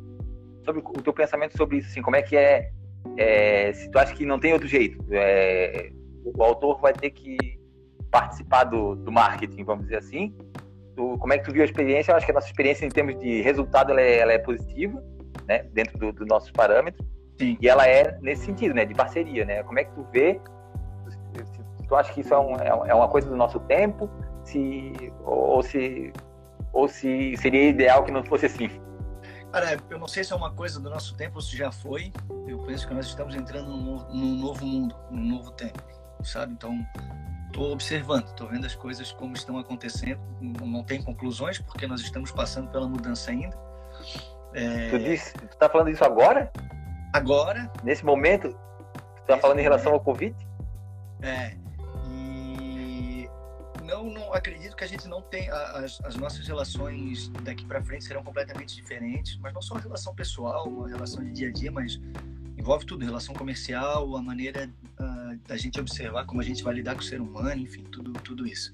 sobre 0.64 0.82
o 0.82 1.02
teu 1.02 1.12
pensamento 1.12 1.56
sobre 1.56 1.78
isso, 1.78 1.88
assim, 1.88 2.02
como 2.02 2.16
é 2.16 2.22
que 2.22 2.36
é, 2.36 2.70
é 3.16 3.72
se 3.72 3.88
tu 3.90 3.98
acha 3.98 4.12
que 4.12 4.26
não 4.26 4.38
tem 4.38 4.52
outro 4.52 4.66
jeito, 4.66 5.02
é, 5.12 5.90
o 6.24 6.42
autor 6.42 6.80
vai 6.80 6.92
ter 6.92 7.10
que 7.10 7.36
participar 8.10 8.64
do, 8.64 8.96
do 8.96 9.12
marketing, 9.12 9.62
vamos 9.62 9.84
dizer 9.84 9.98
assim, 9.98 10.34
tu, 10.96 11.16
como 11.18 11.32
é 11.32 11.38
que 11.38 11.44
tu 11.44 11.52
viu 11.52 11.62
a 11.62 11.64
experiência? 11.64 12.10
Eu 12.10 12.16
acho 12.16 12.26
que 12.26 12.32
a 12.32 12.34
nossa 12.34 12.48
experiência 12.48 12.84
em 12.84 12.88
termos 12.88 13.16
de 13.20 13.42
resultado 13.42 13.92
ela 13.92 14.00
é, 14.00 14.18
ela 14.18 14.32
é 14.32 14.38
positiva, 14.38 15.00
né, 15.46 15.62
dentro 15.72 15.96
dos 15.98 16.14
do 16.14 16.26
nossos 16.26 16.50
parâmetros. 16.50 17.06
Sim. 17.38 17.56
E 17.60 17.68
ela 17.68 17.86
é 17.86 18.18
nesse 18.20 18.46
sentido, 18.46 18.74
né, 18.74 18.84
de 18.84 18.94
parceria, 18.94 19.44
né? 19.44 19.62
Como 19.62 19.78
é 19.78 19.84
que 19.84 19.92
tu 19.94 20.04
vê? 20.10 20.40
Tu 21.88 21.94
acha 21.94 22.12
que 22.12 22.20
isso 22.20 22.34
é, 22.34 22.38
um, 22.38 22.56
é, 22.56 22.68
é 22.68 22.94
uma 22.94 23.08
coisa 23.08 23.28
do 23.28 23.36
nosso 23.36 23.60
tempo, 23.60 24.10
se 24.44 25.12
ou 25.24 25.62
se 25.62 26.12
ou 26.72 26.88
se 26.88 27.36
seria 27.36 27.70
ideal 27.70 28.04
que 28.04 28.10
não 28.10 28.24
fosse 28.24 28.46
assim? 28.46 28.68
Cara, 29.52 29.78
eu 29.88 29.98
não 29.98 30.08
sei 30.08 30.22
se 30.22 30.32
é 30.32 30.36
uma 30.36 30.52
coisa 30.52 30.78
do 30.80 30.90
nosso 30.90 31.16
tempo 31.16 31.36
ou 31.36 31.40
se 31.40 31.56
já 31.56 31.72
foi. 31.72 32.12
Eu 32.46 32.58
penso 32.58 32.86
que 32.86 32.92
nós 32.92 33.06
estamos 33.06 33.34
entrando 33.34 33.70
num, 33.70 34.04
num 34.12 34.34
novo 34.36 34.66
mundo, 34.66 34.94
num 35.10 35.36
novo 35.36 35.50
tempo, 35.52 35.82
sabe? 36.22 36.52
Então, 36.52 36.78
estou 37.46 37.72
observando, 37.72 38.26
estou 38.26 38.48
vendo 38.48 38.66
as 38.66 38.74
coisas 38.74 39.12
como 39.12 39.32
estão 39.32 39.56
acontecendo. 39.58 40.20
Não 40.40 40.84
tem 40.84 41.02
conclusões 41.02 41.58
porque 41.58 41.86
nós 41.86 42.02
estamos 42.02 42.30
passando 42.30 42.68
pela 42.70 42.86
mudança 42.86 43.30
ainda. 43.30 43.56
É... 44.52 44.90
Tu 44.90 44.98
disse, 44.98 45.32
tu 45.32 45.44
está 45.44 45.68
falando 45.68 45.88
isso 45.88 46.04
agora? 46.04 46.52
Agora. 47.14 47.72
Nesse 47.82 48.04
momento, 48.04 48.50
tu 48.50 49.20
está 49.22 49.38
falando 49.38 49.58
em 49.58 49.62
relação 49.62 49.92
ao 49.92 50.00
Covid? 50.00 50.36
É. 51.22 51.56
Não, 53.86 54.10
não 54.10 54.34
acredito 54.34 54.74
que 54.74 54.82
a 54.82 54.86
gente 54.86 55.06
não 55.06 55.22
tem 55.22 55.48
as, 55.48 56.00
as 56.02 56.16
nossas 56.16 56.46
relações 56.46 57.28
daqui 57.44 57.64
para 57.64 57.80
frente 57.82 58.04
serão 58.04 58.22
completamente 58.24 58.74
diferentes, 58.74 59.38
mas 59.38 59.54
não 59.54 59.62
só 59.62 59.76
a 59.76 59.80
relação 59.80 60.12
pessoal, 60.12 60.68
uma 60.68 60.88
relação 60.88 61.24
de 61.24 61.30
dia 61.30 61.48
a 61.48 61.52
dia, 61.52 61.70
mas 61.70 62.00
envolve 62.58 62.84
tudo, 62.84 63.04
relação 63.04 63.32
comercial, 63.32 64.16
a 64.16 64.22
maneira 64.22 64.68
uh, 64.98 65.38
da 65.46 65.56
gente 65.56 65.78
observar 65.78 66.26
como 66.26 66.40
a 66.40 66.44
gente 66.44 66.64
vai 66.64 66.74
lidar 66.74 66.96
com 66.96 67.00
o 67.00 67.04
ser 67.04 67.20
humano, 67.20 67.62
enfim, 67.62 67.84
tudo, 67.84 68.12
tudo 68.14 68.44
isso. 68.44 68.72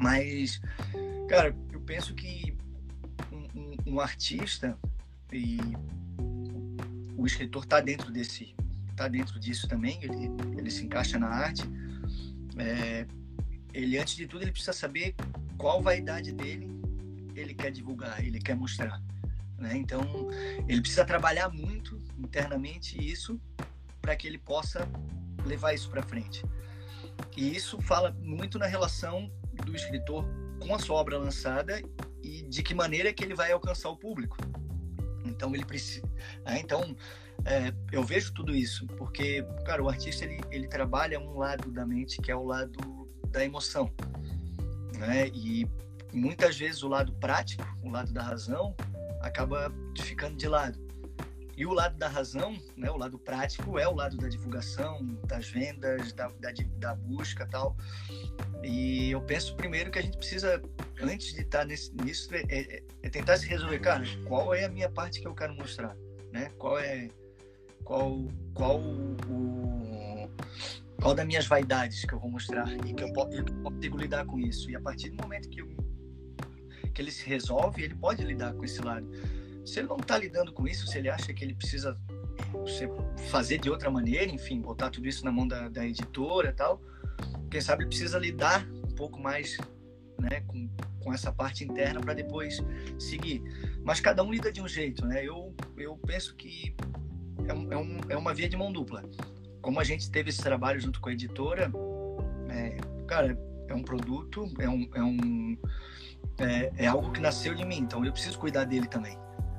Mas, 0.00 0.60
cara, 1.28 1.54
eu 1.72 1.80
penso 1.80 2.12
que 2.12 2.56
um, 3.30 3.60
um, 3.60 3.76
um 3.94 4.00
artista 4.00 4.76
e 5.32 5.56
o 7.16 7.26
escritor 7.26 7.62
está 7.62 7.80
dentro 7.80 8.10
desse, 8.10 8.56
está 8.90 9.06
dentro 9.06 9.38
disso 9.38 9.68
também. 9.68 10.02
Ele, 10.02 10.30
ele 10.58 10.70
se 10.70 10.84
encaixa 10.84 11.16
na 11.16 11.28
arte. 11.28 11.62
É, 12.58 13.06
ele 13.72 13.98
antes 13.98 14.16
de 14.16 14.26
tudo 14.26 14.42
ele 14.42 14.52
precisa 14.52 14.72
saber 14.72 15.14
qual 15.56 15.82
vaidade 15.82 16.32
dele 16.32 16.80
ele 17.34 17.54
quer 17.54 17.70
divulgar, 17.70 18.24
ele 18.24 18.40
quer 18.40 18.54
mostrar. 18.54 19.00
Né? 19.58 19.76
Então 19.76 20.28
ele 20.68 20.80
precisa 20.80 21.04
trabalhar 21.04 21.48
muito 21.48 22.02
internamente 22.18 22.98
isso 22.98 23.40
para 24.00 24.16
que 24.16 24.26
ele 24.26 24.38
possa 24.38 24.88
levar 25.44 25.74
isso 25.74 25.90
para 25.90 26.02
frente. 26.02 26.44
E 27.36 27.54
isso 27.54 27.80
fala 27.82 28.10
muito 28.22 28.58
na 28.58 28.66
relação 28.66 29.30
do 29.64 29.74
escritor 29.74 30.26
com 30.58 30.74
a 30.74 30.78
sua 30.78 30.96
obra 30.96 31.18
lançada 31.18 31.80
e 32.22 32.42
de 32.42 32.62
que 32.62 32.74
maneira 32.74 33.12
que 33.12 33.22
ele 33.22 33.34
vai 33.34 33.52
alcançar 33.52 33.90
o 33.90 33.96
público. 33.96 34.36
Então 35.24 35.54
ele 35.54 35.64
precisa. 35.64 36.06
Né? 36.44 36.60
Então 36.60 36.96
é, 37.44 37.72
eu 37.92 38.02
vejo 38.02 38.32
tudo 38.32 38.54
isso 38.54 38.86
porque, 38.98 39.44
cara, 39.64 39.82
o 39.82 39.88
artista 39.88 40.24
ele, 40.24 40.40
ele 40.50 40.68
trabalha 40.68 41.20
um 41.20 41.38
lado 41.38 41.70
da 41.70 41.86
mente 41.86 42.20
que 42.20 42.30
é 42.30 42.36
o 42.36 42.44
lado 42.44 42.99
da 43.30 43.44
emoção, 43.44 43.92
né? 44.96 45.28
E 45.28 45.66
muitas 46.12 46.58
vezes 46.58 46.82
o 46.82 46.88
lado 46.88 47.12
prático, 47.14 47.64
o 47.82 47.90
lado 47.90 48.12
da 48.12 48.22
razão, 48.22 48.74
acaba 49.20 49.72
ficando 49.98 50.36
de 50.36 50.48
lado. 50.48 50.78
E 51.56 51.66
o 51.66 51.74
lado 51.74 51.98
da 51.98 52.08
razão, 52.08 52.56
né, 52.74 52.90
o 52.90 52.96
lado 52.96 53.18
prático, 53.18 53.78
é 53.78 53.86
o 53.86 53.94
lado 53.94 54.16
da 54.16 54.28
divulgação, 54.28 55.04
das 55.26 55.46
vendas, 55.50 56.10
da, 56.14 56.28
da, 56.40 56.52
da 56.78 56.94
busca 56.94 57.46
tal. 57.46 57.76
E 58.64 59.10
eu 59.10 59.20
penso 59.20 59.54
primeiro 59.56 59.90
que 59.90 59.98
a 59.98 60.02
gente 60.02 60.16
precisa, 60.16 60.62
antes 61.02 61.34
de 61.34 61.42
estar 61.42 61.66
nesse, 61.66 61.94
nisso, 61.96 62.34
é, 62.34 62.42
é, 62.48 62.82
é 63.02 63.10
tentar 63.10 63.36
se 63.36 63.46
resolver, 63.46 63.78
cara, 63.80 64.04
qual 64.26 64.54
é 64.54 64.64
a 64.64 64.70
minha 64.70 64.88
parte 64.88 65.20
que 65.20 65.28
eu 65.28 65.34
quero 65.34 65.54
mostrar, 65.54 65.94
né? 66.32 66.50
Qual 66.56 66.78
é 66.78 67.08
qual 67.84 68.26
qual 68.54 68.80
o 68.80 70.30
qual 71.00 71.14
das 71.14 71.26
minhas 71.26 71.46
vaidades 71.46 72.04
que 72.04 72.12
eu 72.12 72.20
vou 72.20 72.30
mostrar 72.30 72.70
e 72.86 72.92
que 72.92 73.02
eu, 73.02 73.08
eu 73.08 73.44
consigo 73.62 73.96
lidar 73.96 74.26
com 74.26 74.38
isso. 74.38 74.70
E 74.70 74.76
a 74.76 74.80
partir 74.80 75.10
do 75.10 75.22
momento 75.22 75.48
que, 75.48 75.60
eu, 75.60 75.68
que 76.92 77.00
ele 77.00 77.10
se 77.10 77.26
resolve, 77.26 77.82
ele 77.82 77.94
pode 77.94 78.22
lidar 78.22 78.52
com 78.52 78.64
esse 78.64 78.80
lado. 78.80 79.08
Se 79.64 79.80
ele 79.80 79.88
não 79.88 79.96
está 79.96 80.18
lidando 80.18 80.52
com 80.52 80.66
isso, 80.66 80.86
se 80.86 80.98
ele 80.98 81.08
acha 81.08 81.32
que 81.32 81.44
ele 81.44 81.54
precisa 81.54 81.98
fazer 83.30 83.58
de 83.58 83.70
outra 83.70 83.90
maneira, 83.90 84.30
enfim, 84.30 84.60
botar 84.60 84.90
tudo 84.90 85.06
isso 85.08 85.24
na 85.24 85.32
mão 85.32 85.46
da, 85.46 85.68
da 85.68 85.86
editora 85.86 86.50
e 86.50 86.52
tal, 86.52 86.80
quem 87.50 87.60
sabe 87.60 87.82
ele 87.82 87.88
precisa 87.88 88.18
lidar 88.18 88.66
um 88.66 88.94
pouco 88.94 89.20
mais 89.20 89.56
né, 90.18 90.40
com, 90.46 90.68
com 91.02 91.12
essa 91.12 91.32
parte 91.32 91.64
interna 91.64 92.00
para 92.00 92.14
depois 92.14 92.62
seguir. 92.98 93.42
Mas 93.82 94.00
cada 94.00 94.22
um 94.22 94.30
lida 94.30 94.52
de 94.52 94.60
um 94.60 94.68
jeito, 94.68 95.06
né? 95.06 95.24
Eu, 95.24 95.54
eu 95.76 95.96
penso 95.96 96.34
que 96.36 96.74
é, 97.48 97.54
um, 97.54 97.72
é, 97.72 97.76
um, 97.76 97.98
é 98.10 98.16
uma 98.16 98.34
via 98.34 98.48
de 98.48 98.56
mão 98.56 98.72
dupla. 98.72 99.02
Como 99.60 99.78
a 99.80 99.84
gente 99.84 100.10
teve 100.10 100.30
esse 100.30 100.42
trabalho 100.42 100.80
junto 100.80 101.00
com 101.00 101.08
a 101.08 101.12
editora, 101.12 101.70
é, 102.48 102.76
cara, 103.06 103.38
é 103.68 103.74
um 103.74 103.82
produto, 103.82 104.50
é 104.58 104.68
um, 104.68 104.90
é, 104.94 105.02
um 105.02 105.58
é, 106.38 106.72
é 106.84 106.86
algo 106.86 107.12
que 107.12 107.20
nasceu 107.20 107.54
de 107.54 107.64
mim, 107.64 107.78
então 107.78 108.04
eu 108.04 108.12
preciso 108.12 108.38
cuidar 108.38 108.64
dele 108.64 108.86
também. 108.86 109.16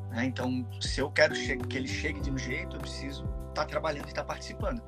Né? 0.09 0.25
Então, 0.25 0.67
se 0.81 0.99
eu 0.99 1.09
quero 1.09 1.33
que 1.33 1.77
ele 1.77 1.87
chegue 1.87 2.19
de 2.19 2.31
um 2.31 2.37
jeito, 2.37 2.75
eu 2.75 2.79
preciso 2.81 3.23
estar 3.49 3.63
tá 3.63 3.65
trabalhando 3.65 4.05
e 4.05 4.09
estar 4.09 4.23
tá 4.23 4.27
participando. 4.27 4.81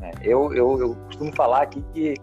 É, 0.00 0.12
eu, 0.22 0.52
eu, 0.54 0.78
eu, 0.80 0.96
costumo 1.06 1.32
falar 1.34 1.62
aqui 1.62 1.84
que 1.92 2.14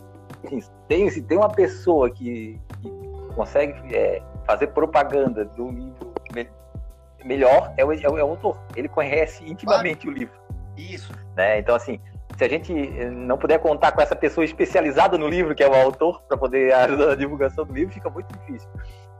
assim, 0.45 0.59
tem, 0.87 1.09
se 1.09 1.21
tem 1.21 1.37
uma 1.37 1.49
pessoa 1.49 2.09
que, 2.09 2.59
que 2.81 2.91
consegue 3.33 3.95
é, 3.95 4.21
fazer 4.45 4.67
propaganda 4.67 5.45
do 5.45 5.69
livro 5.69 6.11
melhor, 7.23 7.73
é 7.77 7.85
o, 7.85 7.93
é 7.93 8.09
o, 8.09 8.17
é 8.17 8.23
o 8.23 8.29
autor. 8.31 8.59
Ele 8.75 8.87
conhece 8.87 9.43
intimamente 9.45 10.01
claro. 10.01 10.15
o 10.15 10.19
livro. 10.19 10.40
Isso. 10.89 11.11
Né? 11.35 11.59
Então, 11.59 11.75
assim, 11.75 11.99
se 12.37 12.43
a 12.43 12.49
gente 12.49 12.73
não 12.73 13.37
puder 13.37 13.59
contar 13.59 13.91
com 13.91 14.01
essa 14.01 14.15
pessoa 14.15 14.43
especializada 14.43 15.17
no 15.17 15.27
livro, 15.27 15.53
que 15.53 15.63
é 15.63 15.69
o 15.69 15.73
autor, 15.75 16.21
para 16.23 16.37
poder 16.37 16.73
ajudar 16.75 17.07
na 17.07 17.15
divulgação 17.15 17.65
do 17.65 17.73
livro, 17.73 17.93
fica 17.93 18.09
muito 18.09 18.27
difícil. 18.39 18.69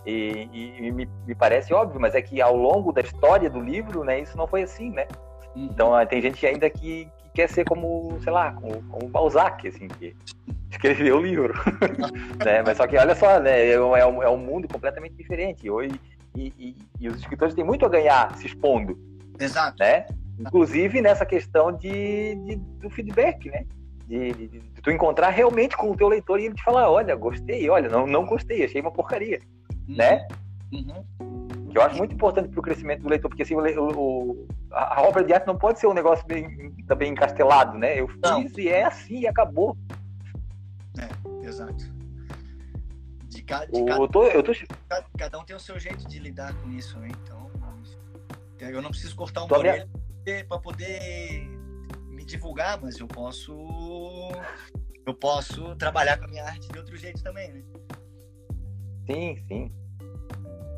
E, 0.06 0.50
e, 0.52 0.88
e 0.88 0.92
me, 0.92 1.08
me, 1.28 1.36
parece 1.36 1.74
óbvio, 1.74 2.00
mas 2.00 2.16
é 2.16 2.22
que 2.22 2.42
ao 2.42 2.56
longo 2.56 2.92
da 2.92 3.02
história 3.02 3.50
do 3.50 3.60
livro, 3.60 4.04
né, 4.04 4.20
isso 4.20 4.36
não 4.36 4.48
foi 4.48 4.64
assim, 4.64 4.90
né? 4.90 5.08
Uhum. 5.56 5.70
Então 5.72 5.94
ah, 5.94 6.06
tem 6.06 6.22
gente 6.22 6.46
ainda 6.48 6.68
que, 6.70 7.06
que, 7.06 7.30
quer 7.36 7.48
ser 7.48 7.66
como, 7.66 8.18
sei 8.24 8.34
lá, 8.34 8.52
como, 8.54 8.82
como 8.84 9.08
Balzac, 9.10 9.68
assim, 9.68 9.88
que 9.88 10.16
escreveu 10.72 11.18
o 11.18 11.22
livro, 11.22 11.54
né? 12.44 12.64
Mas 12.66 12.78
só 12.78 12.88
que 12.88 12.98
olha 12.98 13.14
só, 13.14 13.40
né, 13.40 13.70
é 13.70 13.80
um, 13.80 14.24
é 14.24 14.30
um 14.30 14.38
mundo 14.38 14.68
completamente 14.68 15.14
diferente. 15.14 15.70
Hoje, 15.70 15.94
e, 16.36 16.54
e, 16.58 16.76
e, 17.00 17.08
os 17.08 17.18
escritores 17.18 17.54
têm 17.54 17.64
muito 17.64 17.86
a 17.86 17.90
ganhar 17.90 18.36
se 18.38 18.48
expondo. 18.48 18.98
Exato. 19.40 19.78
Né? 19.80 20.06
Inclusive 20.42 21.02
nessa 21.02 21.26
questão 21.26 21.72
de, 21.72 22.36
de 22.36 22.56
do 22.56 22.90
feedback, 22.90 23.50
né? 23.50 23.66
De, 24.08 24.34
de, 24.34 24.48
de, 24.48 24.82
tu 24.82 24.92
encontrar 24.92 25.30
realmente 25.30 25.78
com 25.78 25.92
o 25.92 25.96
teu 25.96 26.10
leitor 26.10 26.40
e 26.40 26.46
ele 26.46 26.56
te 26.56 26.64
falar, 26.64 26.90
olha, 26.90 27.16
gostei, 27.16 27.70
olha, 27.70 27.88
não, 27.88 28.06
não 28.06 28.26
gostei, 28.26 28.66
achei 28.66 28.82
uma 28.82 28.92
porcaria 28.92 29.40
uhum. 29.88 29.96
né? 29.96 30.28
Uhum. 30.72 31.48
Que 31.70 31.78
eu 31.78 31.82
acho 31.82 31.98
muito 31.98 32.14
importante 32.14 32.50
para 32.50 32.60
o 32.60 32.64
crescimento 32.64 33.04
do 33.04 33.10
leitor, 33.10 33.30
porque 33.30 33.44
assim, 33.44 33.56
o, 33.56 33.62
o, 33.62 34.48
a 34.72 35.02
obra 35.02 35.24
de 35.24 35.34
arte 35.34 35.48
não 35.48 35.58
pode 35.58 35.80
ser 35.80 35.88
um 35.88 35.94
negócio 35.94 36.26
bem, 36.26 36.74
também 36.88 37.12
encastelado, 37.12 37.78
né? 37.78 38.00
Eu 38.00 38.08
fiz 38.08 38.20
não. 38.22 38.46
e 38.58 38.68
é 38.68 38.84
assim 38.84 39.20
e 39.20 39.28
acabou. 39.28 39.78
É, 40.98 41.48
exato. 41.48 41.90
De, 43.30 43.42
ca, 43.44 43.66
de 43.66 43.84
cada, 43.86 44.02
eu 44.02 44.08
tô, 44.10 44.26
eu 44.26 44.44
tô... 44.44 44.52
Cada, 44.90 45.06
cada, 45.18 45.40
um 45.40 45.46
tem 45.46 45.56
o 45.56 45.60
seu 45.60 45.80
jeito 45.80 46.06
de 46.08 46.20
lidar 46.20 46.54
com 46.56 46.70
isso, 46.72 47.00
né? 47.00 47.08
Então, 47.24 47.50
eu 48.60 48.82
não 48.82 48.92
preciso 48.92 49.16
cortar 49.16 49.44
um 49.44 49.48
orelha 49.52 49.90
minha... 50.26 50.44
para 50.46 50.60
poder 50.60 51.48
me 52.10 52.24
divulgar, 52.26 52.80
mas 52.82 53.00
eu 53.00 53.08
posso 53.08 53.54
eu 55.06 55.14
posso 55.14 55.76
trabalhar 55.76 56.18
com 56.18 56.26
a 56.26 56.28
minha 56.28 56.44
arte 56.44 56.68
de 56.72 56.78
outro 56.78 56.96
jeito 56.96 57.24
também, 57.24 57.52
né? 57.52 57.64
Sim, 59.06 59.38
sim. 59.48 59.72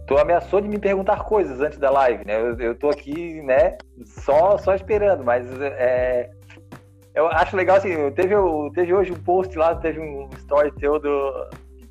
Tu 0.07 0.17
ameaçou 0.17 0.59
de 0.59 0.67
me 0.67 0.79
perguntar 0.79 1.23
coisas 1.23 1.61
antes 1.61 1.77
da 1.77 1.89
live, 1.89 2.25
né? 2.25 2.39
Eu, 2.39 2.59
eu 2.59 2.75
tô 2.75 2.89
aqui, 2.89 3.41
né, 3.41 3.77
só, 4.05 4.57
só 4.57 4.75
esperando, 4.75 5.23
mas 5.23 5.45
é, 5.61 6.29
eu 7.15 7.27
acho 7.27 7.55
legal 7.55 7.77
assim, 7.77 8.11
teve, 8.11 8.35
teve 8.73 8.93
hoje 8.93 9.11
um 9.11 9.23
post 9.23 9.55
lá, 9.57 9.75
teve 9.75 9.99
um 9.99 10.29
story 10.37 10.71
teu 10.73 10.99
do, 10.99 11.49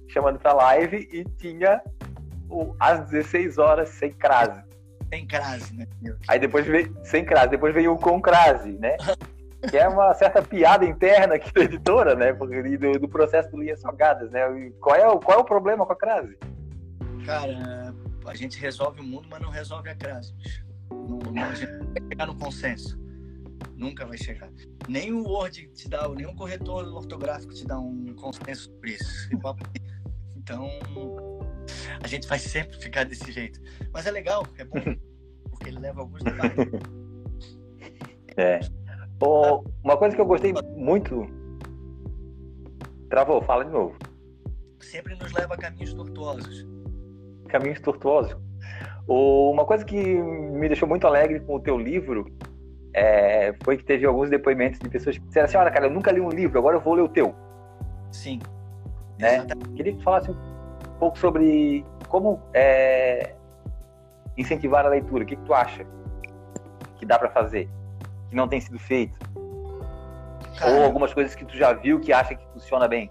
chamando 0.09 0.39
pra 0.39 0.53
live 0.53 1.09
e 1.13 1.25
tinha 1.39 1.81
o, 2.51 2.75
às 2.79 3.09
16 3.09 3.59
horas 3.59 3.89
sem 3.91 4.13
crase. 4.13 4.63
Sem 5.13 5.27
crase, 5.27 5.75
né? 5.75 5.87
Aí 6.27 6.39
depois 6.39 6.67
veio, 6.67 6.97
sem 7.05 7.23
crase, 7.23 7.51
depois 7.51 7.75
veio 7.75 7.93
o 7.93 7.99
com 7.99 8.21
crase, 8.21 8.73
né? 8.73 8.97
que 9.69 9.77
é 9.77 9.87
uma 9.87 10.13
certa 10.15 10.43
piada 10.43 10.85
interna 10.85 11.35
aqui 11.35 11.53
da 11.53 11.61
editora, 11.63 12.15
né? 12.15 12.33
Do, 12.33 12.99
do 12.99 13.09
processo 13.09 13.51
do 13.51 13.61
Linhas 13.61 13.81
Salgadas, 13.81 14.31
né? 14.31 14.41
Qual 14.81 14.97
é, 14.97 15.07
o, 15.07 15.21
qual 15.21 15.39
é 15.39 15.41
o 15.41 15.45
problema 15.45 15.87
com 15.87 15.93
a 15.93 15.97
crase? 15.97 16.37
Cara, 17.25 17.95
a 18.27 18.35
gente 18.35 18.59
resolve 18.59 19.01
o 19.01 19.05
mundo, 19.05 19.29
mas 19.31 19.41
não 19.41 19.51
resolve 19.51 19.89
a 19.91 19.95
crase. 19.95 20.35
Não, 20.91 21.19
não, 21.31 21.43
a 21.43 21.55
gente 21.55 21.73
não 21.73 21.93
vai 21.93 22.09
chegar 22.09 22.27
no 22.27 22.35
consenso. 22.35 22.99
Nunca 23.77 24.07
vai 24.07 24.19
chegar. 24.19 24.49
Nem 24.89 25.13
o 25.13 25.23
Word 25.23 25.69
te 25.69 25.89
dá, 25.89 26.09
nem 26.09 26.27
o 26.27 26.35
corretor 26.35 26.85
ortográfico 26.93 27.53
te 27.53 27.67
dá 27.67 27.79
um 27.79 28.15
consenso 28.15 28.65
sobre 28.65 28.93
isso. 28.93 29.31
Então, 30.43 30.69
a 32.03 32.07
gente 32.07 32.27
vai 32.27 32.39
sempre 32.39 32.77
ficar 32.79 33.05
desse 33.05 33.31
jeito. 33.33 33.61
Mas 33.93 34.07
é 34.07 34.11
legal, 34.11 34.47
é 34.59 34.65
bom, 34.65 34.81
porque 35.51 35.69
ele 35.69 35.79
leva 35.79 36.01
alguns 36.01 36.23
detalhes. 36.23 36.57
É. 38.37 38.61
Oh, 39.21 39.63
uma 39.85 39.97
coisa 39.97 40.17
que 40.17 40.21
eu 40.21 40.27
gostei 40.27 40.53
muito. 40.77 41.27
Travou, 43.09 43.43
fala 43.43 43.65
de 43.65 43.71
novo. 43.71 43.95
Sempre 44.81 45.15
nos 45.15 45.33
leva 45.33 45.55
a 45.55 45.57
caminhos 45.57 45.95
tortuosos. 45.95 46.67
Caminhos 47.49 47.81
tortuosos. 47.81 48.37
Uma 49.07 49.65
coisa 49.65 49.85
que 49.85 49.97
me 49.97 50.67
deixou 50.67 50.89
muito 50.89 51.07
alegre 51.07 51.41
com 51.41 51.57
o 51.57 51.61
teu 51.61 51.79
livro 51.79 52.27
é, 52.95 53.55
foi 53.65 53.77
que 53.77 53.85
teve 53.85 54.07
alguns 54.07 54.29
depoimentos 54.31 54.79
de 54.79 54.89
pessoas 54.89 55.19
que 55.19 55.25
disseram 55.27 55.45
assim: 55.45 55.57
Olha, 55.57 55.71
cara, 55.71 55.87
eu 55.87 55.91
nunca 55.91 56.11
li 56.11 56.21
um 56.21 56.31
livro, 56.31 56.59
agora 56.59 56.77
eu 56.77 56.81
vou 56.81 56.95
ler 56.95 57.03
o 57.03 57.09
teu. 57.09 57.35
Sim. 58.11 58.41
Né? 59.19 59.47
Queria 59.77 59.93
que 59.93 59.99
tu 59.99 60.05
falasse 60.05 60.31
um 60.31 60.52
pouco 61.03 61.19
sobre 61.19 61.85
como 62.09 62.41
é, 62.55 63.35
incentivar 64.39 64.87
a 64.87 64.89
leitura. 64.89 65.25
O 65.25 65.27
que, 65.27 65.35
que 65.35 65.43
tu 65.43 65.53
acha 65.53 65.85
que 66.97 67.05
dá 67.05 67.19
para 67.19 67.29
fazer, 67.29 67.69
que 68.31 68.37
não 68.37 68.47
tem 68.47 68.61
sido 68.61 68.79
feito? 68.79 69.19
Cara, 70.57 70.71
Ou 70.71 70.85
algumas 70.85 71.13
coisas 71.13 71.35
que 71.35 71.45
tu 71.45 71.57
já 71.57 71.73
viu 71.73 71.99
que 71.99 72.13
acha 72.13 72.37
que 72.37 72.47
funciona 72.53 72.87
bem? 72.87 73.11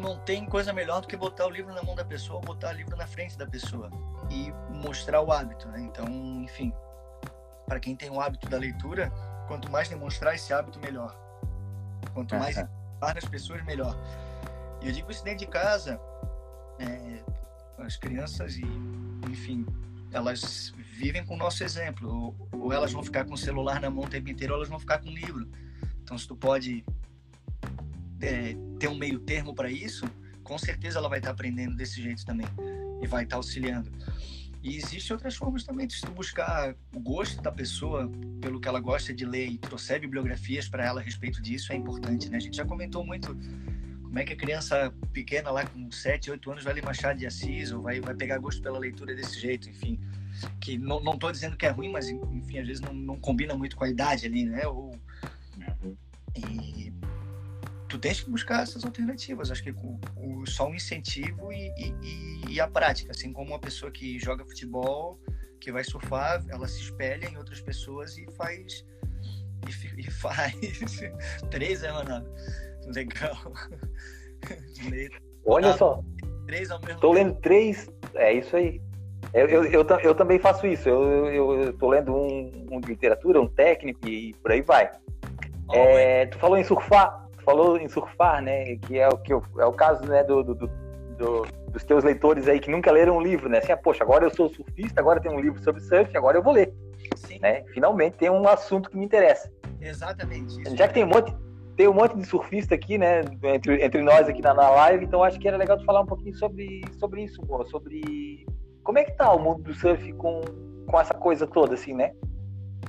Não 0.00 0.16
tem 0.20 0.46
coisa 0.46 0.72
melhor 0.72 1.02
do 1.02 1.06
que 1.06 1.18
botar 1.18 1.44
o 1.46 1.50
livro 1.50 1.74
na 1.74 1.82
mão 1.82 1.94
da 1.94 2.04
pessoa, 2.04 2.40
botar 2.40 2.70
o 2.70 2.72
livro 2.72 2.96
na 2.96 3.06
frente 3.06 3.36
da 3.36 3.46
pessoa 3.46 3.90
e 4.30 4.50
mostrar 4.70 5.20
o 5.20 5.30
hábito, 5.30 5.68
né? 5.68 5.80
Então, 5.80 6.06
enfim, 6.42 6.72
para 7.66 7.78
quem 7.78 7.94
tem 7.94 8.08
o 8.08 8.22
hábito 8.22 8.48
da 8.48 8.56
leitura, 8.56 9.12
quanto 9.46 9.70
mais 9.70 9.86
demonstrar 9.90 10.34
esse 10.34 10.50
hábito, 10.50 10.80
melhor. 10.80 11.14
Quanto 12.14 12.34
mais 12.36 12.54
falar 12.98 13.16
nas 13.16 13.26
pessoas, 13.26 13.62
melhor. 13.64 13.94
Eu 14.84 14.92
digo 14.92 15.10
isso 15.10 15.24
dentro 15.24 15.38
de 15.38 15.46
casa, 15.46 15.98
é, 16.78 17.24
as 17.78 17.96
crianças 17.96 18.58
e, 18.58 18.64
enfim, 19.30 19.64
elas 20.12 20.74
vivem 20.76 21.24
com 21.24 21.34
o 21.34 21.38
nosso 21.38 21.64
exemplo. 21.64 22.36
Ou, 22.52 22.60
ou, 22.60 22.72
elas 22.72 22.92
vão 22.92 23.02
ficar 23.02 23.24
com 23.24 23.32
o 23.32 23.38
celular 23.38 23.80
na 23.80 23.88
mão 23.88 24.04
o 24.04 24.08
tempo 24.08 24.28
inteiro, 24.28 24.52
ou 24.52 24.58
elas 24.58 24.68
vão 24.68 24.78
ficar 24.78 24.98
com 24.98 25.08
o 25.08 25.12
livro. 25.12 25.48
Então, 26.02 26.18
se 26.18 26.28
tu 26.28 26.36
pode 26.36 26.84
é, 28.20 28.54
ter 28.78 28.88
um 28.88 28.94
meio 28.94 29.18
termo 29.20 29.54
para 29.54 29.70
isso, 29.70 30.04
com 30.42 30.58
certeza 30.58 30.98
ela 30.98 31.08
vai 31.08 31.18
estar 31.18 31.30
aprendendo 31.30 31.74
desse 31.74 32.02
jeito 32.02 32.22
também 32.26 32.46
e 33.02 33.06
vai 33.06 33.24
estar 33.24 33.36
auxiliando. 33.36 33.90
E 34.62 34.76
existem 34.76 35.14
outras 35.14 35.34
formas 35.34 35.64
também 35.64 35.86
de 35.86 35.98
buscar 36.14 36.74
o 36.94 37.00
gosto 37.00 37.40
da 37.42 37.52
pessoa 37.52 38.10
pelo 38.40 38.60
que 38.60 38.68
ela 38.68 38.80
gosta 38.80 39.12
de 39.12 39.24
ler 39.24 39.46
e 39.46 39.58
trouxer 39.58 40.00
bibliografias 40.00 40.68
para 40.68 40.84
ela 40.84 41.00
a 41.00 41.04
respeito 41.04 41.40
disso 41.42 41.72
é 41.72 41.76
importante, 41.76 42.30
né? 42.30 42.38
A 42.38 42.40
gente 42.40 42.56
já 42.56 42.64
comentou 42.64 43.04
muito 43.04 43.36
como 44.14 44.22
é 44.22 44.24
que 44.24 44.32
a 44.32 44.36
criança 44.36 44.94
pequena 45.12 45.50
lá 45.50 45.66
com 45.66 45.90
7, 45.90 46.30
8 46.30 46.52
anos 46.52 46.62
vai 46.62 46.74
ler 46.74 46.84
Machado 46.84 47.18
de 47.18 47.26
Assis 47.26 47.72
ou 47.72 47.82
vai, 47.82 48.00
vai 48.00 48.14
pegar 48.14 48.38
gosto 48.38 48.62
pela 48.62 48.78
leitura 48.78 49.12
desse 49.12 49.40
jeito, 49.40 49.68
enfim. 49.68 49.98
Que 50.60 50.78
não, 50.78 51.02
não 51.02 51.18
tô 51.18 51.32
dizendo 51.32 51.56
que 51.56 51.66
é 51.66 51.70
ruim, 51.70 51.90
mas 51.90 52.08
enfim, 52.08 52.60
às 52.60 52.66
vezes 52.68 52.80
não, 52.80 52.94
não 52.94 53.18
combina 53.18 53.56
muito 53.56 53.74
com 53.74 53.82
a 53.82 53.88
idade 53.88 54.26
ali, 54.26 54.44
né? 54.44 54.68
Ou, 54.68 54.92
uhum. 55.82 55.96
E 56.36 56.92
tu 57.88 57.98
tens 57.98 58.20
que 58.20 58.30
buscar 58.30 58.62
essas 58.62 58.84
alternativas. 58.84 59.50
Acho 59.50 59.64
que 59.64 59.72
o, 59.72 60.00
o 60.16 60.46
só 60.46 60.68
um 60.68 60.76
incentivo 60.76 61.52
e, 61.52 61.74
e, 61.76 62.52
e, 62.52 62.60
a 62.60 62.68
prática, 62.68 63.10
assim 63.10 63.32
como 63.32 63.50
uma 63.50 63.58
pessoa 63.58 63.90
que 63.90 64.20
joga 64.20 64.44
futebol, 64.44 65.20
que 65.60 65.72
vai 65.72 65.82
surfar, 65.82 66.40
ela 66.50 66.68
se 66.68 66.80
espelha 66.80 67.28
em 67.28 67.36
outras 67.36 67.60
pessoas 67.60 68.16
e 68.16 68.30
faz 68.36 68.84
e, 69.66 70.02
e 70.02 70.04
faz 70.08 70.54
três, 71.50 71.82
mano? 71.82 72.24
Legal. 72.86 73.36
Olha 75.46 75.72
só. 75.74 76.00
Três 76.46 76.70
ao 76.70 76.80
mesmo 76.80 77.00
Tô 77.00 77.12
tempo. 77.12 77.12
lendo 77.12 77.40
três. 77.40 77.90
É 78.14 78.32
isso 78.32 78.56
aí. 78.56 78.80
Eu, 79.32 79.48
eu, 79.48 79.64
eu, 79.64 79.86
eu, 80.02 80.14
também 80.14 80.38
faço 80.38 80.66
isso. 80.66 80.88
Eu, 80.88 81.26
eu, 81.30 81.62
eu 81.62 81.72
tô 81.72 81.88
lendo 81.88 82.14
um, 82.14 82.66
um 82.70 82.80
de 82.80 82.88
literatura, 82.88 83.40
um 83.40 83.48
técnico 83.48 84.06
e 84.06 84.34
por 84.34 84.52
aí 84.52 84.60
vai. 84.60 84.90
Oh, 85.68 85.74
é, 85.74 86.26
tu 86.26 86.38
falou 86.38 86.58
em 86.58 86.64
surfar 86.64 87.24
falou 87.44 87.76
em 87.76 87.88
surfar, 87.88 88.42
né? 88.42 88.76
Que 88.76 88.98
é 88.98 89.08
o 89.08 89.18
que 89.18 89.32
eu, 89.32 89.44
é 89.58 89.66
o 89.66 89.72
caso, 89.72 90.04
né, 90.04 90.24
do, 90.24 90.42
do, 90.42 90.54
do, 90.54 91.46
dos 91.68 91.84
teus 91.84 92.02
leitores 92.02 92.48
aí 92.48 92.58
que 92.58 92.70
nunca 92.70 92.90
leram 92.90 93.18
um 93.18 93.22
livro, 93.22 93.48
né? 93.48 93.58
Assim, 93.58 93.72
ah, 93.72 93.76
poxa, 93.76 94.02
agora 94.02 94.24
eu 94.24 94.34
sou 94.34 94.48
surfista, 94.48 95.00
agora 95.00 95.20
tem 95.20 95.30
um 95.30 95.40
livro 95.40 95.62
sobre 95.62 95.80
surf, 95.82 96.16
agora 96.16 96.38
eu 96.38 96.42
vou 96.42 96.54
ler. 96.54 96.72
Sim. 97.16 97.38
Né? 97.40 97.62
Finalmente 97.72 98.16
tem 98.16 98.30
um 98.30 98.48
assunto 98.48 98.90
que 98.90 98.96
me 98.96 99.04
interessa. 99.04 99.52
Exatamente. 99.80 100.60
Isso. 100.62 100.76
Já 100.76 100.88
que 100.88 100.94
tem 100.94 101.04
um 101.04 101.08
monte, 101.08 101.34
tem 101.76 101.88
um 101.88 101.94
monte 101.94 102.16
de 102.16 102.24
surfista 102.24 102.74
aqui, 102.74 102.96
né? 102.96 103.22
Entre, 103.42 103.84
entre 103.84 104.02
nós 104.02 104.28
aqui 104.28 104.40
na, 104.40 104.54
na 104.54 104.70
live, 104.70 105.04
então 105.04 105.22
acho 105.22 105.38
que 105.38 105.48
era 105.48 105.56
legal 105.56 105.76
tu 105.76 105.84
falar 105.84 106.00
um 106.00 106.06
pouquinho 106.06 106.34
sobre, 106.36 106.82
sobre 106.98 107.24
isso, 107.24 107.40
pô, 107.42 107.64
sobre 107.66 108.46
como 108.82 108.98
é 108.98 109.04
que 109.04 109.12
tá 109.12 109.32
o 109.32 109.38
mundo 109.38 109.62
do 109.62 109.74
surf 109.74 110.12
com, 110.14 110.42
com 110.86 111.00
essa 111.00 111.14
coisa 111.14 111.46
toda, 111.46 111.74
assim, 111.74 111.94
né? 111.94 112.12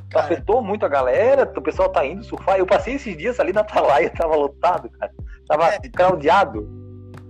Cara, 0.09 0.25
afetou 0.25 0.61
muito 0.61 0.85
a 0.85 0.89
galera, 0.89 1.51
o 1.55 1.61
pessoal 1.61 1.89
tá 1.89 2.05
indo 2.05 2.23
surfar. 2.23 2.57
Eu 2.57 2.65
passei 2.65 2.95
esses 2.95 3.17
dias 3.17 3.39
ali 3.39 3.53
na 3.53 3.61
Atalaia, 3.61 4.09
tava 4.15 4.35
lotado, 4.35 4.89
cara. 4.89 5.13
Tava 5.47 5.67
é, 5.73 5.79
craudiado. 5.89 6.67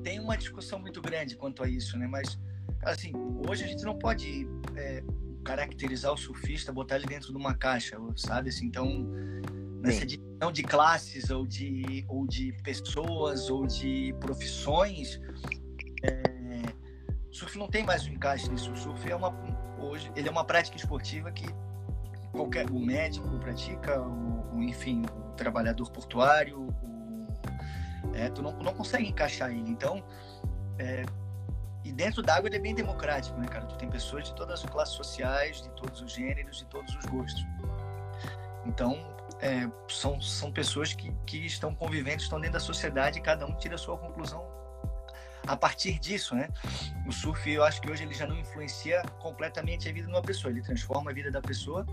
Tem 0.04 0.20
uma 0.20 0.36
discussão 0.36 0.80
muito 0.80 1.02
grande 1.02 1.36
quanto 1.36 1.64
a 1.64 1.70
isso, 1.70 1.98
né? 1.98 2.08
Mas, 2.08 2.40
assim, 2.84 3.14
hoje 3.48 3.64
a 3.64 3.68
gente 3.68 3.84
não 3.84 3.98
pode 3.98 4.48
é, 4.76 5.04
caracterizar 5.44 6.12
o 6.12 6.18
surfista, 6.18 6.74
botar 6.74 6.96
ele 6.96 7.06
dentro 7.06 7.32
de 7.32 7.38
uma 7.38 7.54
caixa, 7.54 7.98
sabe? 8.16 8.50
Assim, 8.50 8.66
então, 8.66 9.08
nessa 9.86 10.06
divisão 10.06 10.52
de 10.52 10.64
classes 10.64 11.30
ou 11.30 11.46
de, 11.46 12.06
ou 12.08 12.28
de 12.28 12.52
pessoas 12.64 13.50
ou 13.50 13.66
de 13.66 14.14
profissões, 14.20 15.20
é, 16.04 16.24
surf 17.32 17.58
não 17.58 17.68
tem 17.68 17.84
mais 17.84 18.08
um 18.08 18.12
encaixe 18.12 18.50
nisso. 18.50 18.72
O 18.72 18.78
surf 18.78 19.10
é 19.10 19.16
uma, 19.16 19.34
hoje, 19.80 20.12
ele 20.16 20.28
é 20.28 20.32
uma 20.32 20.44
prática 20.44 20.78
esportiva 20.78 21.32
que 21.32 21.46
qualquer 22.32 22.70
o 22.70 22.80
médico 22.80 23.28
pratica, 23.40 24.02
o, 24.02 24.56
o 24.56 24.64
enfim, 24.64 25.04
o 25.04 25.34
trabalhador 25.34 25.90
portuário, 25.92 26.60
o, 26.62 28.16
é, 28.16 28.30
tu 28.30 28.42
não, 28.42 28.54
não 28.60 28.74
consegue 28.74 29.08
encaixar 29.08 29.52
ele. 29.52 29.70
Então, 29.70 30.04
é, 30.80 31.04
e 31.84 31.92
dentro 31.92 32.22
d'água 32.22 32.48
ele 32.48 32.56
é 32.56 32.60
bem 32.60 32.74
democrático, 32.74 33.38
né, 33.40 33.48
cara? 33.48 33.66
Tu 33.66 33.78
tem 33.78 33.90
pessoas 33.90 34.26
de 34.26 34.36
todas 34.36 34.64
as 34.64 34.70
classes 34.70 34.96
sociais, 34.96 35.62
de 35.62 35.70
todos 35.72 36.02
os 36.02 36.12
gêneros, 36.12 36.58
de 36.58 36.66
todos 36.66 36.96
os 36.96 37.06
gostos. 37.06 37.46
Então, 38.66 39.15
é, 39.42 39.70
são, 39.88 40.20
são 40.22 40.52
pessoas 40.52 40.94
que, 40.94 41.12
que 41.26 41.46
estão 41.46 41.74
convivendo, 41.74 42.22
estão 42.22 42.40
dentro 42.40 42.54
da 42.54 42.60
sociedade 42.60 43.20
e 43.20 43.22
cada 43.22 43.46
um 43.46 43.54
tira 43.56 43.76
a 43.76 43.78
sua 43.78 43.98
conclusão 43.98 44.56
a 45.48 45.56
partir 45.56 46.00
disso, 46.00 46.36
né? 46.36 46.50
O 47.08 47.12
surf, 47.12 47.50
eu 47.50 47.64
acho 47.64 47.82
que 47.82 47.90
hoje 47.90 48.04
ele 48.04 48.14
já 48.14 48.26
não 48.26 48.38
influencia 48.38 49.02
completamente 49.20 49.88
a 49.88 49.94
vida 49.94 50.08
de 50.08 50.14
uma 50.14 50.22
pessoa, 50.22 50.52
ele 50.52 50.62
transforma 50.62 51.12
a 51.12 51.14
vida 51.14 51.30
da 51.30 51.42
pessoa, 51.42 51.86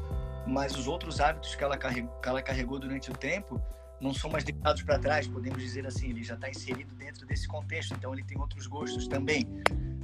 mas 0.46 0.76
os 0.76 0.86
outros 0.86 1.20
hábitos 1.20 1.54
que 1.54 1.62
ela 1.62 1.76
carregou, 1.76 2.10
que 2.20 2.28
ela 2.28 2.42
carregou 2.42 2.78
durante 2.78 3.10
o 3.10 3.14
tempo 3.14 3.60
não 4.00 4.12
são 4.12 4.30
mais 4.30 4.42
deixados 4.42 4.82
para 4.82 4.98
trás, 4.98 5.28
podemos 5.28 5.62
dizer 5.62 5.86
assim, 5.86 6.10
ele 6.10 6.24
já 6.24 6.34
está 6.34 6.50
inserido 6.50 6.94
dentro 6.94 7.24
desse 7.24 7.46
contexto, 7.46 7.94
então 7.94 8.12
ele 8.12 8.24
tem 8.24 8.38
outros 8.38 8.66
gostos 8.66 9.06
também, 9.06 9.46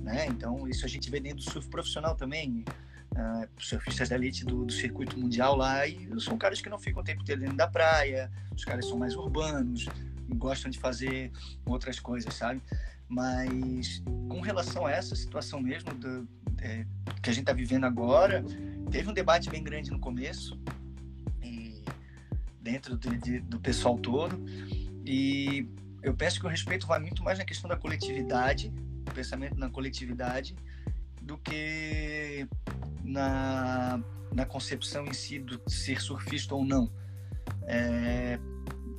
né? 0.02 0.26
Então 0.26 0.68
isso 0.68 0.84
a 0.84 0.88
gente 0.88 1.10
vê 1.10 1.18
dentro 1.18 1.38
do 1.38 1.50
surf 1.50 1.68
profissional 1.68 2.14
também, 2.14 2.64
uh, 3.12 3.48
surfistas 3.58 4.08
da 4.08 4.16
elite 4.16 4.44
do, 4.44 4.64
do, 4.64 4.72
circuito 4.72 5.18
mundial 5.18 5.56
lá, 5.56 5.86
e 5.86 6.08
são 6.20 6.36
caras 6.36 6.60
que 6.60 6.68
não 6.68 6.78
ficam 6.78 7.02
o 7.02 7.04
tempo 7.04 7.22
inteiro 7.22 7.40
dentro 7.40 7.56
da 7.56 7.66
praia, 7.66 8.30
os 8.54 8.64
caras 8.64 8.86
são 8.86 8.98
mais 8.98 9.14
urbanos, 9.14 9.86
gostam 10.30 10.70
de 10.70 10.78
fazer 10.78 11.30
outras 11.64 11.98
coisas, 11.98 12.32
sabe? 12.34 12.60
Mas 13.08 14.02
com 14.28 14.40
relação 14.40 14.86
a 14.86 14.90
essa 14.90 15.16
situação 15.16 15.60
mesmo 15.60 15.94
do, 15.94 16.28
é, 16.58 16.84
que 17.22 17.30
a 17.30 17.32
gente 17.32 17.44
está 17.44 17.52
vivendo 17.52 17.84
agora, 17.84 18.44
teve 18.90 19.08
um 19.08 19.14
debate 19.14 19.48
bem 19.48 19.62
grande 19.62 19.90
no 19.90 19.98
começo, 19.98 20.58
dentro 22.68 22.98
de, 22.98 23.16
de, 23.16 23.40
do 23.40 23.58
pessoal 23.58 23.98
todo, 23.98 24.38
e 25.04 25.66
eu 26.02 26.14
penso 26.14 26.38
que 26.38 26.46
o 26.46 26.48
respeito 26.50 26.86
vai 26.86 26.98
muito 26.98 27.22
mais 27.22 27.38
na 27.38 27.44
questão 27.44 27.68
da 27.68 27.76
coletividade, 27.76 28.72
o 29.08 29.14
pensamento 29.14 29.58
na 29.58 29.70
coletividade, 29.70 30.54
do 31.28 31.36
que 31.36 32.48
na, 33.04 34.02
na 34.32 34.46
concepção 34.46 35.04
em 35.04 35.12
si 35.12 35.38
do 35.38 35.60
ser 35.68 36.00
surfista 36.00 36.54
ou 36.54 36.64
não. 36.64 36.90
É, 37.66 38.38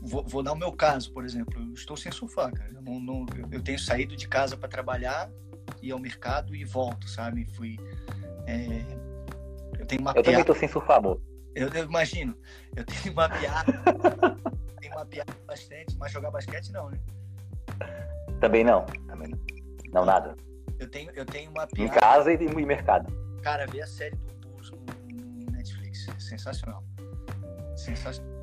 vou, 0.03 0.23
vou, 0.23 0.43
dar 0.43 0.53
o 0.53 0.55
meu 0.55 0.71
caso, 0.71 1.11
por 1.11 1.25
exemplo. 1.25 1.59
Eu 1.59 1.73
estou 1.73 1.97
sem 1.97 2.11
surfar, 2.11 2.53
cara. 2.53 2.71
Eu, 2.71 2.83
não, 2.83 2.99
não, 2.99 3.25
eu 3.51 3.61
tenho 3.63 3.79
saído 3.79 4.15
de 4.15 4.27
casa 4.27 4.55
para 4.55 4.69
trabalhar, 4.69 5.27
ir 5.81 5.91
ao 5.91 5.97
mercado 5.97 6.55
e 6.55 6.63
volto, 6.63 7.09
sabe? 7.09 7.45
Fui. 7.45 7.77
É, 8.45 8.85
eu 9.79 9.87
tenho 9.87 10.03
mapeado. 10.03 10.19
Eu 10.19 10.23
também 10.23 10.41
estou 10.41 10.55
sem 10.55 10.69
surfar, 10.69 10.97
amor. 10.97 11.19
Eu, 11.55 11.67
eu, 11.69 11.85
imagino. 11.85 12.37
Eu 12.75 12.85
tenho 12.85 13.15
mapeado. 13.15 13.73
tenho 14.79 14.93
mapeado 14.93 15.33
bastante, 15.47 15.97
mas 15.97 16.11
jogar 16.11 16.29
basquete 16.29 16.71
não, 16.71 16.91
né? 16.91 16.99
Também 18.39 18.63
não. 18.63 18.85
Também 19.07 19.29
não. 19.29 19.39
Não, 19.91 20.05
nada. 20.05 20.35
Eu 20.79 20.89
tenho, 20.89 21.11
eu 21.11 21.25
tenho 21.25 21.51
mapeado. 21.51 21.81
Em 21.81 21.99
casa 21.99 22.31
e 22.31 22.35
em 22.35 22.65
mercado. 22.65 23.11
Cara, 23.41 23.67
ver 23.67 23.81
a 23.81 23.87
série 23.87 24.15
do 24.15 24.47
Bulls 24.47 24.71
no 24.71 25.51
Netflix. 25.51 26.07
Sensacional. 26.17 26.83
Sensacional 27.75 28.39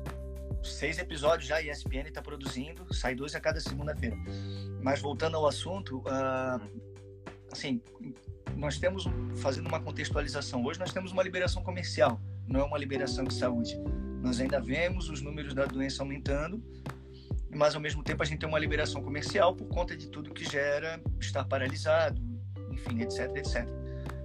seis 0.67 0.97
episódios 0.97 1.47
já 1.47 1.57
a 1.57 1.61
ESPN 1.61 2.07
está 2.07 2.21
produzindo, 2.21 2.93
sai 2.93 3.15
dois 3.15 3.35
a 3.35 3.39
cada 3.39 3.59
segunda-feira. 3.59 4.15
Mas 4.81 5.01
voltando 5.01 5.37
ao 5.37 5.47
assunto, 5.47 5.99
uh, 5.99 6.81
assim, 7.51 7.81
nós 8.55 8.77
temos, 8.77 9.05
fazendo 9.37 9.67
uma 9.67 9.79
contextualização, 9.79 10.63
hoje 10.63 10.79
nós 10.79 10.91
temos 10.91 11.11
uma 11.11 11.23
liberação 11.23 11.63
comercial, 11.63 12.19
não 12.47 12.61
é 12.61 12.63
uma 12.63 12.77
liberação 12.77 13.23
de 13.23 13.33
saúde. 13.33 13.77
Nós 14.21 14.39
ainda 14.39 14.59
vemos 14.59 15.09
os 15.09 15.21
números 15.21 15.53
da 15.53 15.65
doença 15.65 16.03
aumentando, 16.03 16.63
mas 17.55 17.75
ao 17.75 17.81
mesmo 17.81 18.03
tempo 18.03 18.21
a 18.23 18.25
gente 18.25 18.39
tem 18.39 18.49
uma 18.49 18.59
liberação 18.59 19.01
comercial 19.01 19.55
por 19.55 19.67
conta 19.67 19.95
de 19.95 20.09
tudo 20.09 20.33
que 20.33 20.43
gera 20.43 21.01
estar 21.19 21.45
paralisado, 21.45 22.21
enfim, 22.77 23.01
etc, 23.01 23.35
etc. 23.35 23.67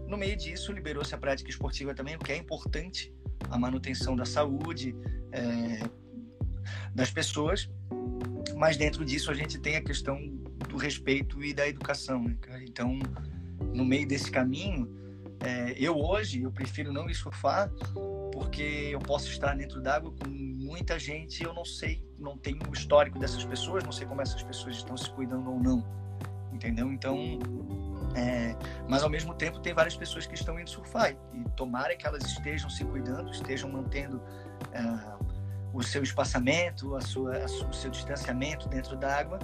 no 0.07 0.16
meio 0.16 0.36
disso, 0.36 0.72
liberou-se 0.72 1.14
a 1.14 1.18
prática 1.18 1.50
esportiva 1.50 1.94
também, 1.94 2.16
o 2.16 2.18
que 2.18 2.32
é 2.32 2.36
importante, 2.36 3.12
a 3.50 3.59
manutenção 3.59 4.14
da 4.14 4.24
saúde 4.24 4.94
é, 5.32 5.80
das 6.94 7.11
pessoas, 7.11 7.68
mas 8.57 8.76
dentro 8.76 9.05
disso 9.05 9.30
a 9.30 9.34
gente 9.34 9.59
tem 9.59 9.76
a 9.76 9.82
questão 9.82 10.16
do 10.68 10.76
respeito 10.76 11.42
e 11.42 11.53
da 11.53 11.66
educação. 11.66 12.22
Né, 12.22 12.36
então, 12.68 12.98
no 13.74 13.84
meio 13.84 14.07
desse 14.07 14.30
caminho, 14.30 14.88
é, 15.40 15.74
eu 15.76 15.96
hoje, 15.98 16.42
eu 16.42 16.53
prefiro 16.53 16.92
não 16.92 17.09
ir 17.09 17.14
surfar, 17.14 17.70
porque 18.32 18.90
eu 18.92 18.98
posso 19.00 19.28
estar 19.28 19.57
dentro 19.57 19.80
d'água 19.80 20.12
com 20.12 20.28
muita 20.28 20.98
gente, 20.98 21.42
eu 21.42 21.53
não 21.53 21.64
sei, 21.64 22.05
não 22.18 22.36
tenho 22.36 22.59
o 22.68 22.72
histórico 22.72 23.18
dessas 23.18 23.44
pessoas, 23.44 23.82
não 23.84 23.92
sei 23.92 24.07
como 24.07 24.20
essas 24.20 24.42
pessoas 24.42 24.76
estão 24.76 24.96
se 24.96 25.11
cuidando 25.11 25.50
ou 25.50 25.61
não, 25.61 25.84
entendeu? 26.53 26.92
Então, 26.92 27.38
é, 28.15 28.55
mas 28.89 29.03
ao 29.03 29.09
mesmo 29.09 29.35
tempo 29.35 29.59
tem 29.59 29.73
várias 29.73 29.97
pessoas 29.97 30.27
que 30.27 30.35
estão 30.35 30.59
indo 30.59 30.69
surfar 30.69 31.13
e 31.33 31.45
tomara 31.57 31.97
que 31.97 32.07
elas 32.07 32.25
estejam 32.25 32.69
se 32.69 32.85
cuidando, 32.85 33.31
estejam 33.31 33.71
mantendo 33.71 34.23
é, 34.73 34.83
o 35.73 35.83
seu 35.83 36.03
espaçamento, 36.03 36.95
a 36.95 37.01
sua, 37.01 37.37
a 37.39 37.45
o 37.45 37.73
seu 37.73 37.91
distanciamento 37.91 38.69
dentro 38.69 38.97
da 38.97 39.17
água, 39.17 39.39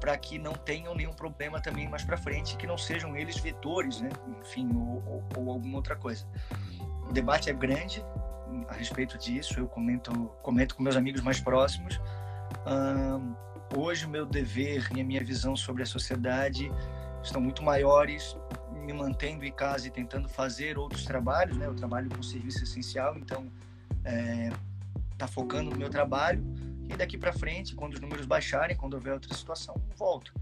para 0.00 0.16
que 0.16 0.38
não 0.38 0.52
tenham 0.52 0.94
nenhum 0.94 1.12
problema 1.12 1.60
também 1.60 1.88
mais 1.88 2.02
para 2.02 2.16
frente, 2.16 2.56
que 2.56 2.66
não 2.66 2.76
sejam 2.76 3.16
eles 3.16 3.36
vetores, 3.36 4.00
né? 4.00 4.08
Enfim, 4.40 4.68
ou, 4.74 5.02
ou, 5.06 5.24
ou, 5.36 5.52
alguma 5.52 5.76
outra 5.76 5.94
coisa. 5.94 6.26
O 7.08 7.12
debate 7.12 7.50
é 7.50 7.52
grande 7.52 8.04
a 8.68 8.74
respeito 8.74 9.16
disso. 9.16 9.60
Eu 9.60 9.68
comento, 9.68 10.10
comento 10.42 10.74
com 10.74 10.82
meus 10.82 10.96
amigos 10.96 11.20
mais 11.20 11.40
próximos. 11.40 12.00
hoje 13.76 14.06
o 14.06 14.08
meu 14.08 14.26
dever 14.26 14.88
e 14.96 15.00
a 15.00 15.04
minha 15.04 15.22
visão 15.22 15.54
sobre 15.54 15.84
a 15.84 15.86
sociedade 15.86 16.70
estão 17.22 17.40
muito 17.40 17.62
maiores, 17.62 18.36
me 18.72 18.92
mantendo 18.92 19.44
em 19.44 19.52
casa 19.52 19.86
e 19.88 19.90
tentando 19.90 20.28
fazer 20.28 20.78
outros 20.78 21.04
trabalhos, 21.04 21.56
né? 21.56 21.66
Eu 21.66 21.74
trabalho 21.74 22.10
com 22.10 22.22
serviço 22.22 22.62
essencial, 22.64 23.16
então 23.16 23.46
é, 24.04 24.50
tá 25.16 25.26
focando 25.26 25.70
no 25.70 25.76
meu 25.76 25.88
trabalho 25.88 26.42
e 26.88 26.96
daqui 26.96 27.16
para 27.16 27.32
frente, 27.32 27.74
quando 27.74 27.94
os 27.94 28.00
números 28.00 28.26
baixarem, 28.26 28.76
quando 28.76 28.94
houver 28.94 29.14
outra 29.14 29.32
situação, 29.34 29.74
volto. 29.96 30.34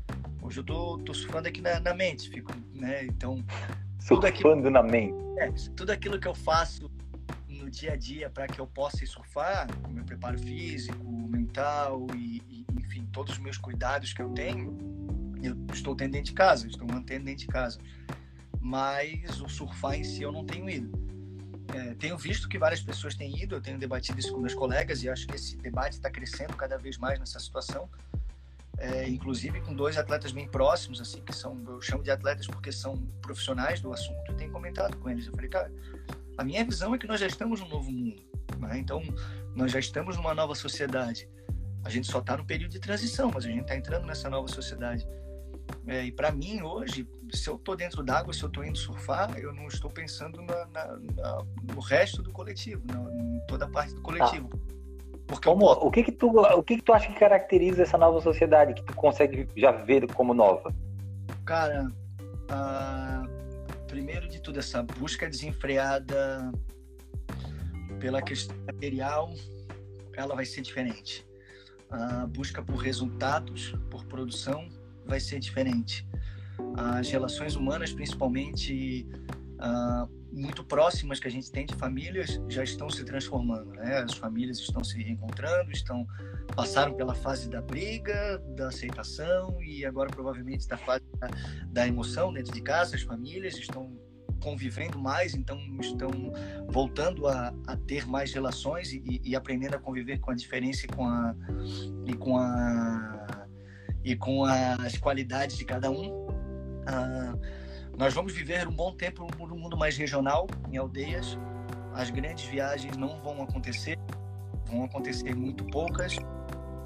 Hoje 0.43 0.61
eu 0.61 0.65
tô, 0.65 0.99
tô 0.99 1.13
surfando 1.13 1.49
aqui 1.49 1.61
na, 1.61 1.79
na 1.81 1.95
mente, 1.95 2.31
fico, 2.31 2.53
né? 2.75 3.05
Então 3.05 3.45
tudo 4.07 4.27
aquilo, 4.27 4.71
na 4.71 4.83
mente. 4.83 5.15
É, 5.39 5.51
tudo 5.77 5.91
aquilo 5.91 6.19
que 6.19 6.27
eu 6.27 6.35
faço 6.35 6.91
no 7.49 7.71
dia 7.71 7.93
a 7.93 7.97
dia 7.97 8.31
para 8.31 8.47
que 8.47 8.59
eu 8.59 8.67
possa 8.67 9.05
surfar, 9.07 9.69
o 9.87 9.93
meu 9.93 10.05
preparo 10.05 10.39
físico, 10.39 11.05
mental 11.05 12.07
e, 12.17 12.43
e, 12.49 12.67
enfim, 12.81 13.07
todos 13.13 13.35
os 13.35 13.39
meus 13.39 13.59
cuidados 13.59 14.13
que 14.13 14.23
eu 14.23 14.31
tenho, 14.31 14.77
eu 15.43 15.57
estou 15.73 15.95
tendo 15.95 16.13
dentro 16.13 16.27
de 16.27 16.33
casa, 16.33 16.67
estou 16.67 16.87
mantendo 16.87 17.25
dentro 17.25 17.41
de 17.41 17.47
casa. 17.47 17.79
Mas 18.61 19.41
o 19.41 19.49
surfar 19.49 19.95
em 19.95 20.05
si 20.05 20.23
eu 20.23 20.33
não 20.33 20.45
tenho 20.45 20.69
ido. 20.69 20.91
É, 21.75 21.95
tenho 21.95 22.19
visto 22.19 22.49
que 22.49 22.59
várias 22.59 22.81
pessoas 22.81 23.15
têm 23.15 23.41
ido, 23.41 23.55
eu 23.55 23.61
tenho 23.61 23.79
debatido 23.79 24.19
isso 24.19 24.33
com 24.33 24.41
meus 24.41 24.55
colegas 24.55 25.03
e 25.03 25.09
acho 25.09 25.27
que 25.27 25.37
esse 25.37 25.57
debate 25.57 25.95
está 25.95 26.11
crescendo 26.11 26.57
cada 26.57 26.77
vez 26.77 26.99
mais 26.99 27.19
nessa 27.19 27.39
situação. 27.39 27.89
É, 28.79 29.07
inclusive 29.09 29.61
com 29.61 29.75
dois 29.75 29.99
atletas 29.99 30.33
bem 30.33 30.49
próximos, 30.49 31.01
assim, 31.01 31.23
que 31.23 31.35
são, 31.35 31.63
eu 31.69 31.83
chamo 31.83 32.03
de 32.03 32.11
atletas 32.11 32.47
porque 32.47 32.73
são 32.73 32.97
profissionais 33.21 33.81
do 33.81 33.93
assunto 33.93 34.33
e 34.33 34.35
tenho 34.35 34.51
comentado 34.51 34.97
com 34.97 35.09
eles. 35.11 35.27
Eu 35.27 35.35
falei, 35.35 35.51
cara, 35.51 35.71
a 36.39 36.43
minha 36.43 36.65
visão 36.65 36.95
é 36.95 36.99
que 36.99 37.07
nós 37.07 37.21
já 37.21 37.27
estamos 37.27 37.61
num 37.61 37.69
novo 37.69 37.91
mundo, 37.91 38.23
né? 38.59 38.79
então 38.79 39.03
nós 39.55 39.71
já 39.71 39.79
estamos 39.79 40.17
numa 40.17 40.35
nova 40.35 40.55
sociedade. 40.55 41.29
A 41.85 41.91
gente 41.91 42.11
só 42.11 42.19
está 42.19 42.37
no 42.37 42.45
período 42.45 42.73
de 42.73 42.81
transição, 42.81 43.31
mas 43.33 43.45
a 43.45 43.49
gente 43.49 43.63
está 43.63 43.77
entrando 43.77 44.07
nessa 44.07 44.29
nova 44.29 44.49
sociedade. 44.49 45.07
É, 45.91 46.05
e 46.05 46.13
para 46.13 46.31
mim, 46.31 46.63
hoje, 46.63 47.05
se 47.33 47.51
eu 47.51 47.57
estou 47.57 47.75
dentro 47.75 48.01
d'água, 48.05 48.33
se 48.33 48.45
eu 48.45 48.47
estou 48.47 48.65
indo 48.65 48.79
surfar, 48.79 49.37
eu 49.37 49.53
não 49.53 49.67
estou 49.67 49.91
pensando 49.91 50.41
na, 50.41 50.67
na, 50.67 50.87
na, 51.17 51.45
no 51.75 51.81
resto 51.81 52.23
do 52.23 52.31
coletivo, 52.31 52.81
na, 52.87 53.13
em 53.13 53.41
toda 53.49 53.65
a 53.65 53.69
parte 53.69 53.93
do 53.93 54.01
coletivo. 54.01 54.49
Tá. 54.51 54.59
Porque 55.27 55.49
como, 55.49 55.65
eu... 55.65 55.79
o 55.81 55.91
que 55.91 56.05
que 56.05 56.13
tu 56.13 56.29
o 56.29 56.63
que 56.63 56.77
que 56.77 56.83
tu 56.83 56.93
acha 56.93 57.09
que 57.09 57.19
caracteriza 57.19 57.83
essa 57.83 57.99
nova 57.99 58.21
sociedade 58.21 58.73
que 58.75 58.85
tu 58.85 58.95
consegue 58.95 59.49
já 59.57 59.73
ver 59.73 60.07
como 60.15 60.33
nova? 60.33 60.73
Cara, 61.45 61.91
primeiro 63.89 64.29
de 64.29 64.41
tudo 64.41 64.61
essa 64.61 64.85
busca 64.85 65.29
desenfreada 65.29 66.53
pela 67.99 68.23
questão 68.23 68.57
material, 68.65 69.35
ela 70.15 70.37
vai 70.37 70.45
ser 70.45 70.61
diferente. 70.61 71.27
A 71.91 72.29
busca 72.29 72.63
por 72.63 72.77
resultados, 72.77 73.75
por 73.91 74.05
produção, 74.05 74.69
vai 75.11 75.21
ser 75.21 75.41
diferente. 75.41 76.07
As 76.77 77.11
relações 77.11 77.57
humanas, 77.57 77.93
principalmente 77.93 79.07
uh, 79.59 80.09
muito 80.33 80.65
próximas 80.65 81.19
que 81.19 81.27
a 81.27 81.31
gente 81.31 81.51
tem 81.51 81.67
de 81.67 81.75
famílias, 81.75 82.41
já 82.49 82.63
estão 82.63 82.89
se 82.89 83.05
transformando. 83.05 83.73
Né? 83.73 83.99
As 83.99 84.15
famílias 84.15 84.59
estão 84.59 84.83
se 84.83 85.03
reencontrando, 85.03 85.71
estão 85.73 86.07
passaram 86.55 86.95
pela 86.95 87.15
fase 87.15 87.49
da 87.49 87.61
briga, 87.61 88.39
da 88.57 88.69
aceitação 88.69 89.61
e 89.63 89.85
agora 89.85 90.11
provavelmente 90.11 90.67
da 90.67 90.77
fase 90.77 91.05
da, 91.19 91.29
da 91.67 91.87
emoção 91.87 92.33
dentro 92.33 92.53
de 92.53 92.63
casa. 92.63 92.97
As 92.97 93.03
famílias 93.03 93.57
estão 93.57 93.93
convivendo 94.41 94.99
mais, 94.99 95.35
então 95.35 95.59
estão 95.81 96.11
voltando 96.69 97.27
a, 97.27 97.53
a 97.67 97.77
ter 97.77 98.07
mais 98.07 98.33
relações 98.33 98.93
e, 98.93 99.21
e, 99.23 99.37
aprendendo 99.37 99.75
a 99.77 99.79
conviver 99.79 100.19
com 100.19 100.31
a 100.31 100.35
diferença 100.35 100.87
e 100.87 100.89
com 100.89 101.05
a, 101.05 101.35
e 102.07 102.15
com 102.15 102.39
a 102.39 103.47
e 104.05 104.17
com 104.17 104.45
as 104.45 104.97
qualidades 104.97 105.57
de 105.57 105.65
cada 105.65 105.91
um. 105.91 106.27
Ah, 106.87 107.35
nós 107.97 108.15
vamos 108.15 108.33
viver 108.33 108.67
um 108.67 108.73
bom 108.73 108.95
tempo 108.95 109.27
no 109.39 109.57
mundo 109.57 109.77
mais 109.77 109.97
regional, 109.97 110.47
em 110.71 110.77
aldeias. 110.77 111.39
As 111.95 112.09
grandes 112.09 112.45
viagens 112.45 112.97
não 112.97 113.21
vão 113.21 113.43
acontecer, 113.43 113.99
vão 114.67 114.85
acontecer 114.85 115.35
muito 115.35 115.65
poucas. 115.67 116.17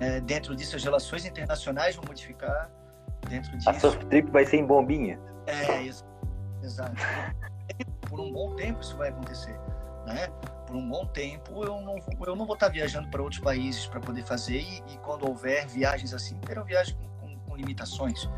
É, 0.00 0.20
dentro 0.20 0.56
disso, 0.56 0.74
as 0.74 0.82
relações 0.82 1.24
internacionais 1.24 1.94
vão 1.94 2.04
modificar. 2.06 2.70
Dentro 3.28 3.56
disso, 3.56 3.70
a 3.70 3.74
surf 3.74 4.04
trip 4.06 4.30
vai 4.30 4.44
ser 4.44 4.56
em 4.56 4.66
bombinha. 4.66 5.18
É, 5.46 5.82
isso, 5.82 6.04
exato. 6.62 6.96
Por 8.08 8.20
um 8.20 8.32
bom 8.32 8.54
tempo 8.56 8.80
isso 8.80 8.96
vai 8.96 9.10
acontecer, 9.10 9.58
né? 10.06 10.28
Por 10.66 10.76
um 10.76 10.88
bom 10.88 11.06
tempo, 11.06 11.62
eu 11.64 11.80
não, 11.80 11.96
eu 12.26 12.36
não 12.36 12.46
vou 12.46 12.54
estar 12.54 12.68
viajando 12.68 13.08
para 13.08 13.22
outros 13.22 13.40
países 13.40 13.86
para 13.86 14.00
poder 14.00 14.22
fazer 14.24 14.60
e, 14.60 14.82
e, 14.92 14.98
quando 14.98 15.26
houver 15.26 15.66
viagens 15.66 16.12
assim, 16.12 16.36
terão 16.38 16.64
viagens 16.64 16.96
com, 16.96 17.08
com, 17.18 17.36
com 17.38 17.56
limitações. 17.56 18.28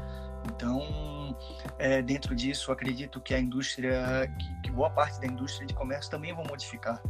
Então, 0.48 1.36
é, 1.78 2.02
dentro 2.02 2.34
disso, 2.34 2.70
acredito 2.70 3.20
que 3.20 3.34
a 3.34 3.38
indústria, 3.38 4.32
que, 4.38 4.60
que, 4.62 4.70
boa 4.70 4.90
parte 4.90 5.20
da 5.20 5.26
indústria 5.26 5.66
de 5.66 5.74
comércio 5.74 6.10
também 6.10 6.34
vão 6.34 6.44
modificar. 6.44 7.02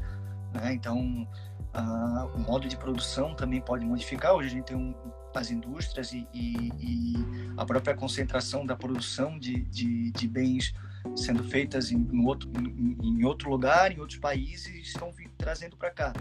Né? 0.54 0.72
Então, 0.72 1.28
a, 1.74 2.28
o 2.34 2.38
modo 2.40 2.68
de 2.68 2.76
produção 2.76 3.34
também 3.34 3.60
pode 3.60 3.84
modificar. 3.84 4.34
Hoje 4.34 4.48
a 4.48 4.50
gente 4.50 4.64
tem 4.64 4.76
um, 4.76 4.94
as 5.34 5.50
indústrias 5.50 6.12
e, 6.12 6.26
e, 6.32 6.70
e, 6.78 7.14
a 7.56 7.64
própria 7.64 7.94
concentração 7.94 8.64
da 8.64 8.74
produção 8.74 9.38
de, 9.38 9.62
de, 9.64 10.10
de 10.12 10.28
bens 10.28 10.74
sendo 11.14 11.44
feitas 11.44 11.90
em, 11.90 11.96
em 12.12 12.24
outro, 12.24 12.50
em, 12.59 12.96
em, 13.02 13.24
outro 13.24 13.50
lugar, 13.50 13.92
em 13.92 14.00
outros 14.00 14.18
países, 14.18 14.86
estão 14.86 15.12
trazendo 15.36 15.76
para 15.76 15.90
cá. 15.90 16.12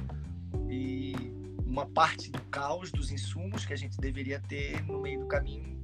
E 0.70 1.14
uma 1.66 1.86
parte 1.86 2.30
do 2.32 2.42
caos 2.44 2.92
dos 2.92 3.12
insumos 3.12 3.66
que 3.66 3.74
a 3.74 3.78
gente 3.78 3.98
deveria 3.98 4.40
ter 4.40 4.84
no 4.84 5.02
meio 5.02 5.22
do 5.22 5.28
caminho 5.28 5.76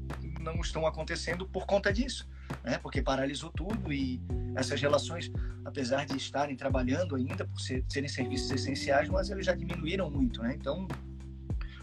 não 0.41 0.59
estão 0.59 0.85
acontecendo 0.85 1.47
por 1.47 1.65
conta 1.65 1.93
disso, 1.93 2.27
né? 2.63 2.77
Porque 2.79 3.01
paralisou 3.01 3.51
tudo 3.51 3.93
e 3.93 4.19
essas 4.55 4.81
relações, 4.81 5.31
apesar 5.63 6.05
de 6.05 6.17
estarem 6.17 6.55
trabalhando 6.55 7.15
ainda 7.15 7.45
por 7.45 7.59
ser, 7.61 7.85
serem 7.87 8.09
serviços 8.09 8.51
essenciais, 8.51 9.07
mas 9.09 9.29
eles 9.29 9.45
já 9.45 9.53
diminuíram 9.53 10.09
muito, 10.09 10.41
né? 10.41 10.55
Então, 10.59 10.87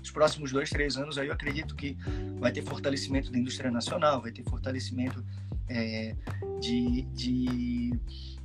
os 0.09 0.11
próximos 0.11 0.51
dois, 0.51 0.71
três 0.71 0.97
anos 0.97 1.19
aí 1.19 1.29
eu 1.29 1.35
acredito 1.35 1.77
que 1.77 1.97
vai 2.39 2.51
ter 2.51 2.63
fortalecimento 2.63 3.31
da 3.31 3.39
indústria 3.39 3.71
nacional, 3.71 4.23
vai 4.23 4.33
ter 4.33 4.43
fortalecimento 4.43 5.25
é, 5.69 6.17
de, 6.61 7.03
de, 7.13 7.93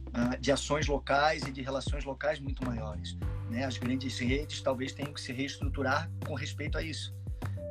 uh, 0.09 0.39
de 0.39 0.51
ações 0.51 0.88
locais 0.88 1.43
e 1.43 1.51
de 1.51 1.61
relações 1.61 2.03
locais 2.03 2.39
muito 2.39 2.66
maiores. 2.66 3.18
Né? 3.49 3.64
As 3.64 3.78
grandes 3.78 4.20
redes 4.20 4.61
talvez 4.61 4.91
tenham 4.91 5.14
que 5.14 5.22
se 5.22 5.32
reestruturar 5.32 6.11
com 6.28 6.34
respeito 6.34 6.78
a 6.78 6.84
isso. 6.84 7.16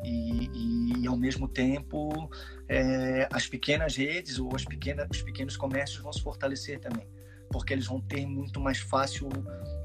E, 0.04 0.50
e, 0.52 1.02
e 1.02 1.06
ao 1.06 1.16
mesmo 1.16 1.46
tempo 1.46 2.30
é, 2.66 3.28
as 3.30 3.46
pequenas 3.46 3.94
redes 3.94 4.38
ou 4.38 4.56
as 4.56 4.64
pequenas, 4.64 5.06
os 5.10 5.22
pequenos 5.22 5.56
comércios 5.56 6.02
vão 6.02 6.12
se 6.12 6.22
fortalecer 6.22 6.80
também, 6.80 7.06
porque 7.50 7.72
eles 7.74 7.86
vão 7.86 8.00
ter 8.00 8.26
muito 8.26 8.58
mais 8.58 8.78
fácil 8.78 9.28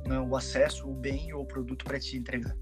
né, 0.08 0.18
o 0.18 0.36
acesso, 0.36 0.90
o 0.90 0.94
bem 0.96 1.34
ou 1.34 1.44
o 1.44 1.46
produto 1.46 1.84
para 1.84 2.00
te 2.00 2.18
entregar. 2.18 2.56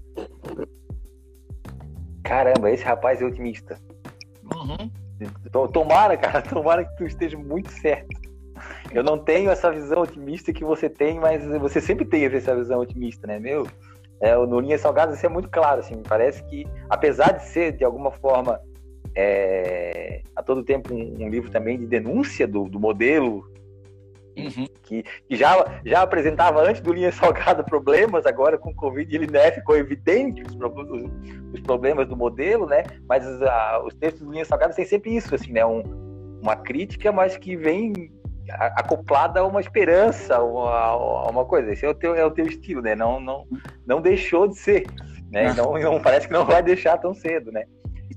Caramba, 2.26 2.70
esse 2.70 2.84
rapaz 2.84 3.22
é 3.22 3.24
otimista. 3.24 3.78
Uhum. 4.42 5.68
Tomara, 5.68 6.16
cara, 6.16 6.42
tomara 6.42 6.84
que 6.84 6.96
tu 6.96 7.04
esteja 7.04 7.38
muito 7.38 7.70
certo. 7.70 8.26
Eu 8.92 9.02
não 9.02 9.18
tenho 9.18 9.50
essa 9.50 9.70
visão 9.70 10.02
otimista 10.02 10.52
que 10.52 10.64
você 10.64 10.88
tem, 10.88 11.20
mas 11.20 11.44
você 11.60 11.80
sempre 11.80 12.04
teve 12.04 12.38
essa 12.38 12.54
visão 12.54 12.80
otimista, 12.80 13.26
né, 13.26 13.38
meu? 13.38 13.66
É, 14.20 14.34
no 14.34 14.60
Linhas 14.60 14.80
Salgadas 14.80 15.16
isso 15.16 15.26
é 15.26 15.28
muito 15.28 15.48
claro, 15.48 15.80
assim, 15.80 15.94
me 15.94 16.02
parece 16.02 16.42
que, 16.44 16.66
apesar 16.88 17.32
de 17.32 17.44
ser, 17.44 17.72
de 17.72 17.84
alguma 17.84 18.10
forma, 18.10 18.58
é, 19.14 20.22
a 20.34 20.42
todo 20.42 20.64
tempo 20.64 20.94
um, 20.94 21.24
um 21.24 21.28
livro 21.28 21.50
também 21.50 21.78
de 21.78 21.86
denúncia 21.86 22.46
do, 22.46 22.64
do 22.64 22.80
modelo 22.80 23.44
uhum. 24.36 24.66
que, 24.82 25.02
que, 25.02 25.36
já, 25.36 25.80
já 25.84 26.02
apresentava 26.02 26.62
antes 26.62 26.80
do 26.80 26.92
Linha 26.92 27.12
Salgada 27.12 27.62
problemas, 27.64 28.26
agora 28.26 28.58
com 28.58 28.70
o 28.70 28.74
Covid 28.74 29.14
ele 29.14 29.26
né, 29.26 29.50
ficou 29.52 29.76
evidente 29.76 30.42
os, 30.42 30.54
os, 30.54 31.10
os, 31.54 31.60
problemas 31.60 32.08
do 32.08 32.16
modelo, 32.16 32.66
né? 32.66 32.84
Mas 33.08 33.26
a, 33.42 33.82
os 33.84 33.94
textos 33.94 34.22
do 34.22 34.32
Linha 34.32 34.44
Salgada 34.44 34.74
têm 34.74 34.84
sempre 34.84 35.14
isso, 35.14 35.34
assim, 35.34 35.52
né? 35.52 35.64
Um, 35.64 35.82
uma 36.42 36.56
crítica, 36.56 37.10
mas 37.10 37.36
que 37.36 37.56
vem 37.56 38.12
acoplada 38.48 39.40
a 39.40 39.46
uma 39.46 39.60
esperança, 39.60 40.40
uma, 40.40 41.28
uma 41.28 41.44
coisa. 41.44 41.72
Esse 41.72 41.84
é 41.84 41.88
o 41.88 41.94
teu, 41.94 42.14
é 42.14 42.24
o 42.24 42.30
teu 42.30 42.46
estilo, 42.46 42.80
né? 42.80 42.94
Não, 42.94 43.20
não, 43.20 43.46
não 43.86 44.00
deixou 44.00 44.46
de 44.46 44.56
ser, 44.56 44.86
né? 45.30 45.52
Não, 45.54 45.78
não 45.78 46.00
parece 46.00 46.26
que 46.26 46.32
não 46.32 46.44
vai 46.44 46.62
deixar 46.62 46.98
tão 46.98 47.12
cedo, 47.14 47.50
né? 47.50 47.64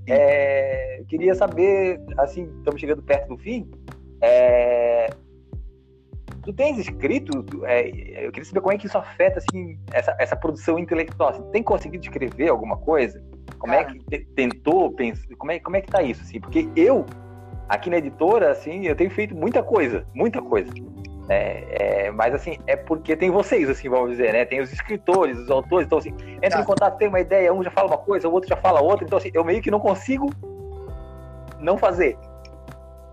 É, 0.07 1.01
queria 1.07 1.34
saber, 1.36 1.99
assim, 2.17 2.43
estamos 2.57 2.80
chegando 2.80 3.01
perto 3.01 3.30
do 3.30 3.38
fim. 3.38 3.70
É, 4.22 5.07
tu 6.49 6.53
tens 6.53 6.79
escrito? 6.79 7.45
É, 7.63 7.89
eu 8.25 8.31
queria 8.31 8.45
saber 8.45 8.61
como 8.61 8.73
é 8.73 8.77
que 8.77 8.87
isso 8.87 8.97
afeta 8.97 9.37
assim 9.37 9.77
essa, 9.93 10.15
essa 10.19 10.35
produção 10.35 10.79
intelectual. 10.79 11.29
Assim, 11.29 11.43
tem 11.51 11.61
conseguido 11.61 12.03
escrever 12.03 12.49
alguma 12.49 12.77
coisa? 12.77 13.23
Como 13.59 13.73
é 13.73 13.83
Cara. 13.83 13.97
é 14.11 14.17
que 14.17 14.25
tentou? 14.35 14.91
Pensa, 14.91 15.21
como 15.37 15.51
é 15.51 15.59
como 15.59 15.77
é 15.77 15.81
que 15.81 15.87
tá 15.87 16.01
isso? 16.01 16.23
Assim, 16.23 16.39
porque 16.39 16.67
eu 16.75 17.05
aqui 17.67 17.89
na 17.89 17.97
editora, 17.97 18.51
assim, 18.51 18.87
eu 18.87 18.95
tenho 18.95 19.11
feito 19.11 19.35
muita 19.35 19.61
coisa, 19.61 20.05
muita 20.13 20.41
coisa. 20.41 20.71
É, 21.29 22.07
é, 22.07 22.11
mas 22.11 22.33
assim, 22.33 22.57
é 22.65 22.75
porque 22.75 23.15
tem 23.15 23.29
vocês, 23.29 23.69
assim, 23.69 23.87
vamos 23.87 24.11
dizer, 24.11 24.33
né? 24.33 24.43
Tem 24.45 24.59
os 24.59 24.73
escritores, 24.73 25.37
os 25.37 25.51
autores, 25.51 25.85
então 25.85 25.99
assim, 25.99 26.09
entra 26.37 26.49
tá. 26.49 26.61
em 26.61 26.65
contato, 26.65 26.97
tem 26.97 27.07
uma 27.07 27.19
ideia, 27.19 27.53
um 27.53 27.63
já 27.63 27.69
fala 27.69 27.87
uma 27.87 27.97
coisa, 27.99 28.27
o 28.27 28.33
outro 28.33 28.49
já 28.49 28.57
fala 28.57 28.81
outra, 28.81 29.05
então 29.05 29.19
assim, 29.19 29.29
eu 29.35 29.45
meio 29.45 29.61
que 29.61 29.69
não 29.69 29.79
consigo 29.79 30.31
não 31.59 31.77
fazer. 31.77 32.17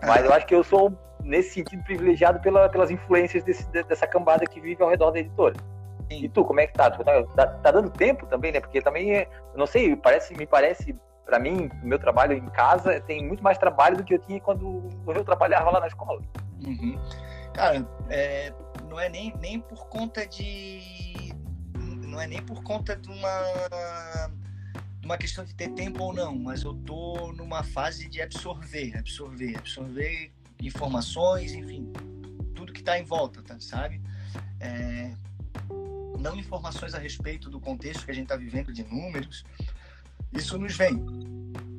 Mas 0.03 0.25
eu 0.25 0.33
acho 0.33 0.47
que 0.47 0.55
eu 0.55 0.65
sou, 0.65 0.91
nesse 1.27 1.55
sentido, 1.55 1.83
privilegiado 1.83 2.41
pela, 2.41 2.69
pelas 2.69 2.91
influências 2.91 3.43
desse, 3.45 3.69
dessa 3.71 4.07
cambada 4.07 4.47
que 4.47 4.61
vive 4.61 4.83
ao 4.83 4.89
redor 4.89 5.11
da 5.11 5.19
editora. 5.19 5.55
Sim. 6.11 6.25
E 6.25 6.29
tu, 6.29 6.45
como 6.45 6.61
é 6.61 6.67
que 6.67 6.75
tá? 6.75 6.91
tá? 6.91 7.23
tá? 7.23 7.47
tá? 7.47 7.71
dando 7.71 7.91
tempo 7.91 8.27
também, 8.27 8.53
né? 8.53 8.61
Porque 8.61 8.81
também, 8.81 9.13
é, 9.13 9.29
não 9.55 9.67
sei, 9.67 9.97
parece, 9.97 10.35
me 10.37 10.47
parece 10.47 10.97
para 11.27 11.41
mim, 11.41 11.69
o 11.83 11.87
meu 11.87 11.99
trabalho 11.99 12.35
em 12.35 12.49
casa 12.51 13.01
tem 13.01 13.27
muito 13.27 13.43
mais 13.43 13.59
trabalho 13.59 13.97
do 13.97 14.05
que 14.05 14.15
eu 14.15 14.19
tinha 14.21 14.41
quando 14.41 14.89
eu 15.09 15.25
trabalhava 15.25 15.71
lá 15.71 15.81
na 15.81 15.89
escola. 15.89 16.23
Uhum. 16.65 16.97
Cara, 17.53 17.85
é, 18.09 18.53
não 18.89 18.99
é 18.99 19.09
nem, 19.09 19.35
nem 19.39 19.61
por 19.61 19.89
conta 19.89 20.25
de. 20.25 21.33
Não 21.75 22.21
é 22.21 22.27
nem 22.29 22.41
por 22.41 22.63
conta 22.63 22.95
de 22.95 23.09
uma, 23.11 24.31
uma 25.05 25.19
questão 25.19 25.45
de 25.45 25.55
ter 25.55 25.69
tempo 25.71 26.05
ou 26.05 26.15
não, 26.15 26.35
mas 26.35 26.63
eu 26.63 26.73
tô 26.73 27.33
numa 27.33 27.65
fase 27.65 28.09
de 28.09 28.23
absorver, 28.23 28.97
absorver, 28.97 29.59
absorver 29.59 30.33
informações, 30.61 31.53
enfim, 31.53 31.93
tudo 32.55 32.73
que 32.73 32.81
está 32.81 32.99
em 32.99 33.05
volta, 33.05 33.43
tá, 33.43 33.59
sabe? 33.61 34.01
É, 34.61 35.13
não 36.19 36.37
informações 36.37 36.95
a 36.95 36.99
respeito 36.99 37.51
do 37.51 37.61
contexto 37.61 38.05
que 38.05 38.11
a 38.11 38.15
gente 38.15 38.25
está 38.25 38.37
vivendo 38.37 38.73
de 38.73 38.83
números, 38.85 39.45
isso 40.33 40.59
nos 40.59 40.77
vem. 40.77 41.05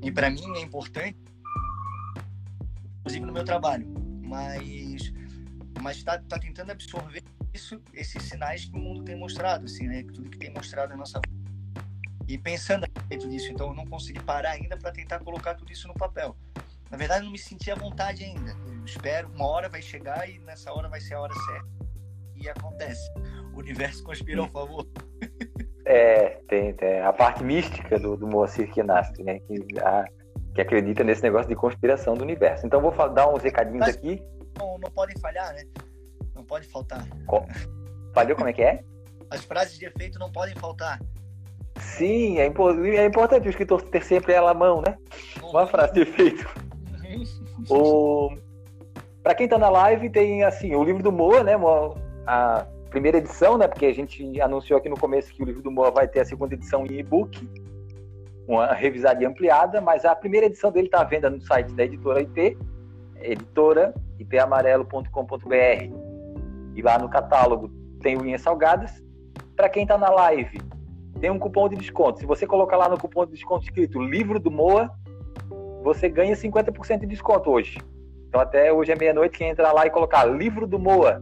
E 0.03 0.11
para 0.11 0.29
mim 0.29 0.55
é 0.55 0.61
importante, 0.61 1.17
inclusive 2.99 3.25
no 3.25 3.33
meu 3.33 3.43
trabalho, 3.43 3.87
mas 4.21 5.13
mas 5.81 5.97
está 5.97 6.17
tá 6.17 6.39
tentando 6.39 6.71
absorver 6.71 7.23
isso, 7.53 7.81
esses 7.93 8.23
sinais 8.23 8.65
que 8.65 8.75
o 8.75 8.79
mundo 8.79 9.03
tem 9.03 9.15
mostrado, 9.15 9.65
assim, 9.65 9.87
né? 9.87 10.03
Tudo 10.03 10.29
que 10.29 10.37
tem 10.37 10.51
mostrado 10.51 10.89
na 10.89 10.97
nossa 10.97 11.21
e 12.27 12.37
pensando 12.37 12.83
a 12.83 12.87
respeito 12.93 13.29
disso, 13.29 13.51
então 13.51 13.67
eu 13.67 13.73
não 13.73 13.85
consegui 13.85 14.19
parar 14.19 14.51
ainda 14.51 14.75
para 14.75 14.91
tentar 14.91 15.19
colocar 15.19 15.55
tudo 15.55 15.71
isso 15.71 15.87
no 15.87 15.93
papel. 15.93 16.35
Na 16.91 16.97
verdade, 16.97 17.21
eu 17.21 17.25
não 17.25 17.31
me 17.31 17.37
senti 17.37 17.71
à 17.71 17.75
vontade 17.75 18.23
ainda. 18.23 18.53
Espero, 18.87 19.27
uma 19.35 19.45
hora 19.45 19.67
vai 19.67 19.81
chegar 19.81 20.29
e 20.29 20.39
nessa 20.39 20.71
hora 20.71 20.87
vai 20.87 21.01
ser 21.01 21.15
a 21.15 21.21
hora 21.21 21.33
certa. 21.33 21.67
E 22.37 22.47
acontece. 22.47 23.11
O 23.53 23.59
universo 23.59 24.01
conspira 24.01 24.39
ao 24.41 24.47
favor. 24.47 24.87
É, 25.85 26.41
tem, 26.47 26.73
tem 26.73 27.01
a 27.01 27.11
parte 27.11 27.43
mística 27.43 27.99
do, 27.99 28.15
do 28.15 28.25
Moacir 28.25 28.71
Kinastri, 28.71 29.23
né? 29.23 29.39
Que, 29.41 29.79
a, 29.79 30.05
que 30.55 30.61
acredita 30.61 31.03
nesse 31.03 31.21
negócio 31.21 31.49
de 31.49 31.55
conspiração 31.55 32.13
do 32.13 32.23
universo. 32.23 32.65
Então 32.65 32.79
vou 32.79 32.91
dar 33.09 33.27
uns 33.27 33.43
recadinhos 33.43 33.87
Mas 33.87 33.95
aqui. 33.95 34.23
Não, 34.57 34.77
não 34.77 34.89
podem 34.91 35.17
falhar, 35.19 35.53
né? 35.53 35.63
Não 36.33 36.45
pode 36.45 36.65
faltar. 36.67 37.05
Falhou 38.13 38.37
como 38.37 38.47
é 38.47 38.53
que 38.53 38.61
é? 38.61 38.85
As 39.29 39.43
frases 39.43 39.77
de 39.77 39.85
efeito 39.85 40.17
não 40.17 40.31
podem 40.31 40.55
faltar. 40.55 40.97
Sim, 41.79 42.37
é, 42.39 42.45
é 42.45 43.05
importante 43.05 43.47
o 43.47 43.49
escritor 43.49 43.81
ter 43.81 44.03
sempre 44.03 44.31
ela 44.31 44.51
à 44.51 44.53
mão, 44.53 44.81
né? 44.81 44.97
Uma 45.43 45.67
frase 45.67 45.93
de 45.93 46.01
efeito. 46.01 46.47
o... 47.69 48.46
Para 49.23 49.35
quem 49.35 49.47
tá 49.47 49.57
na 49.57 49.69
live, 49.69 50.09
tem 50.09 50.43
assim, 50.43 50.75
o 50.75 50.83
livro 50.83 51.03
do 51.03 51.11
Moa, 51.11 51.43
né? 51.43 51.53
A 52.25 52.65
primeira 52.89 53.17
edição, 53.17 53.57
né? 53.57 53.67
Porque 53.67 53.85
a 53.85 53.93
gente 53.93 54.39
anunciou 54.41 54.79
aqui 54.79 54.89
no 54.89 54.97
começo 54.97 55.33
que 55.33 55.43
o 55.43 55.45
livro 55.45 55.61
do 55.61 55.71
Moa 55.71 55.91
vai 55.91 56.07
ter 56.07 56.21
a 56.21 56.25
segunda 56.25 56.53
edição 56.53 56.85
em 56.85 56.99
e-book, 56.99 57.49
uma 58.47 58.73
revisada 58.73 59.21
e 59.21 59.25
ampliada, 59.25 59.81
mas 59.81 60.05
a 60.05 60.15
primeira 60.15 60.45
edição 60.47 60.71
dele 60.71 60.87
está 60.87 61.01
à 61.01 61.03
venda 61.03 61.29
no 61.29 61.41
site 61.41 61.73
da 61.73 61.83
editora 61.83 62.21
IP, 62.21 62.57
editora 63.21 63.93
ipamarelo.com.br. 64.19 66.07
E 66.75 66.81
lá 66.81 66.97
no 66.97 67.09
catálogo 67.09 67.69
tem 68.01 68.17
unhas 68.17 68.41
salgadas. 68.41 69.03
Para 69.55 69.67
quem 69.67 69.83
está 69.83 69.97
na 69.97 70.09
live, 70.09 70.61
tem 71.19 71.29
um 71.29 71.39
cupom 71.39 71.67
de 71.67 71.75
desconto. 71.75 72.19
Se 72.19 72.25
você 72.25 72.45
colocar 72.45 72.77
lá 72.77 72.87
no 72.87 72.97
cupom 72.97 73.25
de 73.25 73.33
desconto 73.33 73.65
escrito 73.65 74.01
livro 74.01 74.39
do 74.39 74.51
Moa, 74.51 74.91
você 75.83 76.07
ganha 76.07 76.35
50% 76.35 76.99
de 76.99 77.07
desconto 77.07 77.49
hoje. 77.49 77.79
Então 78.27 78.41
até 78.41 78.71
hoje 78.71 78.91
é 78.91 78.95
meia-noite, 78.95 79.37
quem 79.37 79.49
entrar 79.49 79.71
lá 79.71 79.85
e 79.85 79.89
colocar 79.89 80.25
livro 80.25 80.67
do 80.67 80.77
Moa 80.77 81.21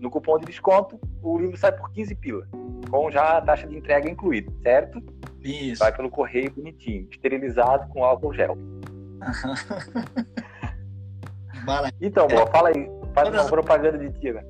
no 0.00 0.10
cupom 0.10 0.38
de 0.38 0.46
desconto, 0.46 0.98
o 1.22 1.38
livro 1.38 1.56
sai 1.56 1.72
por 1.72 1.90
15 1.92 2.14
pila, 2.16 2.46
com 2.90 3.10
já 3.10 3.38
a 3.38 3.40
taxa 3.40 3.66
de 3.66 3.76
entrega 3.76 4.08
incluída, 4.08 4.52
certo? 4.62 5.02
Isso. 5.42 5.80
Vai 5.80 5.94
pelo 5.94 6.10
correio 6.10 6.52
bonitinho, 6.52 7.08
esterilizado 7.10 7.88
com 7.88 8.04
álcool 8.04 8.34
gel. 8.34 8.56
então, 12.00 12.28
boa, 12.28 12.46
fala 12.48 12.68
aí, 12.68 12.88
faz 13.14 13.28
uma 13.30 13.46
propaganda 13.46 13.98
de 13.98 14.12
tira. 14.20 14.46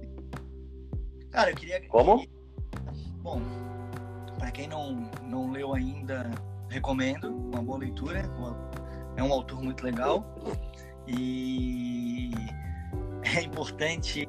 Cara, 1.30 1.50
eu 1.50 1.56
queria. 1.56 1.80
Como? 1.88 2.26
Bom, 3.22 3.40
para 4.38 4.50
quem 4.50 4.68
não, 4.68 5.10
não 5.22 5.50
leu 5.50 5.74
ainda, 5.74 6.30
recomendo, 6.68 7.28
uma 7.28 7.62
boa 7.62 7.78
leitura. 7.78 8.22
É 9.16 9.22
um 9.22 9.32
autor 9.32 9.62
muito 9.62 9.84
legal 9.84 10.24
e 11.06 12.30
é 13.36 13.42
importante 13.42 14.26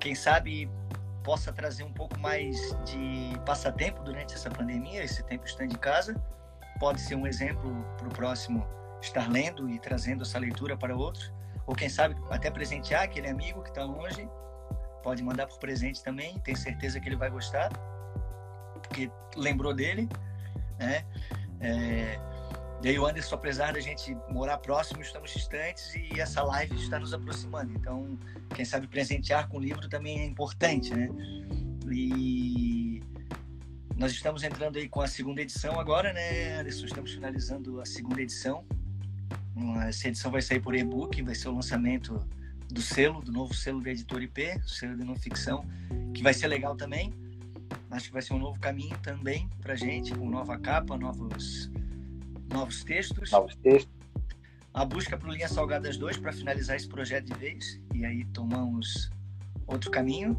quem 0.00 0.14
sabe 0.14 0.68
possa 1.22 1.52
trazer 1.52 1.84
um 1.84 1.92
pouco 1.92 2.18
mais 2.18 2.56
de 2.84 3.38
passatempo 3.46 4.02
durante 4.02 4.34
essa 4.34 4.50
pandemia, 4.50 5.04
esse 5.04 5.22
tempo 5.22 5.46
estando 5.46 5.72
em 5.72 5.78
casa. 5.78 6.14
Pode 6.80 7.00
ser 7.00 7.14
um 7.14 7.26
exemplo 7.26 7.84
para 7.96 8.08
o 8.08 8.10
próximo 8.10 8.66
estar 9.00 9.30
lendo 9.30 9.68
e 9.70 9.78
trazendo 9.78 10.22
essa 10.22 10.38
leitura 10.38 10.76
para 10.76 10.96
outros. 10.96 11.32
Ou 11.66 11.74
quem 11.74 11.88
sabe 11.88 12.16
até 12.30 12.50
presentear 12.50 13.04
aquele 13.04 13.28
amigo 13.28 13.62
que 13.62 13.68
está 13.68 13.84
longe. 13.84 14.28
Pode 15.02 15.22
mandar 15.22 15.46
por 15.46 15.58
presente 15.58 16.02
também, 16.02 16.38
tenho 16.40 16.56
certeza 16.56 17.00
que 17.00 17.08
ele 17.08 17.16
vai 17.16 17.28
gostar, 17.28 17.70
porque 18.72 19.10
lembrou 19.36 19.74
dele. 19.74 20.08
Né? 20.78 21.04
É, 21.60 22.20
e 22.82 22.88
aí 22.88 22.98
o 22.98 23.06
Anderson, 23.06 23.36
apesar 23.36 23.72
da 23.72 23.80
gente 23.80 24.16
morar 24.28 24.58
próximo, 24.58 25.00
estamos 25.02 25.30
distantes 25.32 25.94
e 25.94 26.20
essa 26.20 26.42
live 26.42 26.74
está 26.74 26.98
nos 26.98 27.14
aproximando. 27.14 27.72
Então, 27.72 28.18
quem 28.54 28.64
sabe 28.64 28.88
presentear 28.88 29.48
com 29.48 29.58
o 29.58 29.60
livro 29.60 29.88
também 29.88 30.20
é 30.20 30.26
importante, 30.26 30.92
né? 30.92 31.08
E 31.90 33.00
nós 33.96 34.10
estamos 34.10 34.42
entrando 34.42 34.78
aí 34.78 34.88
com 34.88 35.00
a 35.00 35.06
segunda 35.06 35.40
edição 35.40 35.78
agora, 35.78 36.12
né, 36.12 36.58
Anderson? 36.58 36.86
Estamos 36.86 37.12
finalizando 37.12 37.80
a 37.80 37.84
segunda 37.84 38.20
edição. 38.20 38.64
Essa 39.86 40.08
edição 40.08 40.32
vai 40.32 40.42
sair 40.42 40.60
por 40.60 40.74
e-book, 40.74 41.22
vai 41.22 41.36
ser 41.36 41.48
o 41.48 41.54
lançamento 41.54 42.18
do 42.68 42.82
selo, 42.82 43.20
do 43.20 43.30
novo 43.30 43.54
selo 43.54 43.80
da 43.80 43.90
editora 43.90 44.24
IP, 44.24 44.60
selo 44.66 44.96
de 44.96 45.04
não 45.04 45.14
ficção, 45.14 45.64
que 46.12 46.22
vai 46.22 46.34
ser 46.34 46.48
legal 46.48 46.74
também. 46.74 47.14
Acho 47.92 48.06
que 48.06 48.12
vai 48.12 48.22
ser 48.22 48.34
um 48.34 48.38
novo 48.38 48.58
caminho 48.58 48.98
também 48.98 49.48
para 49.60 49.76
gente, 49.76 50.12
com 50.14 50.28
nova 50.28 50.58
capa, 50.58 50.96
novos 50.96 51.70
novos 52.52 52.84
textos. 52.84 53.30
Novos 53.30 53.56
textos. 53.56 53.92
A 54.74 54.84
busca 54.84 55.16
por 55.16 55.28
Linhas 55.28 55.50
Salgadas 55.50 55.96
2 55.96 56.18
para 56.18 56.32
finalizar 56.32 56.76
esse 56.76 56.88
projeto 56.88 57.26
de 57.26 57.34
vez. 57.34 57.80
E 57.94 58.04
aí 58.04 58.24
tomamos 58.26 59.10
outro 59.66 59.90
caminho. 59.90 60.36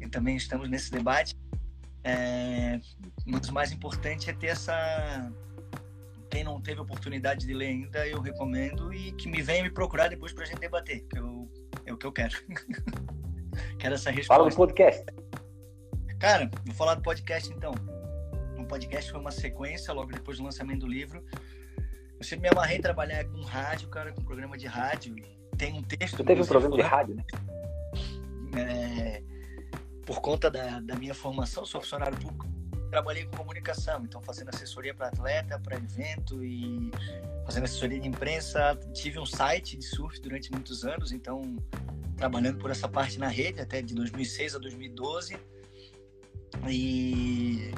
E 0.00 0.08
também 0.08 0.36
estamos 0.36 0.68
nesse 0.68 0.90
debate. 0.90 1.36
É, 2.02 2.80
mas 3.24 3.48
o 3.48 3.54
mais 3.54 3.72
importante 3.72 4.28
é 4.28 4.32
ter 4.32 4.48
essa. 4.48 5.32
Quem 6.30 6.44
não 6.44 6.60
teve 6.60 6.80
oportunidade 6.80 7.46
de 7.46 7.54
ler 7.54 7.68
ainda, 7.68 8.06
eu 8.08 8.20
recomendo 8.20 8.92
e 8.92 9.12
que 9.12 9.28
me 9.28 9.40
venha 9.40 9.62
me 9.62 9.70
procurar 9.70 10.08
depois 10.08 10.32
para 10.32 10.42
a 10.42 10.46
gente 10.46 10.58
debater, 10.58 11.04
que 11.04 11.18
eu, 11.18 11.48
é 11.86 11.92
o 11.92 11.96
que 11.96 12.06
eu 12.06 12.12
quero. 12.12 12.36
quero 13.78 13.94
essa 13.94 14.10
resposta. 14.10 14.34
Fala 14.34 14.50
do 14.50 14.56
podcast. 14.56 15.04
Cara, 16.18 16.50
vou 16.64 16.74
falar 16.74 16.96
do 16.96 17.02
podcast 17.02 17.52
então 17.52 17.72
o 17.72 17.93
podcast 18.74 19.12
foi 19.12 19.20
uma 19.20 19.30
sequência 19.30 19.94
logo 19.94 20.10
depois 20.10 20.38
do 20.38 20.44
lançamento 20.44 20.80
do 20.80 20.88
livro. 20.88 21.24
Eu 22.18 22.24
sempre 22.24 22.48
me 22.48 22.48
amarrei 22.48 22.80
trabalhar 22.80 23.24
com 23.24 23.40
rádio, 23.42 23.88
cara, 23.88 24.12
com 24.12 24.22
programa 24.22 24.58
de 24.58 24.66
rádio. 24.66 25.14
Tem 25.56 25.72
um 25.72 25.82
texto. 25.82 26.16
Tu 26.16 26.24
teve 26.24 26.42
um 26.42 26.46
programa 26.46 26.74
de 26.74 26.82
rádio, 26.82 27.14
né? 27.14 27.24
é, 28.58 29.22
por 30.04 30.20
conta 30.20 30.50
da, 30.50 30.80
da 30.80 30.96
minha 30.96 31.14
formação, 31.14 31.64
sou 31.64 31.80
funcionário 31.80 32.18
público, 32.18 32.48
trabalhei 32.90 33.24
com 33.26 33.36
comunicação, 33.36 34.02
então 34.02 34.20
fazendo 34.20 34.48
assessoria 34.48 34.92
para 34.92 35.06
atleta, 35.06 35.56
para 35.60 35.76
evento 35.76 36.42
e 36.42 36.90
fazendo 37.46 37.64
assessoria 37.64 38.00
de 38.00 38.08
imprensa. 38.08 38.76
Tive 38.92 39.20
um 39.20 39.26
site 39.26 39.76
de 39.76 39.84
surf 39.84 40.20
durante 40.20 40.50
muitos 40.50 40.84
anos, 40.84 41.12
então 41.12 41.42
trabalhando 42.16 42.58
por 42.58 42.72
essa 42.72 42.88
parte 42.88 43.20
na 43.20 43.28
rede 43.28 43.60
até 43.60 43.80
de 43.80 43.94
2006 43.94 44.56
a 44.56 44.58
2012 44.58 45.36
e 46.68 47.72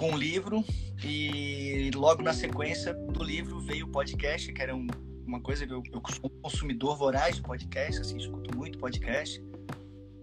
com 0.00 0.14
o 0.14 0.16
livro 0.16 0.64
e 1.04 1.90
logo 1.94 2.22
na 2.22 2.32
sequência 2.32 2.94
do 2.94 3.22
livro 3.22 3.60
veio 3.60 3.84
o 3.84 3.90
podcast 3.90 4.50
que 4.50 4.62
era 4.62 4.74
um, 4.74 4.86
uma 5.26 5.42
coisa 5.42 5.66
que 5.66 5.74
eu, 5.74 5.82
eu 5.92 6.00
sou 6.08 6.24
um 6.24 6.40
consumidor 6.40 6.96
voraz 6.96 7.36
de 7.36 7.42
podcast 7.42 8.00
assim 8.00 8.16
escuto 8.16 8.56
muito 8.56 8.78
podcast. 8.78 9.44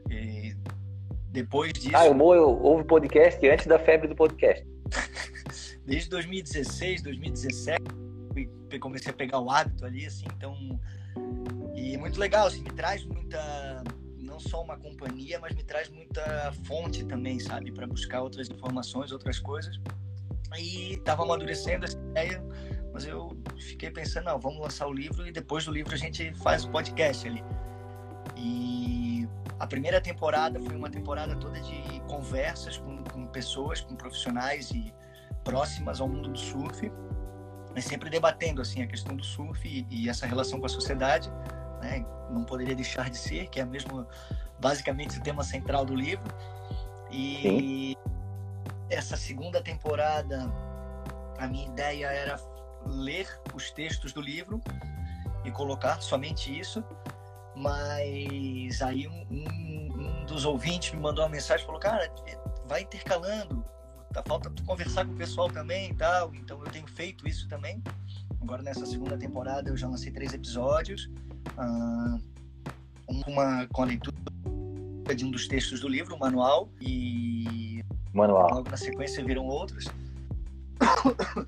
E 0.09 0.55
depois 1.27 1.73
disso 1.73 1.95
ah 1.95 2.07
eu, 2.07 2.17
eu 2.33 2.59
ouvo 2.59 2.83
podcast 2.85 3.47
antes 3.47 3.67
da 3.67 3.77
febre 3.77 4.07
do 4.07 4.15
podcast. 4.15 4.65
Desde 5.85 6.09
2016 6.09 7.03
2017 7.03 7.83
comecei 8.79 9.11
a 9.11 9.15
pegar 9.15 9.39
o 9.39 9.51
hábito 9.51 9.85
ali 9.85 10.07
assim 10.07 10.25
então 10.35 10.57
e 11.75 11.95
muito 11.97 12.19
legal, 12.19 12.47
assim, 12.47 12.63
me 12.63 12.71
traz 12.71 13.05
muita, 13.05 13.83
não 14.37 14.39
só 14.39 14.61
uma 14.61 14.77
companhia, 14.77 15.39
mas 15.39 15.55
me 15.55 15.63
traz 15.63 15.89
muita 15.89 16.53
fonte 16.65 17.03
também, 17.03 17.39
sabe, 17.39 17.71
para 17.71 17.87
buscar 17.87 18.21
outras 18.21 18.49
informações, 18.49 19.11
outras 19.11 19.39
coisas. 19.39 19.79
E 20.57 20.93
estava 20.93 21.23
amadurecendo 21.23 21.85
essa 21.85 21.97
ideia, 21.97 22.43
mas 22.93 23.05
eu 23.05 23.35
fiquei 23.59 23.89
pensando, 23.89 24.25
não, 24.25 24.39
vamos 24.39 24.59
lançar 24.59 24.87
o 24.87 24.93
livro 24.93 25.27
e 25.27 25.31
depois 25.31 25.65
do 25.65 25.71
livro 25.71 25.93
a 25.93 25.97
gente 25.97 26.31
faz 26.35 26.63
o 26.63 26.69
podcast 26.69 27.27
ali. 27.27 27.43
E 28.35 29.27
a 29.59 29.65
primeira 29.65 29.99
temporada 29.99 30.59
foi 30.61 30.75
uma 30.75 30.89
temporada 30.89 31.35
toda 31.35 31.59
de 31.59 31.99
conversas 32.07 32.77
com, 32.77 33.03
com 33.05 33.25
pessoas, 33.27 33.81
com 33.81 33.95
profissionais 33.95 34.69
e 34.69 34.93
próximas 35.43 35.99
ao 35.99 36.07
mundo 36.07 36.29
do 36.29 36.37
surf, 36.37 36.91
mas 37.73 37.85
sempre 37.85 38.09
debatendo 38.09 38.61
assim 38.61 38.83
a 38.83 38.87
questão 38.87 39.15
do 39.15 39.23
surf 39.23 39.67
e, 39.67 39.85
e 39.89 40.09
essa 40.09 40.27
relação 40.27 40.59
com 40.59 40.67
a 40.67 40.69
sociedade 40.69 41.31
né? 41.81 42.05
não 42.29 42.43
poderia 42.43 42.75
deixar 42.75 43.09
de 43.09 43.17
ser, 43.17 43.47
que 43.47 43.59
é 43.59 43.65
mesmo 43.65 44.05
basicamente 44.59 45.17
o 45.17 45.23
tema 45.23 45.43
central 45.43 45.85
do 45.85 45.95
livro. 45.95 46.25
E 47.11 47.41
Sim. 47.41 47.95
essa 48.89 49.15
segunda 49.15 49.61
temporada, 49.61 50.51
a 51.37 51.47
minha 51.47 51.67
ideia 51.67 52.07
era 52.07 52.39
ler 52.85 53.27
os 53.53 53.71
textos 53.71 54.13
do 54.13 54.21
livro 54.21 54.61
e 55.43 55.51
colocar 55.51 56.01
somente 56.01 56.57
isso, 56.57 56.83
mas 57.55 58.81
aí 58.81 59.07
um, 59.07 59.25
um, 59.31 60.21
um 60.21 60.25
dos 60.25 60.45
ouvintes 60.45 60.93
me 60.93 60.99
mandou 60.99 61.23
uma 61.23 61.29
mensagem 61.29 61.65
falou, 61.65 61.79
cara, 61.79 62.11
vai 62.65 62.81
intercalando, 62.81 63.65
tá 64.13 64.23
falta 64.25 64.49
tu 64.49 64.63
conversar 64.63 65.05
com 65.05 65.13
o 65.13 65.15
pessoal 65.15 65.49
também 65.49 65.91
e 65.91 65.93
tal, 65.95 66.33
então 66.35 66.63
eu 66.63 66.71
tenho 66.71 66.87
feito 66.87 67.27
isso 67.27 67.47
também. 67.47 67.81
Agora 68.41 68.61
nessa 68.61 68.85
segunda 68.85 69.17
temporada 69.17 69.69
eu 69.69 69.77
já 69.77 69.87
lancei 69.87 70.11
três 70.11 70.33
episódios 70.33 71.09
uh, 71.57 72.21
uma 73.27 73.67
com 73.67 73.83
a 73.83 73.85
leitura 73.85 74.15
de 75.15 75.25
um 75.25 75.31
dos 75.31 75.47
textos 75.47 75.79
do 75.79 75.87
livro, 75.87 76.15
o 76.15 76.19
manual, 76.19 76.69
e 76.81 77.83
manual. 78.13 78.49
logo 78.53 78.69
na 78.69 78.77
sequência 78.77 79.23
viram 79.23 79.45
outros. 79.45 79.85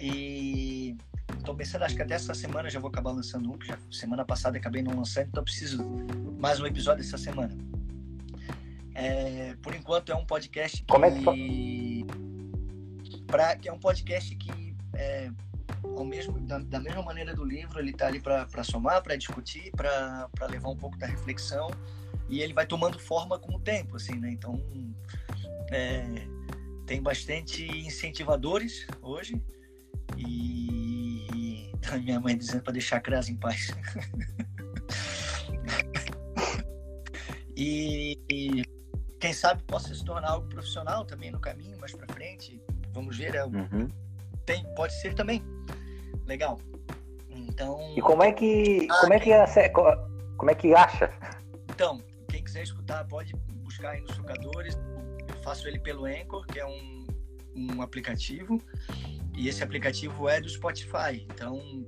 e 0.00 0.96
estou 1.38 1.54
pensando, 1.54 1.84
acho 1.84 1.96
que 1.96 2.02
até 2.02 2.14
essa 2.14 2.34
semana 2.34 2.68
já 2.68 2.80
vou 2.80 2.88
acabar 2.88 3.12
lançando 3.12 3.50
um, 3.50 3.58
que 3.58 3.66
já 3.66 3.78
semana 3.90 4.24
passada 4.24 4.58
acabei 4.58 4.82
não 4.82 4.96
lançando, 4.96 5.28
então 5.28 5.44
preciso 5.44 5.84
mais 6.38 6.60
um 6.60 6.66
episódio 6.66 7.02
essa 7.02 7.18
semana. 7.18 7.56
É, 8.94 9.56
por 9.62 9.74
enquanto 9.74 10.10
é 10.10 10.14
um 10.14 10.26
podcast 10.26 10.78
que, 10.78 10.92
Como 10.92 11.04
é 11.04 11.10
que... 11.10 12.06
Pra, 13.26 13.56
que 13.56 13.68
é 13.68 13.72
um 13.72 13.78
podcast 13.78 14.34
que 14.34 14.76
é, 14.94 15.30
mesmo 16.04 16.38
da, 16.40 16.58
da 16.58 16.80
mesma 16.80 17.02
maneira 17.02 17.34
do 17.34 17.44
livro, 17.44 17.78
ele 17.78 17.90
está 17.90 18.06
ali 18.06 18.20
para 18.20 18.64
somar, 18.64 19.02
para 19.02 19.16
discutir, 19.16 19.70
para 19.72 20.28
levar 20.48 20.68
um 20.68 20.76
pouco 20.76 20.98
da 20.98 21.06
reflexão 21.06 21.70
e 22.28 22.40
ele 22.40 22.52
vai 22.52 22.66
tomando 22.66 22.98
forma 22.98 23.38
com 23.38 23.56
o 23.56 23.60
tempo, 23.60 23.96
assim, 23.96 24.14
né? 24.14 24.30
Então 24.30 24.62
é, 25.70 26.26
tem 26.86 27.02
bastante 27.02 27.64
incentivadores 27.64 28.86
hoje 29.02 29.40
e 30.16 31.70
a 31.90 31.98
minha 31.98 32.20
mãe 32.20 32.36
dizendo 32.36 32.62
para 32.62 32.72
deixar 32.72 32.96
a 32.96 33.00
Crasa 33.00 33.30
em 33.30 33.36
paz. 33.36 33.68
e, 37.56 38.18
e, 38.30 38.62
quem 39.18 39.32
sabe 39.32 39.62
possa 39.64 39.94
se 39.94 40.04
tornar 40.04 40.30
algo 40.30 40.48
profissional 40.48 41.04
também 41.04 41.30
no 41.30 41.40
caminho 41.40 41.78
mais 41.78 41.92
para 41.92 42.12
frente. 42.12 42.60
Vamos 42.92 43.16
ver, 43.16 43.34
é, 43.34 43.44
uhum. 43.44 43.88
tem, 44.46 44.64
pode 44.74 44.98
ser 45.00 45.14
também 45.14 45.42
legal. 46.30 46.58
Então. 47.28 47.92
E 47.96 48.00
como 48.00 48.22
é 48.22 48.32
que. 48.32 48.86
Ah, 48.90 49.00
como 49.00 49.12
é 49.12 49.20
que 49.20 49.32
é, 49.32 49.68
como 50.36 50.50
é 50.50 50.54
que 50.54 50.74
acha? 50.74 51.12
Então, 51.68 52.02
quem 52.28 52.42
quiser 52.42 52.62
escutar 52.62 53.04
pode 53.06 53.34
buscar 53.64 53.90
aí 53.90 54.00
nos 54.00 54.16
tocadores. 54.16 54.78
Eu 55.28 55.42
faço 55.42 55.68
ele 55.68 55.78
pelo 55.78 56.06
Anchor, 56.06 56.46
que 56.46 56.58
é 56.58 56.66
um, 56.66 57.06
um 57.54 57.82
aplicativo. 57.82 58.58
E 59.36 59.48
esse 59.48 59.62
aplicativo 59.62 60.28
é 60.28 60.40
do 60.40 60.48
Spotify. 60.48 61.26
Então, 61.28 61.84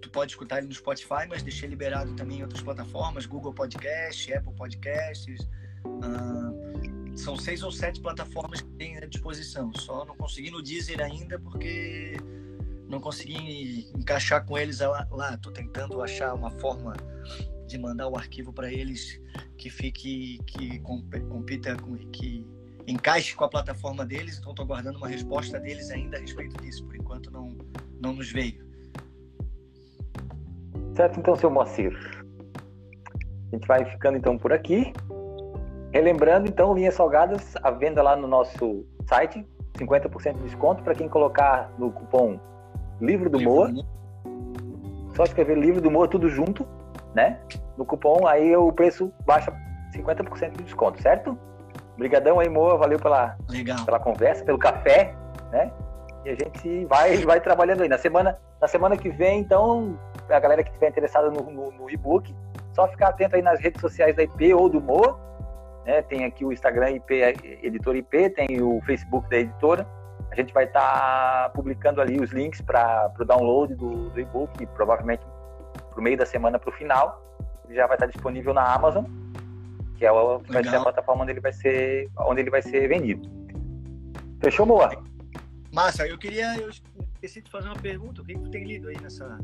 tu 0.00 0.10
pode 0.10 0.32
escutar 0.32 0.58
ele 0.58 0.68
no 0.68 0.74
Spotify, 0.74 1.26
mas 1.28 1.42
deixei 1.42 1.68
liberado 1.68 2.14
também 2.14 2.38
em 2.38 2.42
outras 2.42 2.62
plataformas, 2.62 3.26
Google 3.26 3.52
Podcast, 3.52 4.32
Apple 4.32 4.54
Podcasts. 4.54 5.48
Uh, 5.84 7.16
são 7.16 7.36
seis 7.36 7.62
ou 7.62 7.72
sete 7.72 8.00
plataformas 8.00 8.60
que 8.60 8.70
tem 8.72 8.98
à 8.98 9.06
disposição. 9.06 9.72
Só 9.74 10.04
não 10.04 10.16
consegui 10.16 10.50
no 10.50 10.62
Deezer 10.62 11.00
ainda 11.00 11.38
porque 11.38 12.16
não 12.88 13.00
consegui 13.00 13.90
encaixar 13.96 14.44
com 14.44 14.56
eles 14.56 14.80
lá. 14.80 15.34
Estou 15.34 15.52
tentando 15.52 16.02
achar 16.02 16.34
uma 16.34 16.50
forma 16.50 16.94
de 17.66 17.78
mandar 17.78 18.08
o 18.08 18.16
arquivo 18.16 18.52
para 18.52 18.72
eles 18.72 19.20
que 19.58 19.68
fique, 19.68 20.38
que 20.46 20.78
compita, 20.80 21.76
que 22.12 22.46
encaixe 22.86 23.34
com 23.34 23.44
a 23.44 23.48
plataforma 23.48 24.04
deles. 24.04 24.38
Então 24.38 24.52
estou 24.52 24.64
aguardando 24.64 24.98
uma 24.98 25.08
resposta 25.08 25.58
deles 25.58 25.90
ainda 25.90 26.16
a 26.16 26.20
respeito 26.20 26.62
disso. 26.62 26.84
Por 26.84 26.96
enquanto 26.96 27.30
não, 27.30 27.56
não 28.00 28.12
nos 28.12 28.30
veio. 28.30 28.64
Certo, 30.94 31.20
então, 31.20 31.36
seu 31.36 31.50
Moacir. 31.50 31.92
A 33.52 33.56
gente 33.56 33.66
vai 33.66 33.84
ficando 33.84 34.16
então 34.16 34.38
por 34.38 34.52
aqui. 34.52 34.92
Relembrando, 35.92 36.48
então, 36.48 36.74
linhas 36.74 36.94
salgadas, 36.94 37.54
a 37.62 37.70
venda 37.70 38.02
lá 38.02 38.16
no 38.16 38.26
nosso 38.26 38.84
site, 39.08 39.46
50% 39.74 40.36
de 40.36 40.42
desconto 40.42 40.82
para 40.82 40.94
quem 40.94 41.08
colocar 41.08 41.72
no 41.78 41.92
cupom 41.92 42.38
Livro 43.00 43.28
do 43.28 43.40
Moa. 43.40 43.70
Só 45.14 45.24
escrever 45.24 45.56
Livro 45.56 45.80
do 45.80 45.90
Moa 45.90 46.08
tudo 46.08 46.28
junto, 46.28 46.66
né? 47.14 47.38
No 47.76 47.84
cupom, 47.84 48.26
aí 48.26 48.54
o 48.56 48.72
preço 48.72 49.12
baixa 49.24 49.52
50% 49.94 50.56
de 50.56 50.64
desconto, 50.64 51.00
certo? 51.00 51.38
Obrigadão 51.94 52.38
aí, 52.38 52.48
Moa. 52.48 52.76
Valeu 52.76 52.98
pela, 52.98 53.36
Legal. 53.48 53.84
pela 53.84 53.98
conversa, 53.98 54.44
pelo 54.44 54.58
café, 54.58 55.14
né? 55.50 55.70
E 56.24 56.30
a 56.30 56.34
gente 56.34 56.84
vai, 56.86 57.16
vai 57.18 57.40
trabalhando 57.40 57.82
aí. 57.82 57.88
Na 57.88 57.98
semana, 57.98 58.38
na 58.60 58.68
semana 58.68 58.96
que 58.96 59.08
vem, 59.08 59.40
então, 59.40 59.98
a 60.28 60.40
galera 60.40 60.62
que 60.62 60.70
estiver 60.70 60.88
interessada 60.88 61.30
no, 61.30 61.50
no, 61.50 61.70
no 61.70 61.90
e-book, 61.90 62.34
só 62.74 62.88
ficar 62.88 63.08
atento 63.08 63.36
aí 63.36 63.42
nas 63.42 63.60
redes 63.60 63.80
sociais 63.80 64.16
da 64.16 64.22
IP 64.22 64.52
ou 64.52 64.68
do 64.68 64.80
Moa. 64.80 65.18
Né? 65.86 66.02
Tem 66.02 66.24
aqui 66.24 66.44
o 66.44 66.52
Instagram 66.52 66.90
IP, 66.90 67.14
Editor 67.62 67.96
IP, 67.96 68.30
tem 68.30 68.62
o 68.62 68.80
Facebook 68.82 69.28
da 69.30 69.38
editora 69.38 69.95
a 70.36 70.42
gente 70.42 70.52
vai 70.52 70.64
estar 70.64 70.80
tá 70.80 71.48
publicando 71.54 72.00
ali 72.00 72.20
os 72.20 72.30
links 72.30 72.60
para 72.60 73.10
o 73.18 73.24
download 73.24 73.74
do, 73.74 74.10
do 74.10 74.20
e-book, 74.20 74.66
provavelmente 74.66 75.24
para 75.90 75.98
o 75.98 76.02
meio 76.02 76.16
da 76.16 76.26
semana 76.26 76.58
para 76.58 76.68
o 76.68 76.72
final. 76.72 77.22
Ele 77.64 77.74
já 77.74 77.86
vai 77.86 77.96
estar 77.96 78.06
tá 78.06 78.12
disponível 78.12 78.52
na 78.52 78.62
Amazon, 78.74 79.06
que 79.96 80.04
é 80.04 80.12
o, 80.12 80.38
vai 80.40 80.62
ser 80.62 80.76
a 80.76 80.82
plataforma 80.82 81.22
onde 81.22 81.32
ele 81.32 81.40
vai 81.40 81.52
ser, 81.54 82.10
onde 82.18 82.42
ele 82.42 82.50
vai 82.50 82.60
ser 82.60 82.86
vendido. 82.86 83.26
Fechou, 84.40 84.66
Moa? 84.66 84.90
Massa, 85.72 86.06
eu 86.06 86.18
queria. 86.18 86.54
Eu 86.56 86.68
esqueci 86.68 87.40
de 87.40 87.50
fazer 87.50 87.68
uma 87.68 87.80
pergunta. 87.80 88.20
O 88.20 88.24
que, 88.24 88.34
que 88.34 88.40
tu 88.40 88.50
tem 88.50 88.64
lido 88.64 88.88
aí 88.88 89.00
nessa, 89.00 89.38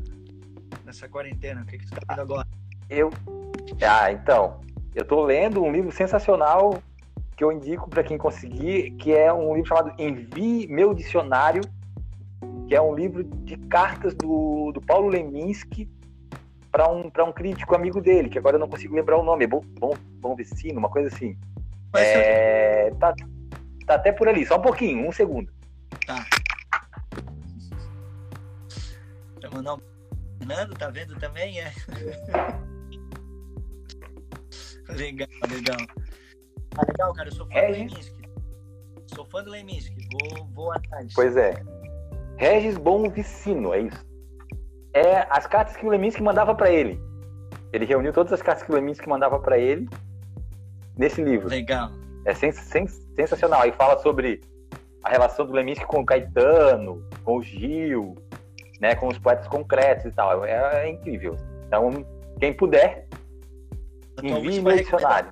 nessa 0.85 1.09
quarentena? 1.09 1.61
O 1.61 1.65
que, 1.65 1.79
que 1.79 1.85
tu 1.87 1.93
está 1.93 2.13
lendo 2.13 2.21
agora? 2.21 2.47
Eu. 2.87 3.09
Ah, 3.81 4.11
então. 4.11 4.61
Eu 4.93 5.01
estou 5.01 5.25
lendo 5.25 5.63
um 5.63 5.71
livro 5.71 5.91
sensacional 5.91 6.79
que 7.35 7.43
eu 7.43 7.51
indico 7.51 7.89
para 7.89 8.03
quem 8.03 8.17
conseguir, 8.17 8.91
que 8.91 9.13
é 9.13 9.31
um 9.33 9.55
livro 9.55 9.69
chamado 9.69 9.93
Envie 9.99 10.67
Meu 10.67 10.93
Dicionário, 10.93 11.61
que 12.67 12.75
é 12.75 12.81
um 12.81 12.93
livro 12.93 13.23
de 13.23 13.57
cartas 13.57 14.13
do, 14.13 14.71
do 14.71 14.81
Paulo 14.81 15.07
Leminski 15.07 15.89
para 16.71 16.91
um, 16.91 17.05
um 17.05 17.31
crítico 17.31 17.75
amigo 17.75 18.01
dele, 18.01 18.29
que 18.29 18.37
agora 18.37 18.55
eu 18.55 18.59
não 18.59 18.67
consigo 18.67 18.95
lembrar 18.95 19.17
o 19.17 19.23
nome, 19.23 19.45
é 19.45 19.47
bom, 19.47 19.61
bom, 19.79 19.93
bom 20.19 20.35
Vecino, 20.35 20.79
uma 20.79 20.89
coisa 20.89 21.13
assim. 21.13 21.37
É, 21.95 22.89
tá, 22.99 23.13
tá 23.85 23.95
até 23.95 24.11
por 24.11 24.27
ali, 24.27 24.45
só 24.45 24.57
um 24.57 24.61
pouquinho, 24.61 25.07
um 25.07 25.11
segundo. 25.11 25.51
Tá. 26.07 26.25
Pra 29.39 29.51
mandar 29.51 29.75
um... 29.75 29.79
Fernando, 30.39 30.73
tá 30.75 30.89
vendo 30.89 31.15
também? 31.19 31.59
É. 31.59 31.71
legal, 34.93 35.27
legal. 35.49 35.77
Ah, 36.77 36.81
legal, 36.87 37.13
cara. 37.13 37.29
Eu 37.29 37.33
sou 37.33 37.45
fã 37.47 37.53
É, 37.57 37.67
do. 37.67 37.71
Leminski. 37.73 38.23
Sou 39.07 39.25
fã 39.25 39.43
do 39.43 39.51
Leminski. 39.51 40.07
Vou, 40.11 40.45
vou 40.53 40.71
atrás. 40.71 41.11
Pois 41.13 41.35
é. 41.37 41.53
Regis 42.37 42.77
Bom 42.77 43.09
Vicino, 43.09 43.73
é 43.73 43.81
isso. 43.81 44.05
É 44.93 45.25
as 45.29 45.45
cartas 45.47 45.75
que 45.75 45.85
o 45.85 45.89
Leminski 45.89 46.21
mandava 46.21 46.53
para 46.55 46.71
ele. 46.71 46.99
Ele 47.71 47.85
reuniu 47.85 48.11
todas 48.13 48.31
as 48.33 48.41
cartas 48.41 48.63
que 48.63 48.71
o 48.71 48.75
Leminski 48.75 49.07
mandava 49.09 49.39
para 49.39 49.57
ele 49.57 49.87
nesse 50.97 51.21
livro. 51.23 51.47
Legal. 51.49 51.89
É 52.25 52.33
sens- 52.33 52.55
sens- 52.57 53.07
sensacional. 53.15 53.61
Aí 53.61 53.71
fala 53.71 53.97
sobre 53.99 54.41
a 55.03 55.09
relação 55.09 55.45
do 55.45 55.53
Leminski 55.53 55.85
com 55.85 55.99
o 56.01 56.05
Caetano, 56.05 57.03
com 57.23 57.37
o 57.37 57.41
Gil, 57.43 58.15
né, 58.79 58.95
com 58.95 59.07
os 59.07 59.17
poetas 59.17 59.47
concretos 59.47 60.05
e 60.05 60.11
tal. 60.11 60.45
É, 60.45 60.85
é 60.85 60.89
incrível. 60.89 61.35
Então, 61.67 62.05
quem 62.39 62.53
puder, 62.53 63.07
envie 64.21 64.61
meu 64.61 64.75
dicionário. 64.77 65.31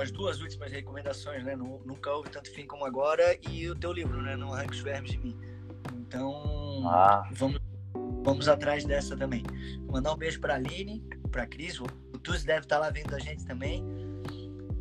As 0.00 0.10
tuas 0.10 0.36
duas 0.36 0.40
últimas 0.42 0.72
recomendações, 0.72 1.44
né? 1.44 1.54
Nu- 1.56 1.80
Nunca 1.84 2.10
houve 2.10 2.30
tanto 2.30 2.50
fim 2.52 2.66
como 2.66 2.84
agora 2.84 3.38
e 3.50 3.68
o 3.68 3.74
teu 3.74 3.92
livro, 3.92 4.20
né? 4.22 4.36
Não 4.36 4.52
arranque 4.52 4.72
os 4.74 4.80
vermes 4.80 5.12
de 5.12 5.18
mim. 5.18 5.36
Então, 5.94 6.82
Ah, 6.88 7.28
vamos, 7.32 7.60
vamos 8.22 8.48
atrás 8.48 8.84
dessa 8.84 9.16
também. 9.16 9.42
Mandar 9.90 10.12
um 10.12 10.16
beijo 10.16 10.40
pra 10.40 10.54
Aline, 10.54 11.02
pra 11.30 11.46
Cris. 11.46 11.80
O 11.80 11.84
Tuz 12.22 12.44
deve 12.44 12.60
estar 12.60 12.78
lá 12.78 12.90
vendo 12.90 13.14
a 13.14 13.18
gente 13.18 13.44
também. 13.44 13.84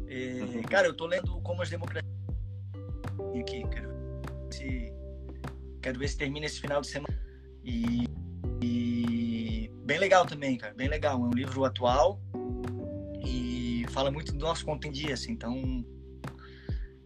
É, 0.07 0.61
cara, 0.69 0.87
eu 0.87 0.93
tô 0.95 1.05
lendo 1.05 1.39
Como 1.41 1.61
as 1.61 1.69
Democracias. 1.69 2.05
Aqui, 3.39 3.63
quero 3.67 3.89
ver 3.89 4.53
se, 4.53 4.93
quero 5.81 5.99
ver 5.99 6.07
se 6.07 6.17
termina 6.17 6.45
esse 6.45 6.59
final 6.61 6.81
de 6.81 6.87
semana. 6.87 7.19
E, 7.63 8.07
e 8.61 9.71
bem 9.83 9.97
legal 9.99 10.25
também, 10.25 10.57
cara. 10.57 10.73
Bem 10.73 10.87
legal. 10.87 11.15
É 11.15 11.25
um 11.25 11.31
livro 11.31 11.63
atual 11.65 12.19
e 12.23 12.24
fala 13.95 14.11
muito 14.11 14.33
do 14.33 14.45
nosso 14.45 14.65
conto 14.65 14.85
em 14.87 14.91
dia, 14.91 15.13
assim. 15.13 15.31
Então, 15.31 15.55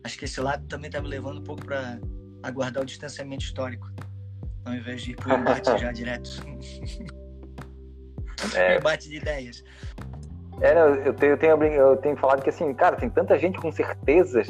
acho 0.04 0.18
que 0.18 0.26
esse 0.26 0.42
lado 0.42 0.66
também 0.68 0.90
tá 0.90 1.00
me 1.00 1.08
levando 1.08 1.40
um 1.40 1.44
pouco 1.44 1.64
para 1.64 2.00
aguardar 2.42 2.82
o 2.82 2.86
distanciamento 2.86 3.44
histórico, 3.44 3.88
ao 4.66 4.74
invés 4.74 5.04
de 5.04 5.12
ir 5.12 5.16
pro 5.16 5.32
embate 5.32 5.70
já 5.78 5.92
direto. 5.92 6.30
É. 8.56 8.78
embate 8.78 9.10
de 9.10 9.18
ideias. 9.18 9.62
É, 10.62 10.72
eu 11.06 11.14
tenho, 11.14 11.34
eu, 11.34 11.38
tenho, 11.38 11.74
eu 11.74 11.98
tenho 11.98 12.16
falado 12.16 12.42
que 12.42 12.50
assim, 12.50 12.74
cara, 12.74 12.96
tem 12.96 13.10
tanta 13.10 13.38
gente 13.38 13.60
com 13.60 13.70
certezas 13.70 14.48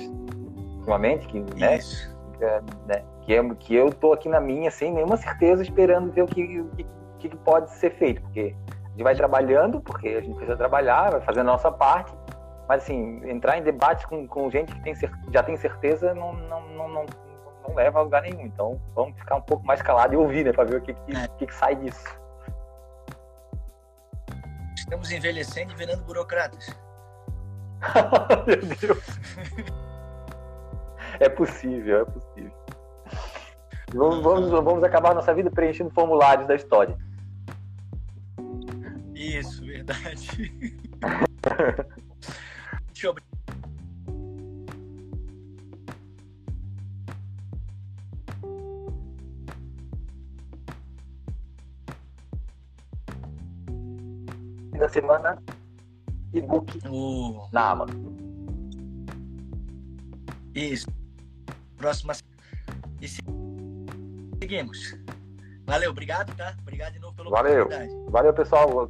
ultimamente 0.78 1.26
que, 1.26 1.40
né, 1.56 1.80
é, 2.40 2.62
né, 2.86 3.04
que, 3.24 3.34
eu, 3.34 3.56
que 3.56 3.74
eu 3.74 3.92
tô 3.92 4.14
aqui 4.14 4.30
na 4.30 4.40
minha 4.40 4.70
sem 4.70 4.94
nenhuma 4.94 5.18
certeza, 5.18 5.64
esperando 5.64 6.12
ver 6.12 6.22
o 6.22 6.28
que, 6.28 6.60
o 6.60 6.70
que, 6.70 6.84
o 6.84 7.18
que 7.18 7.36
pode 7.38 7.72
ser 7.78 7.96
feito, 7.96 8.22
porque 8.22 8.56
a 8.68 8.90
gente 8.92 9.04
vai 9.04 9.16
trabalhando, 9.16 9.82
porque 9.82 10.10
a 10.10 10.22
gente 10.22 10.36
precisa 10.36 10.56
trabalhar, 10.56 11.10
vai 11.10 11.22
fazendo 11.22 11.50
a 11.50 11.54
nossa 11.54 11.72
parte, 11.72 12.16
mas 12.70 12.84
assim, 12.84 13.20
entrar 13.28 13.58
em 13.58 13.64
debate 13.64 14.08
com, 14.08 14.28
com 14.28 14.48
gente 14.52 14.72
que 14.72 14.82
tem, 14.84 14.94
já 15.34 15.42
tem 15.42 15.58
certeza 15.58 16.14
não, 16.14 16.34
não, 16.34 16.70
não, 16.70 16.88
não, 16.88 17.06
não 17.68 17.76
leva 17.76 17.98
a 17.98 18.04
lugar 18.04 18.22
nenhum. 18.22 18.46
Então 18.46 18.80
vamos 18.94 19.18
ficar 19.18 19.38
um 19.38 19.42
pouco 19.42 19.66
mais 19.66 19.82
calado 19.82 20.14
e 20.14 20.18
ouvir, 20.18 20.46
né, 20.46 20.54
pra 20.54 20.66
ver 20.66 20.76
o 20.76 20.82
que, 20.82 20.94
que, 20.94 21.18
É. 21.18 21.28
que, 21.30 21.48
que 21.48 21.56
sai 21.56 21.76
disso. 21.78 22.06
Estamos 24.78 25.12
envelhecendo 25.12 25.72
e 25.72 25.76
virando 25.76 26.04
burocratas. 26.04 26.68
Meu 28.46 28.62
Deus. 28.62 29.20
É 31.20 31.28
possível, 31.28 32.02
é 32.02 32.06
possível. 32.06 32.54
Vamos, 33.96 34.24
vamos, 34.24 34.50
vamos 34.52 34.84
acabar 34.84 35.16
nossa 35.16 35.34
vida 35.34 35.50
preenchendo 35.50 35.90
formulários 35.90 36.48
da 36.48 36.54
história. 36.56 36.96
Isso, 39.16 39.66
verdade. 39.66 40.54
Eu 43.04 43.12
abrir. 43.12 43.24
Da 54.78 54.88
semana, 54.88 55.38
e-book 56.34 56.80
o. 56.88 57.48
na 57.52 57.72
Amazon. 57.72 57.98
Isso. 60.56 60.88
Próxima. 61.78 62.14
E 63.02 63.08
se- 63.08 63.22
seguimos. 64.42 64.96
Valeu, 65.66 65.92
obrigado, 65.92 66.34
tá? 66.36 66.56
Obrigado 66.62 66.94
de 66.94 67.00
novo 67.00 67.14
pela 67.16 67.30
Valeu. 67.30 67.68
Valeu, 68.10 68.34
pessoal. 68.34 68.90